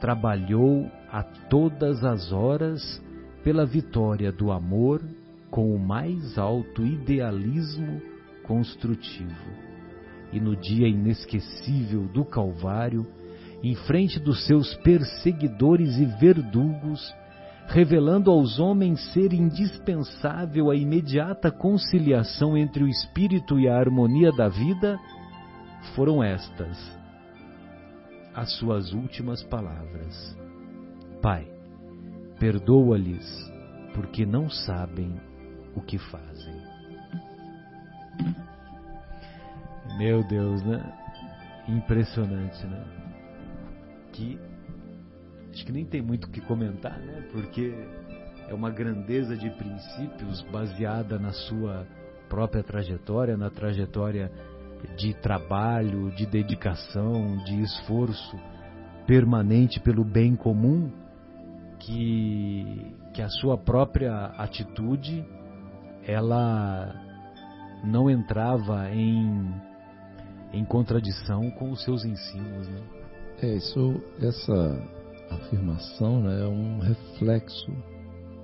trabalhou 0.00 0.90
a 1.10 1.22
todas 1.22 2.04
as 2.04 2.30
horas 2.30 3.02
pela 3.42 3.64
vitória 3.64 4.30
do 4.30 4.52
amor 4.52 5.02
com 5.54 5.72
o 5.72 5.78
mais 5.78 6.36
alto 6.36 6.84
idealismo 6.84 8.02
construtivo. 8.42 9.52
E 10.32 10.40
no 10.40 10.56
dia 10.56 10.88
inesquecível 10.88 12.08
do 12.08 12.24
Calvário, 12.24 13.06
em 13.62 13.76
frente 13.76 14.18
dos 14.18 14.44
seus 14.48 14.74
perseguidores 14.78 15.96
e 15.96 16.06
verdugos, 16.06 17.14
revelando 17.68 18.32
aos 18.32 18.58
homens 18.58 18.98
ser 19.12 19.32
indispensável 19.32 20.72
a 20.72 20.74
imediata 20.74 21.52
conciliação 21.52 22.56
entre 22.56 22.82
o 22.82 22.88
espírito 22.88 23.56
e 23.60 23.68
a 23.68 23.78
harmonia 23.78 24.32
da 24.32 24.48
vida, 24.48 24.98
foram 25.94 26.20
estas 26.20 26.76
as 28.34 28.52
suas 28.58 28.92
últimas 28.92 29.40
palavras. 29.44 30.36
Pai, 31.22 31.46
Perdoa-lhes, 32.40 33.52
porque 33.94 34.26
não 34.26 34.50
sabem 34.50 35.14
o 35.74 35.80
que 35.80 35.98
fazem. 35.98 36.54
Meu 39.98 40.22
Deus, 40.24 40.62
né? 40.62 40.82
Impressionante, 41.68 42.66
né? 42.66 42.84
Que 44.12 44.38
acho 45.52 45.64
que 45.64 45.72
nem 45.72 45.84
tem 45.84 46.02
muito 46.02 46.26
o 46.26 46.30
que 46.30 46.40
comentar, 46.40 46.98
né? 46.98 47.28
Porque 47.32 47.72
é 48.48 48.54
uma 48.54 48.70
grandeza 48.70 49.36
de 49.36 49.50
princípios 49.50 50.42
baseada 50.50 51.18
na 51.18 51.32
sua 51.32 51.86
própria 52.28 52.62
trajetória, 52.62 53.36
na 53.36 53.50
trajetória 53.50 54.30
de 54.96 55.14
trabalho, 55.14 56.10
de 56.10 56.26
dedicação, 56.26 57.38
de 57.44 57.62
esforço 57.62 58.38
permanente 59.06 59.80
pelo 59.80 60.04
bem 60.04 60.34
comum 60.34 60.90
que, 61.78 62.94
que 63.12 63.22
a 63.22 63.28
sua 63.28 63.56
própria 63.56 64.26
atitude 64.38 65.24
ela 66.06 66.94
não 67.82 68.10
entrava 68.10 68.90
em, 68.90 69.54
em 70.52 70.64
contradição 70.64 71.50
com 71.52 71.70
os 71.70 71.82
seus 71.82 72.04
ensinos. 72.04 72.68
Né? 72.68 72.80
É, 73.42 73.54
isso, 73.56 74.00
essa 74.20 74.82
afirmação 75.30 76.22
né, 76.22 76.42
é 76.42 76.46
um 76.46 76.78
reflexo 76.78 77.70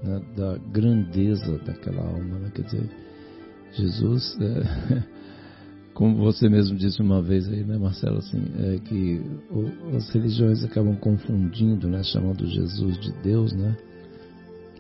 né, 0.03 0.21
da 0.37 0.57
grandeza 0.71 1.59
daquela 1.59 2.03
alma. 2.03 2.39
Né? 2.39 2.53
Quer 2.55 2.63
dizer, 2.63 2.91
Jesus 3.73 4.37
é, 4.41 5.03
como 6.01 6.17
você 6.17 6.49
mesmo 6.49 6.77
disse 6.79 7.03
uma 7.03 7.21
vez 7.21 7.47
aí, 7.47 7.63
né, 7.63 7.77
Marcelo, 7.77 8.19
assim, 8.19 8.43
é 8.59 8.79
que 8.79 9.21
o, 9.51 9.97
as 9.97 10.09
religiões 10.11 10.65
acabam 10.65 10.97
confundindo, 10.97 11.89
né, 11.89 12.03
chamando 12.03 12.47
Jesus 12.47 12.99
de 12.99 13.13
Deus, 13.23 13.53
né? 13.53 13.77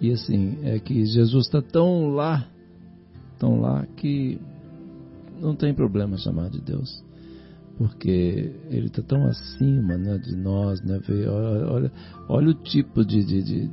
E 0.01 0.12
assim, 0.12 0.59
é 0.62 0.78
que 0.78 1.05
Jesus 1.05 1.45
está 1.45 1.61
tão 1.61 2.09
lá, 2.09 2.49
tão 3.41 3.61
lá 3.61 3.84
que 3.97 4.41
não 5.41 5.57
tem 5.57 5.74
problema 5.74 6.16
chamar 6.16 6.51
de 6.51 6.61
Deus, 6.61 7.03
porque 7.76 8.55
ele 8.70 8.86
está 8.86 9.03
tão 9.03 9.26
acima, 9.26 9.97
né, 9.97 10.18
de 10.18 10.36
nós, 10.36 10.80
né? 10.82 11.01
Olha, 11.09 11.66
olha, 11.66 11.93
olha 12.28 12.51
o 12.51 12.55
tipo 12.55 13.05
de, 13.05 13.24
de, 13.24 13.43
de, 13.43 13.70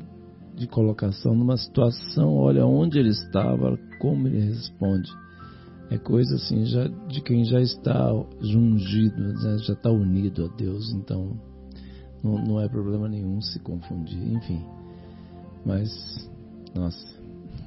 de 0.56 0.68
colocação 0.68 1.36
numa 1.36 1.58
situação, 1.58 2.34
olha 2.34 2.66
onde 2.66 2.98
ele 2.98 3.10
estava, 3.10 3.78
como 4.00 4.28
ele 4.28 4.40
responde 4.40 5.12
é 5.90 5.98
coisa 5.98 6.36
assim 6.36 6.66
já 6.66 6.88
de 7.08 7.22
quem 7.22 7.46
já 7.46 7.62
está 7.62 8.12
jungido, 8.42 9.22
né? 9.22 9.58
já 9.60 9.74
está 9.74 9.90
unido 9.90 10.46
a 10.46 10.56
Deus. 10.56 10.92
Então, 10.94 11.40
não, 12.24 12.38
não 12.44 12.62
é 12.62 12.68
problema 12.68 13.08
nenhum 13.08 13.42
se 13.42 13.60
confundir, 13.60 14.22
enfim. 14.34 14.62
Mas, 15.66 15.90
nossa, 16.76 17.17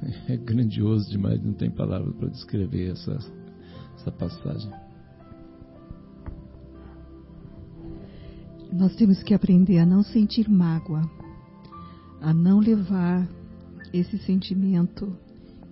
é 0.27 0.37
grandioso 0.37 1.09
demais, 1.09 1.43
não 1.43 1.53
tem 1.53 1.69
palavras 1.69 2.15
para 2.15 2.29
descrever 2.29 2.91
essa, 2.91 3.17
essa 3.95 4.11
passagem. 4.11 4.71
Nós 8.71 8.95
temos 8.95 9.21
que 9.21 9.33
aprender 9.33 9.79
a 9.79 9.85
não 9.85 10.01
sentir 10.01 10.49
mágoa, 10.49 11.01
a 12.21 12.33
não 12.33 12.59
levar 12.59 13.27
esse 13.93 14.17
sentimento, 14.19 15.13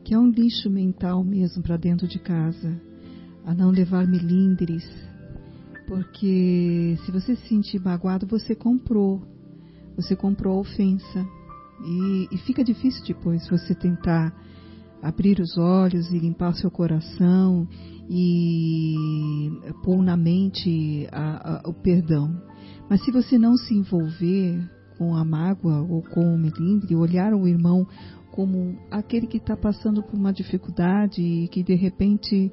que 0.03 0.13
é 0.13 0.19
um 0.19 0.29
lixo 0.29 0.69
mental 0.69 1.23
mesmo, 1.23 1.63
para 1.63 1.77
dentro 1.77 2.07
de 2.07 2.19
casa, 2.19 2.81
a 3.45 3.53
não 3.53 3.71
levar 3.71 4.05
melindres, 4.05 4.83
porque 5.87 6.97
se 7.05 7.11
você 7.11 7.35
se 7.35 7.47
sentir 7.47 7.79
magoado, 7.81 8.27
você 8.27 8.53
comprou, 8.53 9.23
você 9.95 10.15
comprou 10.15 10.57
a 10.57 10.59
ofensa. 10.59 11.38
E, 11.85 12.27
e 12.31 12.37
fica 12.39 12.63
difícil 12.63 13.03
depois 13.05 13.47
você 13.49 13.73
tentar 13.73 14.33
abrir 15.01 15.39
os 15.39 15.57
olhos 15.57 16.11
e 16.11 16.19
limpar 16.19 16.53
seu 16.53 16.69
coração 16.69 17.67
e 18.09 19.49
pôr 19.83 20.01
na 20.03 20.17
mente 20.17 21.07
a, 21.11 21.59
a, 21.65 21.69
o 21.69 21.73
perdão. 21.73 22.35
Mas 22.89 23.03
se 23.03 23.11
você 23.11 23.37
não 23.37 23.55
se 23.55 23.73
envolver 23.73 24.59
com 24.97 25.15
a 25.15 25.23
mágoa 25.23 25.81
ou 25.81 26.01
com 26.01 26.35
o 26.35 26.37
melindre, 26.37 26.95
olhar 26.95 27.33
o 27.33 27.47
irmão 27.47 27.87
como 28.31 28.77
aquele 28.91 29.27
que 29.27 29.37
está 29.37 29.55
passando 29.55 30.03
por 30.03 30.15
uma 30.17 30.33
dificuldade 30.33 31.21
e 31.21 31.47
que 31.47 31.63
de 31.63 31.75
repente 31.75 32.51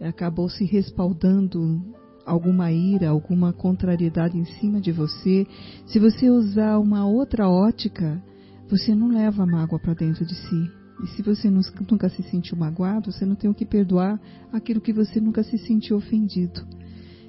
acabou 0.00 0.48
se 0.48 0.64
respaldando 0.64 1.80
alguma 2.24 2.72
ira, 2.72 3.08
alguma 3.08 3.52
contrariedade 3.52 4.36
em 4.36 4.44
cima 4.44 4.80
de 4.80 4.90
você, 4.90 5.46
se 5.86 5.98
você 5.98 6.28
usar 6.28 6.78
uma 6.78 7.06
outra 7.06 7.48
ótica, 7.48 8.22
você 8.68 8.94
não 8.94 9.08
leva 9.08 9.42
a 9.42 9.46
mágoa 9.46 9.78
para 9.78 9.94
dentro 9.94 10.24
de 10.24 10.34
si. 10.34 10.70
E 11.02 11.06
se 11.08 11.22
você 11.22 11.50
nunca 11.50 12.08
se 12.08 12.22
sentiu 12.24 12.56
magoado, 12.56 13.12
você 13.12 13.26
não 13.26 13.36
tem 13.36 13.50
o 13.50 13.54
que 13.54 13.66
perdoar 13.66 14.18
aquilo 14.52 14.80
que 14.80 14.92
você 14.92 15.20
nunca 15.20 15.42
se 15.42 15.58
sentiu 15.58 15.96
ofendido. 15.96 16.66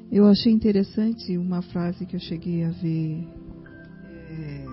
Eu 0.09 0.25
achei 0.25 0.53
interessante 0.53 1.37
uma 1.37 1.61
frase 1.61 2.05
que 2.05 2.15
eu 2.15 2.19
cheguei 2.19 2.63
a 2.63 2.69
ver 2.69 3.27
é, 4.29 4.65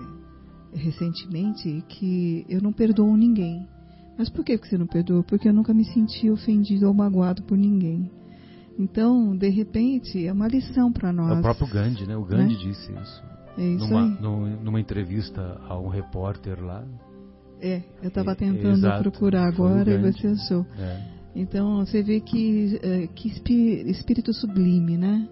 recentemente, 0.73 1.83
que 1.89 2.45
eu 2.47 2.61
não 2.61 2.71
perdoo 2.71 3.17
ninguém. 3.17 3.67
Mas 4.17 4.29
por 4.29 4.45
que 4.45 4.55
você 4.57 4.77
não 4.77 4.87
perdoa? 4.87 5.23
Porque 5.23 5.49
eu 5.49 5.53
nunca 5.53 5.73
me 5.73 5.83
senti 5.83 6.29
ofendido 6.29 6.87
ou 6.87 6.93
magoado 6.93 7.43
por 7.43 7.57
ninguém. 7.57 8.09
Então, 8.79 9.35
de 9.35 9.49
repente, 9.49 10.25
é 10.25 10.31
uma 10.31 10.47
lição 10.47 10.91
para 10.91 11.11
nós. 11.11 11.35
É 11.35 11.39
o 11.39 11.41
próprio 11.41 11.67
Gandhi, 11.67 12.07
né? 12.07 12.15
O 12.15 12.23
Gandhi 12.23 12.53
né? 12.53 12.59
disse 12.61 12.91
isso. 12.93 13.34
É 13.57 13.61
numa, 13.61 14.05
numa 14.61 14.79
entrevista 14.79 15.61
a 15.67 15.79
um 15.79 15.87
repórter 15.87 16.61
lá. 16.63 16.85
É, 17.61 17.81
eu 18.01 18.09
estava 18.09 18.31
é, 18.31 18.35
tentando 18.35 18.85
é, 18.85 18.99
procurar 18.99 19.47
agora 19.47 19.91
e 19.91 20.11
você 20.11 20.27
achou. 20.27 20.65
É. 20.77 21.15
Então, 21.35 21.85
você 21.85 22.01
vê 22.01 22.19
que, 22.19 22.79
é, 22.81 23.07
que 23.07 23.29
espírito 23.89 24.33
sublime, 24.33 24.97
né? 24.97 25.27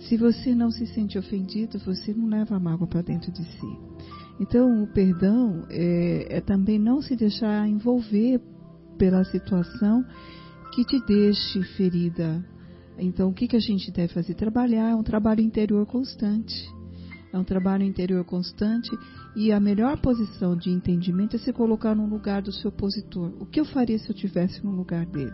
Se 0.00 0.16
você 0.16 0.54
não 0.54 0.70
se 0.70 0.86
sente 0.86 1.18
ofendido, 1.18 1.78
você 1.78 2.14
não 2.14 2.28
leva 2.28 2.56
a 2.56 2.60
mágoa 2.60 2.86
para 2.86 3.02
dentro 3.02 3.30
de 3.32 3.44
si. 3.44 3.78
Então, 4.40 4.82
o 4.82 4.86
perdão 4.86 5.66
é, 5.68 6.38
é 6.38 6.40
também 6.40 6.78
não 6.78 7.02
se 7.02 7.14
deixar 7.14 7.68
envolver 7.68 8.40
pela 8.96 9.24
situação 9.24 10.04
que 10.72 10.84
te 10.84 11.04
deixe 11.04 11.62
ferida. 11.76 12.44
Então, 12.98 13.30
o 13.30 13.34
que, 13.34 13.48
que 13.48 13.56
a 13.56 13.60
gente 13.60 13.90
deve 13.90 14.12
fazer? 14.12 14.34
Trabalhar, 14.34 14.96
um 14.96 15.02
trabalho 15.02 15.40
interior 15.40 15.84
constante. 15.86 16.68
É 17.32 17.38
um 17.38 17.44
trabalho 17.44 17.84
interior 17.84 18.24
constante 18.24 18.90
e 19.36 19.52
a 19.52 19.60
melhor 19.60 20.00
posição 20.00 20.56
de 20.56 20.70
entendimento 20.70 21.36
é 21.36 21.38
se 21.38 21.52
colocar 21.52 21.94
no 21.94 22.06
lugar 22.06 22.42
do 22.42 22.52
seu 22.52 22.70
opositor. 22.70 23.32
O 23.38 23.46
que 23.46 23.60
eu 23.60 23.64
faria 23.64 23.98
se 23.98 24.10
eu 24.10 24.14
tivesse 24.14 24.64
no 24.64 24.72
lugar 24.72 25.06
dele? 25.06 25.32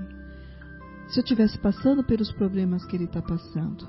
Se 1.08 1.20
eu 1.20 1.22
estivesse 1.22 1.58
passando 1.58 2.04
pelos 2.04 2.30
problemas 2.32 2.84
que 2.84 2.96
ele 2.96 3.04
está 3.04 3.22
passando? 3.22 3.86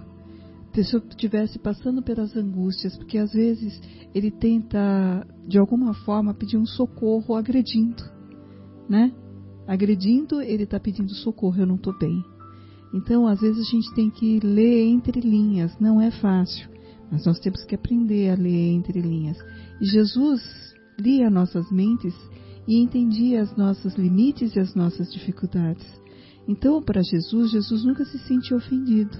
Se 0.74 0.95
eu 0.95 1.01
estivesse 1.10 1.58
passando 1.60 2.01
pelas 2.03 2.36
angústias? 2.36 2.95
Porque 2.95 3.18
às 3.18 3.32
vezes 3.34 3.82
ele 4.14 4.32
tenta, 4.32 5.28
de 5.47 5.58
alguma 5.58 5.93
forma, 5.93 6.34
pedir 6.34 6.58
um 6.58 6.66
socorro 6.66 7.36
agredindo, 7.36 8.03
né? 8.88 9.12
Agredindo, 9.68 10.39
ele 10.39 10.64
está 10.64 10.80
pedindo 10.80 11.14
socorro, 11.16 11.60
eu 11.60 11.66
não 11.66 11.76
estou 11.76 11.97
bem. 11.97 12.24
Então, 12.93 13.28
às 13.28 13.41
vezes 13.41 13.68
a 13.68 13.70
gente 13.70 13.93
tem 13.95 14.10
que 14.10 14.39
ler 14.39 14.86
entre 14.86 15.20
linhas, 15.20 15.78
não 15.80 15.99
é 15.99 16.12
fácil. 16.12 16.76
Mas 17.12 17.26
nós 17.26 17.39
temos 17.39 17.64
que 17.64 17.76
aprender 17.76 18.30
a 18.30 18.36
ler 18.36 18.74
entre 18.74 19.01
linhas. 19.01 19.38
E 19.80 19.86
Jesus 19.86 20.41
lia 20.99 21.30
nossas 21.30 21.72
mentes 21.72 22.14
e 22.68 22.82
entendia 22.82 23.43
os 23.43 23.55
nossos 23.55 23.95
limites 23.95 24.55
e 24.55 24.60
as 24.60 24.76
nossas 24.76 25.12
dificuldades. 25.12 25.86
Então, 26.47 26.82
para 26.82 27.01
Jesus, 27.01 27.51
Jesus 27.51 27.84
nunca 27.84 28.05
se 28.05 28.18
sentiu 28.20 28.58
ofendido. 28.58 29.18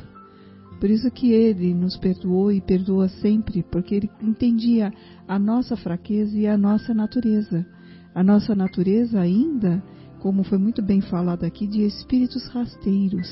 Por 0.79 0.89
isso 0.89 1.09
que 1.09 1.31
ele 1.31 1.73
nos 1.73 1.97
perdoou 1.97 2.51
e 2.51 2.61
perdoa 2.61 3.09
sempre, 3.09 3.63
porque 3.63 3.95
ele 3.95 4.09
entendia 4.21 4.93
a 5.27 5.39
nossa 5.39 5.75
fraqueza 5.75 6.38
e 6.38 6.45
a 6.47 6.57
nossa 6.57 6.93
natureza. 6.93 7.65
A 8.13 8.23
nossa 8.23 8.55
natureza 8.55 9.19
ainda, 9.19 9.83
como 10.19 10.43
foi 10.43 10.57
muito 10.57 10.81
bem 10.81 11.01
falado 11.01 11.43
aqui, 11.43 11.67
de 11.67 11.81
espíritos 11.83 12.47
rasteiros. 12.47 13.27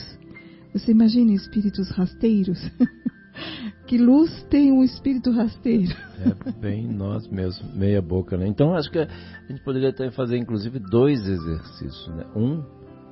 Você 0.74 0.91
imagina 0.91 1.34
espíritos 1.34 1.89
rasteiros? 1.91 2.60
que 3.88 3.98
luz 3.98 4.44
tem 4.50 4.72
um 4.72 4.84
espírito 4.84 5.32
rasteiro. 5.32 5.96
É 6.20 6.52
bem 6.52 6.88
nós 6.88 7.28
mesmos, 7.28 7.74
meia 7.74 8.02
boca, 8.02 8.38
né? 8.38 8.48
Então 8.48 8.74
acho 8.74 8.90
que 8.92 9.00
a 9.00 9.08
gente 9.48 9.64
poderia 9.64 9.90
até 9.90 10.10
fazer 10.12 10.38
inclusive 10.38 10.80
dois 10.80 11.28
exercícios, 11.28 12.08
né? 12.16 12.26
Um, 12.36 12.64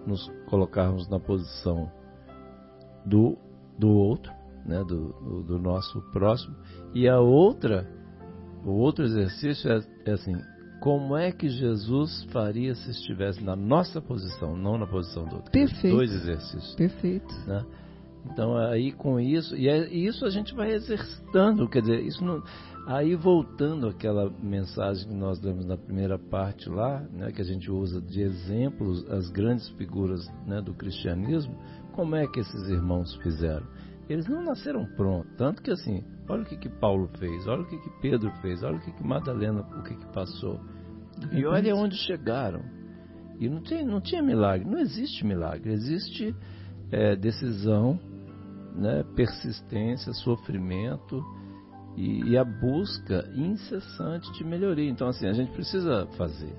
nos 0.05 0.31
colocarmos 0.47 1.09
na 1.09 1.19
posição 1.19 1.91
do, 3.05 3.37
do 3.77 3.89
outro, 3.89 4.31
né? 4.65 4.83
Do, 4.87 5.13
do, 5.13 5.43
do 5.43 5.59
nosso 5.59 6.01
próximo, 6.11 6.55
e 6.93 7.07
a 7.07 7.19
outra, 7.19 7.87
o 8.65 8.71
outro 8.71 9.05
exercício 9.05 9.71
é, 9.71 9.79
é 10.05 10.11
assim, 10.13 10.35
como 10.83 11.15
é 11.15 11.31
que 11.31 11.47
Jesus 11.47 12.25
faria 12.25 12.75
se 12.75 12.91
estivesse 12.91 13.41
na 13.41 13.55
nossa 13.55 14.01
posição, 14.01 14.57
não 14.57 14.77
na 14.77 14.85
posição 14.85 15.23
do 15.25 15.35
outro? 15.37 15.49
Perfeito. 15.49 15.95
Dois 15.95 16.11
exercícios. 16.11 16.75
Perfeito. 16.75 17.33
Né? 17.47 17.65
Então 18.25 18.55
aí 18.57 18.91
com 18.91 19.19
isso 19.19 19.55
e, 19.55 19.67
é, 19.67 19.87
e, 19.89 20.07
isso 20.07 20.25
a 20.25 20.29
gente 20.29 20.55
vai 20.55 20.71
exercitando, 20.71 21.67
quer 21.67 21.81
dizer, 21.81 22.01
isso 22.01 22.23
não, 22.23 22.41
aí 22.87 23.15
voltando 23.15 23.87
àquela 23.87 24.29
mensagem 24.41 25.07
que 25.07 25.13
nós 25.13 25.41
lemos 25.41 25.65
na 25.65 25.77
primeira 25.77 26.17
parte 26.17 26.69
lá, 26.69 27.01
né, 27.11 27.31
que 27.31 27.41
a 27.41 27.45
gente 27.45 27.69
usa 27.69 28.01
de 28.01 28.21
exemplos 28.21 29.05
as 29.09 29.29
grandes 29.29 29.67
figuras 29.71 30.25
né, 30.47 30.61
do 30.61 30.73
cristianismo, 30.73 31.55
como 31.91 32.15
é 32.15 32.25
que 32.25 32.39
esses 32.39 32.69
irmãos 32.69 33.13
fizeram? 33.17 33.67
Eles 34.09 34.27
não 34.27 34.43
nasceram 34.43 34.85
prontos, 34.95 35.31
tanto 35.37 35.61
que 35.61 35.71
assim, 35.71 36.03
olha 36.27 36.43
o 36.43 36.45
que 36.45 36.57
que 36.57 36.69
Paulo 36.69 37.09
fez, 37.19 37.47
olha 37.47 37.61
o 37.61 37.67
que 37.67 37.77
que 37.77 38.01
Pedro 38.01 38.31
fez, 38.41 38.63
olha 38.63 38.77
o 38.77 38.81
que 38.81 38.91
que 38.91 39.03
Madalena, 39.05 39.61
o 39.61 39.83
que 39.83 39.95
que 39.95 40.05
passou, 40.13 40.59
e 41.31 41.45
olha 41.45 41.75
onde 41.75 41.95
chegaram. 41.95 42.61
E 43.39 43.49
não, 43.49 43.61
tem, 43.61 43.85
não 43.85 43.99
tinha 43.99 44.21
milagre, 44.21 44.69
não 44.69 44.79
existe 44.79 45.25
milagre, 45.25 45.73
existe 45.73 46.35
é, 46.91 47.15
decisão 47.15 47.99
né, 48.75 49.03
persistência, 49.15 50.13
sofrimento 50.13 51.23
e, 51.95 52.31
e, 52.31 52.37
a 52.37 52.43
busca 52.43 53.29
incessante 53.35 54.31
de 54.33 54.43
melhoria. 54.43 54.89
Então, 54.89 55.07
assim, 55.07 55.27
a 55.27 55.33
gente 55.33 55.51
precisa 55.51 56.07
fazer. 56.17 56.55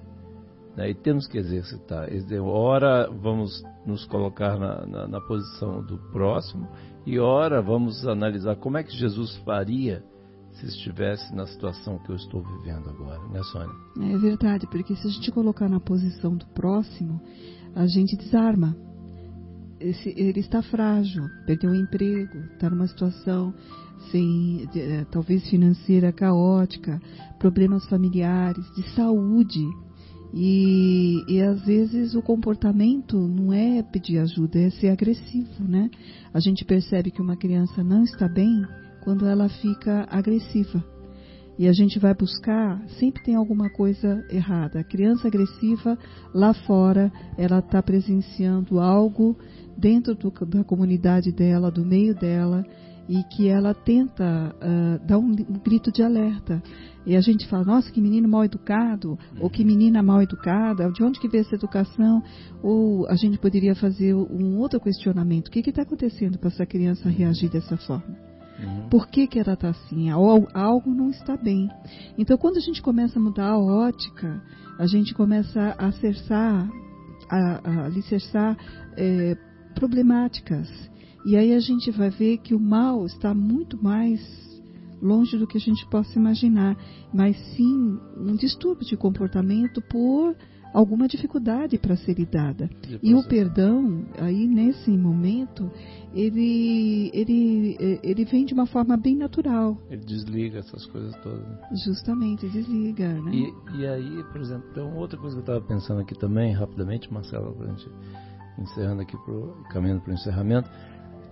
Né, 0.76 0.90
e 0.90 0.94
temos 0.94 1.26
que 1.26 1.38
exercitar. 1.38 2.08
Ora, 2.42 3.10
vamos 3.10 3.62
nos 3.86 4.04
colocar 4.06 4.58
na, 4.58 4.86
na, 4.86 5.08
na 5.08 5.20
posição 5.20 5.84
do 5.84 5.98
próximo, 6.10 6.68
e 7.06 7.18
ora, 7.18 7.60
vamos 7.60 8.06
analisar 8.06 8.56
como 8.56 8.78
é 8.78 8.82
que 8.82 8.96
Jesus 8.96 9.36
faria 9.44 10.02
se 10.52 10.66
estivesse 10.66 11.34
na 11.34 11.46
situação 11.46 11.98
que 11.98 12.10
eu 12.10 12.16
estou 12.16 12.42
vivendo 12.42 12.88
agora, 12.88 13.22
né, 13.28 13.42
Sônia? 13.42 13.74
É 14.00 14.16
verdade, 14.18 14.66
porque 14.68 14.94
se 14.94 15.06
a 15.06 15.10
gente 15.10 15.30
colocar 15.32 15.68
na 15.68 15.80
posição 15.80 16.36
do 16.36 16.46
próximo, 16.46 17.20
a 17.74 17.86
gente 17.86 18.16
desarma 18.16 18.76
esse, 19.80 20.14
ele 20.16 20.40
está 20.40 20.62
frágil, 20.62 21.24
perdeu 21.46 21.70
o 21.70 21.74
emprego, 21.74 22.38
está 22.52 22.70
numa 22.70 22.86
situação 22.86 23.54
sem, 24.10 24.68
eh, 24.74 25.04
talvez 25.10 25.48
financeira 25.48 26.12
caótica, 26.12 27.00
problemas 27.38 27.86
familiares, 27.86 28.64
de 28.74 28.82
saúde. 28.90 29.64
E, 30.32 31.22
e 31.28 31.40
às 31.40 31.64
vezes 31.64 32.14
o 32.14 32.22
comportamento 32.22 33.16
não 33.16 33.52
é 33.52 33.82
pedir 33.82 34.18
ajuda, 34.18 34.58
é 34.58 34.70
ser 34.70 34.88
agressivo, 34.88 35.62
né? 35.62 35.88
A 36.32 36.40
gente 36.40 36.64
percebe 36.64 37.10
que 37.12 37.22
uma 37.22 37.36
criança 37.36 37.84
não 37.84 38.02
está 38.02 38.28
bem 38.28 38.64
quando 39.02 39.26
ela 39.26 39.48
fica 39.48 40.06
agressiva. 40.10 40.82
E 41.56 41.68
a 41.68 41.72
gente 41.72 42.00
vai 42.00 42.12
buscar, 42.14 42.82
sempre 42.98 43.22
tem 43.22 43.36
alguma 43.36 43.70
coisa 43.70 44.26
errada. 44.28 44.80
A 44.80 44.84
criança 44.84 45.28
agressiva, 45.28 45.96
lá 46.34 46.52
fora, 46.52 47.12
ela 47.38 47.60
está 47.60 47.80
presenciando 47.80 48.80
algo 48.80 49.36
dentro 49.76 50.14
do, 50.14 50.30
da 50.46 50.64
comunidade 50.64 51.32
dela, 51.32 51.70
do 51.70 51.84
meio 51.84 52.14
dela, 52.14 52.64
e 53.08 53.22
que 53.24 53.48
ela 53.48 53.74
tenta 53.74 54.54
uh, 54.56 55.06
dar 55.06 55.18
um, 55.18 55.30
um, 55.30 55.58
grito 55.62 55.92
de 55.92 56.02
alerta. 56.02 56.62
E 57.04 57.14
a 57.16 57.20
gente 57.20 57.46
fala, 57.48 57.64
nossa, 57.64 57.90
que 57.90 58.00
menino 58.00 58.26
mal 58.26 58.44
educado, 58.44 59.18
ou 59.38 59.50
que 59.50 59.62
menina 59.62 60.02
mal 60.02 60.22
educada, 60.22 60.90
de 60.90 61.02
onde 61.04 61.20
que 61.20 61.28
veio 61.28 61.42
essa 61.42 61.54
educação? 61.54 62.22
Ou 62.62 63.06
a 63.08 63.14
gente 63.14 63.38
poderia 63.38 63.74
fazer 63.74 64.14
um 64.14 64.58
outro 64.58 64.80
questionamento, 64.80 65.48
o 65.48 65.50
que 65.50 65.68
está 65.68 65.82
acontecendo 65.82 66.38
para 66.38 66.48
essa 66.48 66.64
criança 66.64 67.08
reagir 67.08 67.50
dessa 67.50 67.76
forma? 67.76 68.16
Uhum. 68.58 68.88
Por 68.88 69.08
que, 69.08 69.26
que 69.26 69.38
ela 69.38 69.52
está 69.52 69.68
assim? 69.68 70.08
Algo 70.10 70.94
não 70.94 71.10
está 71.10 71.36
bem. 71.36 71.68
Então, 72.16 72.38
quando 72.38 72.56
a 72.56 72.60
gente 72.60 72.80
começa 72.80 73.18
a 73.18 73.22
mudar 73.22 73.48
a 73.48 73.58
ótica, 73.58 74.42
a 74.78 74.86
gente 74.86 75.12
começa 75.12 75.74
a 75.76 75.88
acessar, 75.88 76.70
a, 77.30 77.60
a 77.64 77.84
alicerçar 77.86 78.56
é, 78.96 79.36
problemáticas 79.74 80.68
e 81.24 81.36
aí 81.36 81.54
a 81.54 81.60
gente 81.60 81.90
vai 81.90 82.10
ver 82.10 82.38
que 82.38 82.54
o 82.54 82.60
mal 82.60 83.06
está 83.06 83.32
muito 83.32 83.82
mais 83.82 84.20
longe 85.00 85.38
do 85.38 85.46
que 85.46 85.56
a 85.56 85.60
gente 85.60 85.86
possa 85.86 86.18
imaginar, 86.18 86.76
mas 87.12 87.36
sim 87.56 87.98
um 88.16 88.36
distúrbio 88.36 88.86
de 88.86 88.96
comportamento 88.96 89.80
por 89.82 90.36
alguma 90.72 91.08
dificuldade 91.08 91.78
para 91.78 91.96
ser 91.96 92.18
lidada. 92.18 92.68
E 93.02 93.14
o 93.14 93.22
perdão, 93.26 94.04
aí 94.18 94.46
nesse 94.46 94.90
momento, 94.90 95.70
ele, 96.12 97.10
ele, 97.14 97.76
ele 98.02 98.24
vem 98.26 98.44
de 98.44 98.52
uma 98.52 98.66
forma 98.66 98.96
bem 98.96 99.16
natural. 99.16 99.78
Ele 99.88 100.04
desliga 100.04 100.58
essas 100.58 100.84
coisas 100.86 101.14
todas. 101.22 101.46
Justamente, 101.84 102.46
desliga. 102.48 103.08
Né? 103.22 103.32
E, 103.34 103.78
e 103.78 103.86
aí, 103.86 104.24
por 104.30 104.40
exemplo, 104.40 104.68
tem 104.74 104.82
outra 104.82 105.18
coisa 105.18 105.36
que 105.36 105.38
eu 105.48 105.54
estava 105.54 105.60
pensando 105.60 106.00
aqui 106.00 106.18
também, 106.18 106.52
rapidamente, 106.52 107.10
Marcelo, 107.10 107.54
para 107.54 107.66
a 107.66 107.70
gente 107.70 107.88
encerrando 108.58 109.02
aqui, 109.02 109.16
pro, 109.24 109.56
caminhando 109.70 110.02
para 110.02 110.12
o 110.12 110.14
encerramento 110.14 110.70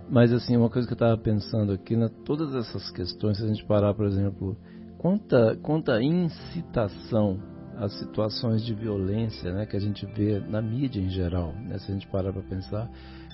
mas 0.09 0.31
assim, 0.31 0.55
uma 0.55 0.69
coisa 0.69 0.87
que 0.87 0.93
eu 0.93 0.95
estava 0.95 1.17
pensando 1.17 1.71
aqui, 1.71 1.95
né, 1.95 2.09
todas 2.25 2.53
essas 2.53 2.89
questões, 2.91 3.37
se 3.37 3.43
a 3.43 3.47
gente 3.47 3.65
parar, 3.65 3.93
por 3.93 4.05
exemplo, 4.05 4.57
quanta, 4.97 5.57
quanta 5.61 6.01
incitação 6.01 7.39
às 7.77 7.97
situações 7.97 8.63
de 8.63 8.73
violência 8.73 9.51
né, 9.51 9.65
que 9.65 9.75
a 9.75 9.79
gente 9.79 10.05
vê 10.05 10.39
na 10.39 10.61
mídia 10.61 11.01
em 11.01 11.09
geral, 11.09 11.53
né, 11.53 11.77
se 11.79 11.91
a 11.91 11.93
gente 11.93 12.07
parar 12.07 12.31
para 12.33 12.43
pensar, 12.43 12.89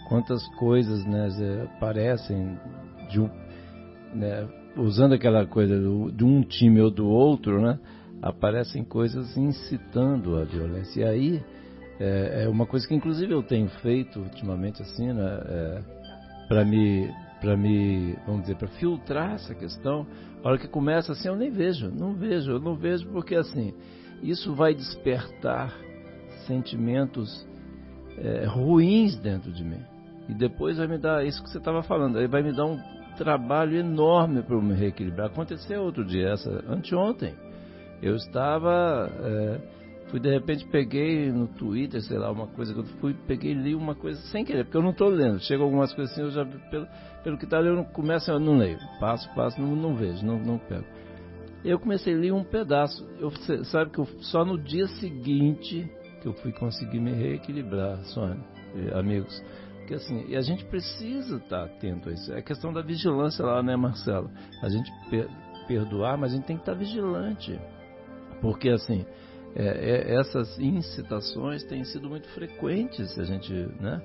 quantas 0.08 0.46
coisas 0.56 1.04
né, 1.06 1.68
parecem 1.80 2.58
de 3.10 3.20
um, 3.20 3.30
né, 4.14 4.48
usando 4.78 5.14
aquela 5.14 5.46
coisa 5.46 5.78
do, 5.80 6.12
de 6.12 6.24
um 6.24 6.42
time 6.44 6.80
ou 6.82 6.92
do 6.92 7.08
outro, 7.08 7.62
né, 7.62 7.80
aparecem 8.22 8.84
coisas 8.84 9.36
incitando 9.36 10.38
a 10.38 10.44
violência. 10.44 11.02
E 11.02 11.04
aí 11.04 11.44
é, 12.00 12.44
é 12.44 12.50
uma 12.50 12.66
coisa 12.66 12.88
que 12.88 12.96
inclusive 12.96 13.34
eu 13.34 13.44
tenho 13.44 13.68
feito 13.82 14.20
ultimamente 14.20 14.82
assim, 14.82 15.12
né, 15.12 15.42
é, 15.46 15.82
para 16.48 16.64
me, 16.64 17.14
para 17.42 17.58
me, 17.58 18.16
vamos 18.26 18.42
dizer, 18.42 18.56
para 18.56 18.68
filtrar 18.70 19.34
essa 19.34 19.54
questão. 19.54 20.08
A 20.44 20.48
hora 20.48 20.58
que 20.58 20.68
começa 20.68 21.12
assim, 21.12 21.28
eu 21.28 21.36
nem 21.36 21.52
vejo, 21.52 21.92
não 21.92 22.14
vejo, 22.14 22.52
eu 22.52 22.60
não 22.60 22.76
vejo 22.76 23.08
porque 23.10 23.36
assim, 23.36 23.74
isso 24.24 24.54
vai 24.54 24.74
despertar 24.74 25.74
sentimentos 26.48 27.48
é, 28.18 28.46
ruins 28.46 29.18
dentro 29.18 29.52
de 29.52 29.64
mim. 29.64 29.82
E 30.28 30.34
depois 30.34 30.78
vai 30.78 30.88
me 30.88 30.98
dar 30.98 31.26
isso 31.26 31.42
que 31.44 31.50
você 31.50 31.58
estava 31.58 31.84
falando, 31.84 32.18
aí 32.18 32.28
vai 32.28 32.42
me 32.42 32.54
dar 32.54 32.66
um 32.66 32.80
trabalho 33.18 33.76
enorme 33.78 34.42
para 34.42 34.56
me 34.62 34.74
reequilibrar. 34.74 35.28
Aconteceu 35.28 35.82
outro 35.82 36.06
dia, 36.06 36.30
essa, 36.30 36.64
anteontem. 36.70 37.34
Eu 38.02 38.16
estava 38.16 39.10
é, 39.22 39.60
Fui 40.10 40.20
de 40.20 40.30
repente 40.30 40.66
peguei 40.66 41.32
no 41.32 41.48
Twitter, 41.48 42.02
sei 42.02 42.18
lá, 42.18 42.32
uma 42.32 42.48
coisa 42.48 42.74
que 42.74 42.80
eu 42.80 42.86
fui, 43.00 43.14
peguei 43.28 43.54
li 43.54 43.76
uma 43.76 43.94
coisa 43.94 44.20
sem 44.32 44.44
querer, 44.44 44.64
porque 44.64 44.78
eu 44.78 44.82
não 44.82 44.90
estou 44.90 45.08
lendo. 45.08 45.40
Chega 45.42 45.64
algumas 45.64 45.94
coisas 45.94 46.12
assim, 46.12 46.24
eu 46.24 46.32
já 46.32 46.44
pelo, 46.46 46.88
pelo 47.24 47.38
que 47.38 47.46
está 47.46 47.60
lendo, 47.60 47.84
começo 47.92 48.32
eu 48.32 48.40
não 48.40 48.58
leio. 48.58 48.80
Passo, 49.00 49.30
passo, 49.36 49.62
não, 49.62 49.76
não 49.76 49.96
vejo, 49.96 50.26
não, 50.26 50.40
não 50.40 50.58
pego. 50.58 50.86
Eu 51.64 51.78
comecei 51.78 52.16
a 52.16 52.18
ler 52.18 52.34
um 52.34 52.44
pedaço. 52.44 53.08
Eu, 53.20 53.32
sabe 53.66 53.92
que 53.92 54.00
eu, 54.00 54.08
só 54.22 54.44
no 54.44 54.58
dia 54.58 54.88
seguinte 54.88 55.88
que 56.22 56.28
eu 56.28 56.34
fui 56.34 56.52
conseguir 56.52 57.00
me 57.00 57.12
reequilibrar, 57.12 58.04
Sônia, 58.06 58.38
amigos. 58.94 59.44
Porque 59.78 59.94
assim, 59.94 60.26
e 60.28 60.36
a 60.36 60.42
gente 60.42 60.66
precisa 60.66 61.38
estar 61.38 61.60
tá 61.60 61.66
atento 61.66 62.10
a 62.10 62.14
isso. 62.14 62.34
É 62.34 62.42
questão 62.42 62.74
da 62.74 62.82
vigilância 62.82 63.46
lá, 63.46 63.62
né, 63.62 63.76
Marcelo? 63.76 64.30
A 64.62 64.70
gente 64.70 64.92
per, 65.10 65.28
perdoar, 65.68 66.18
mas 66.18 66.32
a 66.32 66.36
gente 66.36 66.46
tem 66.46 66.56
que 66.56 66.62
estar 66.62 66.74
tá 66.74 66.78
vigilante. 66.78 67.60
Porque 68.42 68.70
assim, 68.70 69.06
é, 69.56 69.66
é, 69.66 70.20
essas 70.20 70.58
incitações 70.60 71.64
têm 71.64 71.84
sido 71.84 72.10
muito 72.10 72.28
frequentes, 72.30 73.18
a 73.18 73.24
gente, 73.24 73.54
né? 73.80 74.02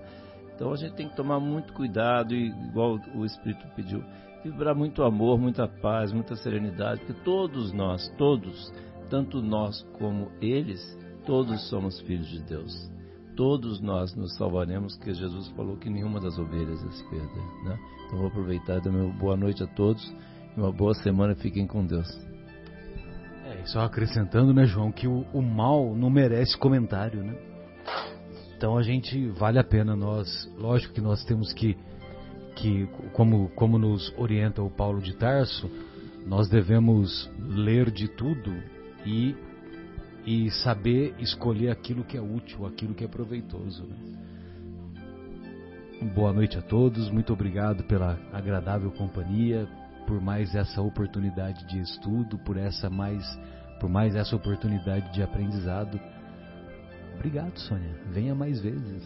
Então 0.55 0.73
a 0.73 0.77
gente 0.77 0.95
tem 0.95 1.09
que 1.09 1.17
tomar 1.17 1.41
muito 1.41 1.73
cuidado, 1.73 2.35
e, 2.35 2.49
igual 2.69 2.99
o 3.15 3.25
Espírito 3.25 3.67
pediu, 3.75 4.03
vibrar 4.45 4.75
muito 4.75 5.03
amor, 5.03 5.39
muita 5.39 5.67
paz, 5.67 6.13
muita 6.13 6.37
serenidade, 6.37 7.01
porque 7.01 7.21
todos 7.25 7.73
nós, 7.73 8.09
todos, 8.17 8.73
tanto 9.11 9.43
nós 9.43 9.83
como 9.99 10.31
eles, 10.41 10.81
todos 11.27 11.69
somos 11.69 12.01
filhos 12.01 12.29
de 12.29 12.43
Deus. 12.43 12.93
Todos 13.37 13.81
nós 13.81 14.15
nos 14.15 14.37
salvaremos, 14.37 14.97
porque 14.97 15.13
Jesus 15.13 15.49
falou 15.57 15.77
que 15.77 15.91
nenhuma 15.91 16.21
das 16.21 16.39
ovelhas 16.39 16.79
se 16.81 17.11
perder. 17.11 17.65
Né? 17.65 17.79
Então 18.07 18.19
vou 18.19 18.29
aproveitar 18.29 18.77
e 18.77 18.81
dar 18.81 18.91
uma 18.91 19.13
boa 19.13 19.37
noite 19.37 19.63
a 19.63 19.67
todos, 19.67 20.15
uma 20.57 20.71
boa 20.71 20.95
semana, 20.95 21.35
fiquem 21.35 21.67
com 21.67 21.85
Deus. 21.85 22.34
Só 23.67 23.81
acrescentando, 23.81 24.53
né, 24.53 24.67
João, 24.67 24.93
que 24.93 25.09
o, 25.09 25.25
o 25.33 25.41
mal 25.41 25.95
não 25.95 26.11
merece 26.11 26.57
comentário, 26.57 27.23
né? 27.23 27.35
Então 28.57 28.77
a 28.77 28.83
gente 28.83 29.29
vale 29.29 29.59
a 29.59 29.65
pena 29.65 29.97
nós, 29.97 30.51
lógico 30.57 30.95
que 30.95 31.01
nós 31.01 31.25
temos 31.25 31.53
que, 31.53 31.77
que 32.57 32.87
como, 33.13 33.49
como 33.51 33.79
nos 33.79 34.13
orienta 34.17 34.63
o 34.63 34.71
Paulo 34.71 35.01
de 35.01 35.15
Tarso, 35.17 35.71
nós 36.27 36.49
devemos 36.49 37.31
ler 37.39 37.91
de 37.91 38.09
tudo 38.09 38.55
e, 39.05 39.35
e 40.25 40.51
saber 40.51 41.15
escolher 41.19 41.71
aquilo 41.71 42.05
que 42.05 42.17
é 42.17 42.23
útil, 42.23 42.65
aquilo 42.67 42.95
que 42.95 43.05
é 43.05 43.09
proveitoso. 43.09 43.85
Né? 43.85 43.97
Boa 46.15 46.33
noite 46.33 46.59
a 46.59 46.63
todos, 46.63 47.11
muito 47.11 47.33
obrigado 47.33 47.85
pela 47.85 48.19
agradável 48.33 48.91
companhia, 48.91 49.69
por 50.07 50.21
mais 50.21 50.55
essa 50.55 50.81
oportunidade 50.81 51.67
de 51.67 51.81
estudo, 51.81 52.39
por 52.39 52.57
essa 52.57 52.89
mais 52.89 53.25
por 53.81 53.91
mais 53.91 54.15
essa 54.15 54.35
oportunidade 54.35 55.13
de 55.13 55.23
aprendizado. 55.23 56.01
Obrigado, 57.17 57.59
Sônia. 57.59 57.95
Venha 58.13 58.35
mais 58.35 58.61
vezes. 58.61 59.03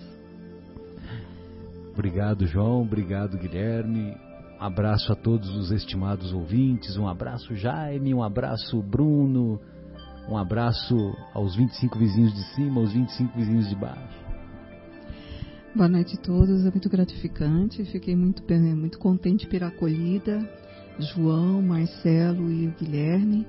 Obrigado, 1.93 2.47
João. 2.47 2.83
Obrigado, 2.83 3.37
Guilherme. 3.37 4.17
Um 4.61 4.65
abraço 4.65 5.13
a 5.13 5.17
todos 5.17 5.49
os 5.57 5.73
estimados 5.73 6.33
ouvintes. 6.33 6.97
Um 6.97 7.09
abraço, 7.09 7.55
Jaime. 7.57 8.15
Um 8.15 8.23
abraço, 8.23 8.81
Bruno. 8.83 9.61
Um 10.29 10.37
abraço 10.37 10.95
aos 11.35 11.57
25 11.57 11.99
vizinhos 11.99 12.35
de 12.35 12.43
cima, 12.55 12.81
aos 12.81 12.93
25 12.93 13.37
vizinhos 13.37 13.69
de 13.69 13.75
baixo. 13.75 14.29
Boa 15.75 15.89
noite 15.89 16.17
a 16.17 16.23
todos. 16.23 16.65
É 16.67 16.71
muito 16.71 16.89
gratificante. 16.89 17.85
Fiquei 17.87 18.15
muito, 18.15 18.43
muito 18.77 18.99
contente 18.99 19.47
pela 19.47 19.69
acolhida. 19.69 20.39
João, 20.99 21.63
Marcelo 21.63 22.51
e 22.51 22.67
o 22.67 22.75
Guilherme. 22.79 23.47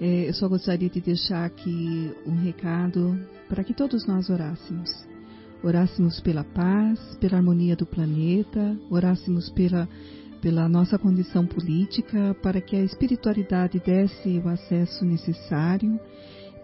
É, 0.00 0.28
eu 0.28 0.34
só 0.34 0.48
gostaria 0.48 0.90
de 0.90 1.00
deixar 1.00 1.44
aqui 1.44 2.12
um 2.26 2.36
recado 2.36 3.18
para 3.48 3.64
que 3.64 3.74
todos 3.74 4.06
nós 4.06 4.28
orássemos. 4.28 4.90
Orássemos 5.62 6.20
pela 6.20 6.42
paz, 6.42 6.98
pela 7.20 7.36
harmonia 7.36 7.76
do 7.76 7.86
planeta, 7.86 8.76
orássemos 8.90 9.48
pela, 9.50 9.88
pela 10.40 10.68
nossa 10.68 10.98
condição 10.98 11.46
política, 11.46 12.34
para 12.42 12.60
que 12.60 12.74
a 12.74 12.82
espiritualidade 12.82 13.78
desse 13.78 14.40
o 14.44 14.48
acesso 14.48 15.04
necessário, 15.04 16.00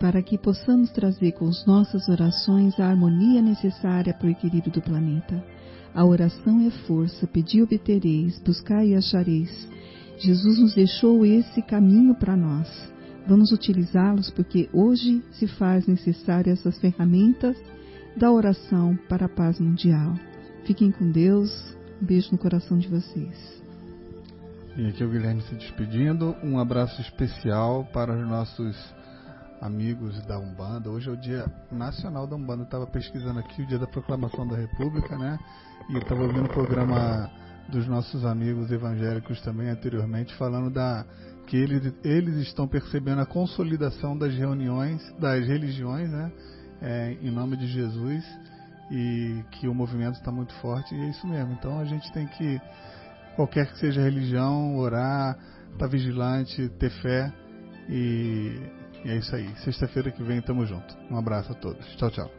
para 0.01 0.21
que 0.21 0.37
possamos 0.37 0.91
trazer 0.91 1.33
com 1.33 1.47
as 1.47 1.65
nossas 1.65 2.09
orações 2.09 2.79
a 2.81 2.89
harmonia 2.89 3.41
necessária 3.41 4.13
para 4.13 4.27
o 4.27 4.31
equilíbrio 4.31 4.73
do 4.73 4.83
planeta. 4.83 5.45
A 5.95 6.05
oração 6.05 6.67
é 6.67 6.71
força, 6.87 7.27
pedi 7.27 7.63
obtereis, 7.63 8.39
buscai 8.41 8.89
e 8.89 8.95
achareis. 8.95 9.69
Jesus 10.19 10.59
nos 10.59 10.75
deixou 10.75 11.25
esse 11.25 11.63
caminho 11.63 12.15
para 12.15 12.37
nós. 12.37 12.69
Vamos 13.27 13.53
utilizá-los 13.53 14.31
porque 14.31 14.69
hoje 14.73 15.23
se 15.33 15.47
faz 15.47 15.87
necessária 15.87 16.51
essas 16.51 16.79
ferramentas 16.79 17.57
da 18.17 18.31
oração 18.33 18.99
para 19.09 19.27
a 19.27 19.29
paz 19.29 19.61
mundial. 19.61 20.15
Fiquem 20.65 20.91
com 20.91 21.11
Deus. 21.11 21.77
Um 22.03 22.07
beijo 22.07 22.31
no 22.33 22.39
coração 22.39 22.79
de 22.79 22.89
vocês. 22.89 23.63
E 24.77 24.87
aqui 24.87 25.03
é 25.03 25.07
o 25.07 25.11
Guilherme 25.11 25.43
se 25.43 25.55
despedindo. 25.55 26.35
Um 26.43 26.59
abraço 26.59 27.01
especial 27.01 27.85
para 27.93 28.17
os 28.17 28.29
nossos 28.29 28.77
amigos 29.61 30.21
da 30.27 30.39
Umbanda. 30.39 30.91
Hoje 30.91 31.09
é 31.09 31.13
o 31.13 31.17
Dia 31.17 31.47
Nacional 31.71 32.27
da 32.27 32.37
Umbanda. 32.37 32.63
Eu 32.63 32.67
estava 32.67 32.87
pesquisando 32.87 33.39
aqui 33.41 33.63
o 33.63 33.67
dia 33.67 33.79
da 33.79 33.87
proclamação 33.87 34.47
da 34.47 34.57
República, 34.57 35.17
né? 35.17 35.39
E 35.91 35.97
estava 35.97 36.23
ouvindo 36.23 36.47
o 36.47 36.53
programa 36.53 37.31
dos 37.69 37.87
nossos 37.87 38.25
amigos 38.25 38.71
evangélicos 38.71 39.41
também 39.43 39.69
anteriormente, 39.69 40.35
falando 40.35 40.71
da 40.71 41.05
que 41.47 41.57
eles, 41.57 41.95
eles 42.05 42.37
estão 42.47 42.69
percebendo 42.69 43.23
a 43.23 43.27
consolidação 43.27 44.17
das 44.17 44.35
reuniões, 44.35 45.01
das 45.19 45.47
religiões, 45.47 46.11
né, 46.11 46.31
é, 46.83 47.17
em 47.23 47.31
nome 47.31 47.57
de 47.57 47.67
Jesus, 47.67 48.25
e 48.91 49.43
que 49.53 49.67
o 49.67 49.75
movimento 49.75 50.17
está 50.17 50.31
muito 50.31 50.53
forte, 50.55 50.95
e 50.95 51.01
é 51.01 51.09
isso 51.11 51.27
mesmo. 51.27 51.53
Então 51.53 51.79
a 51.79 51.85
gente 51.85 52.11
tem 52.13 52.27
que 52.27 52.61
qualquer 53.35 53.71
que 53.71 53.79
seja 53.79 54.01
a 54.01 54.05
religião, 54.05 54.77
orar, 54.77 55.39
estar 55.73 55.79
tá 55.79 55.87
vigilante, 55.87 56.69
ter 56.79 56.91
fé 57.03 57.33
e, 57.89 58.61
e 59.05 59.11
é 59.11 59.17
isso 59.17 59.35
aí. 59.35 59.49
Sexta-feira 59.65 60.11
que 60.11 60.23
vem 60.23 60.43
tamo 60.43 60.67
junto. 60.67 60.97
Um 61.11 61.17
abraço 61.17 61.53
a 61.53 61.55
todos. 61.55 61.87
Tchau, 61.97 62.11
tchau. 62.11 62.38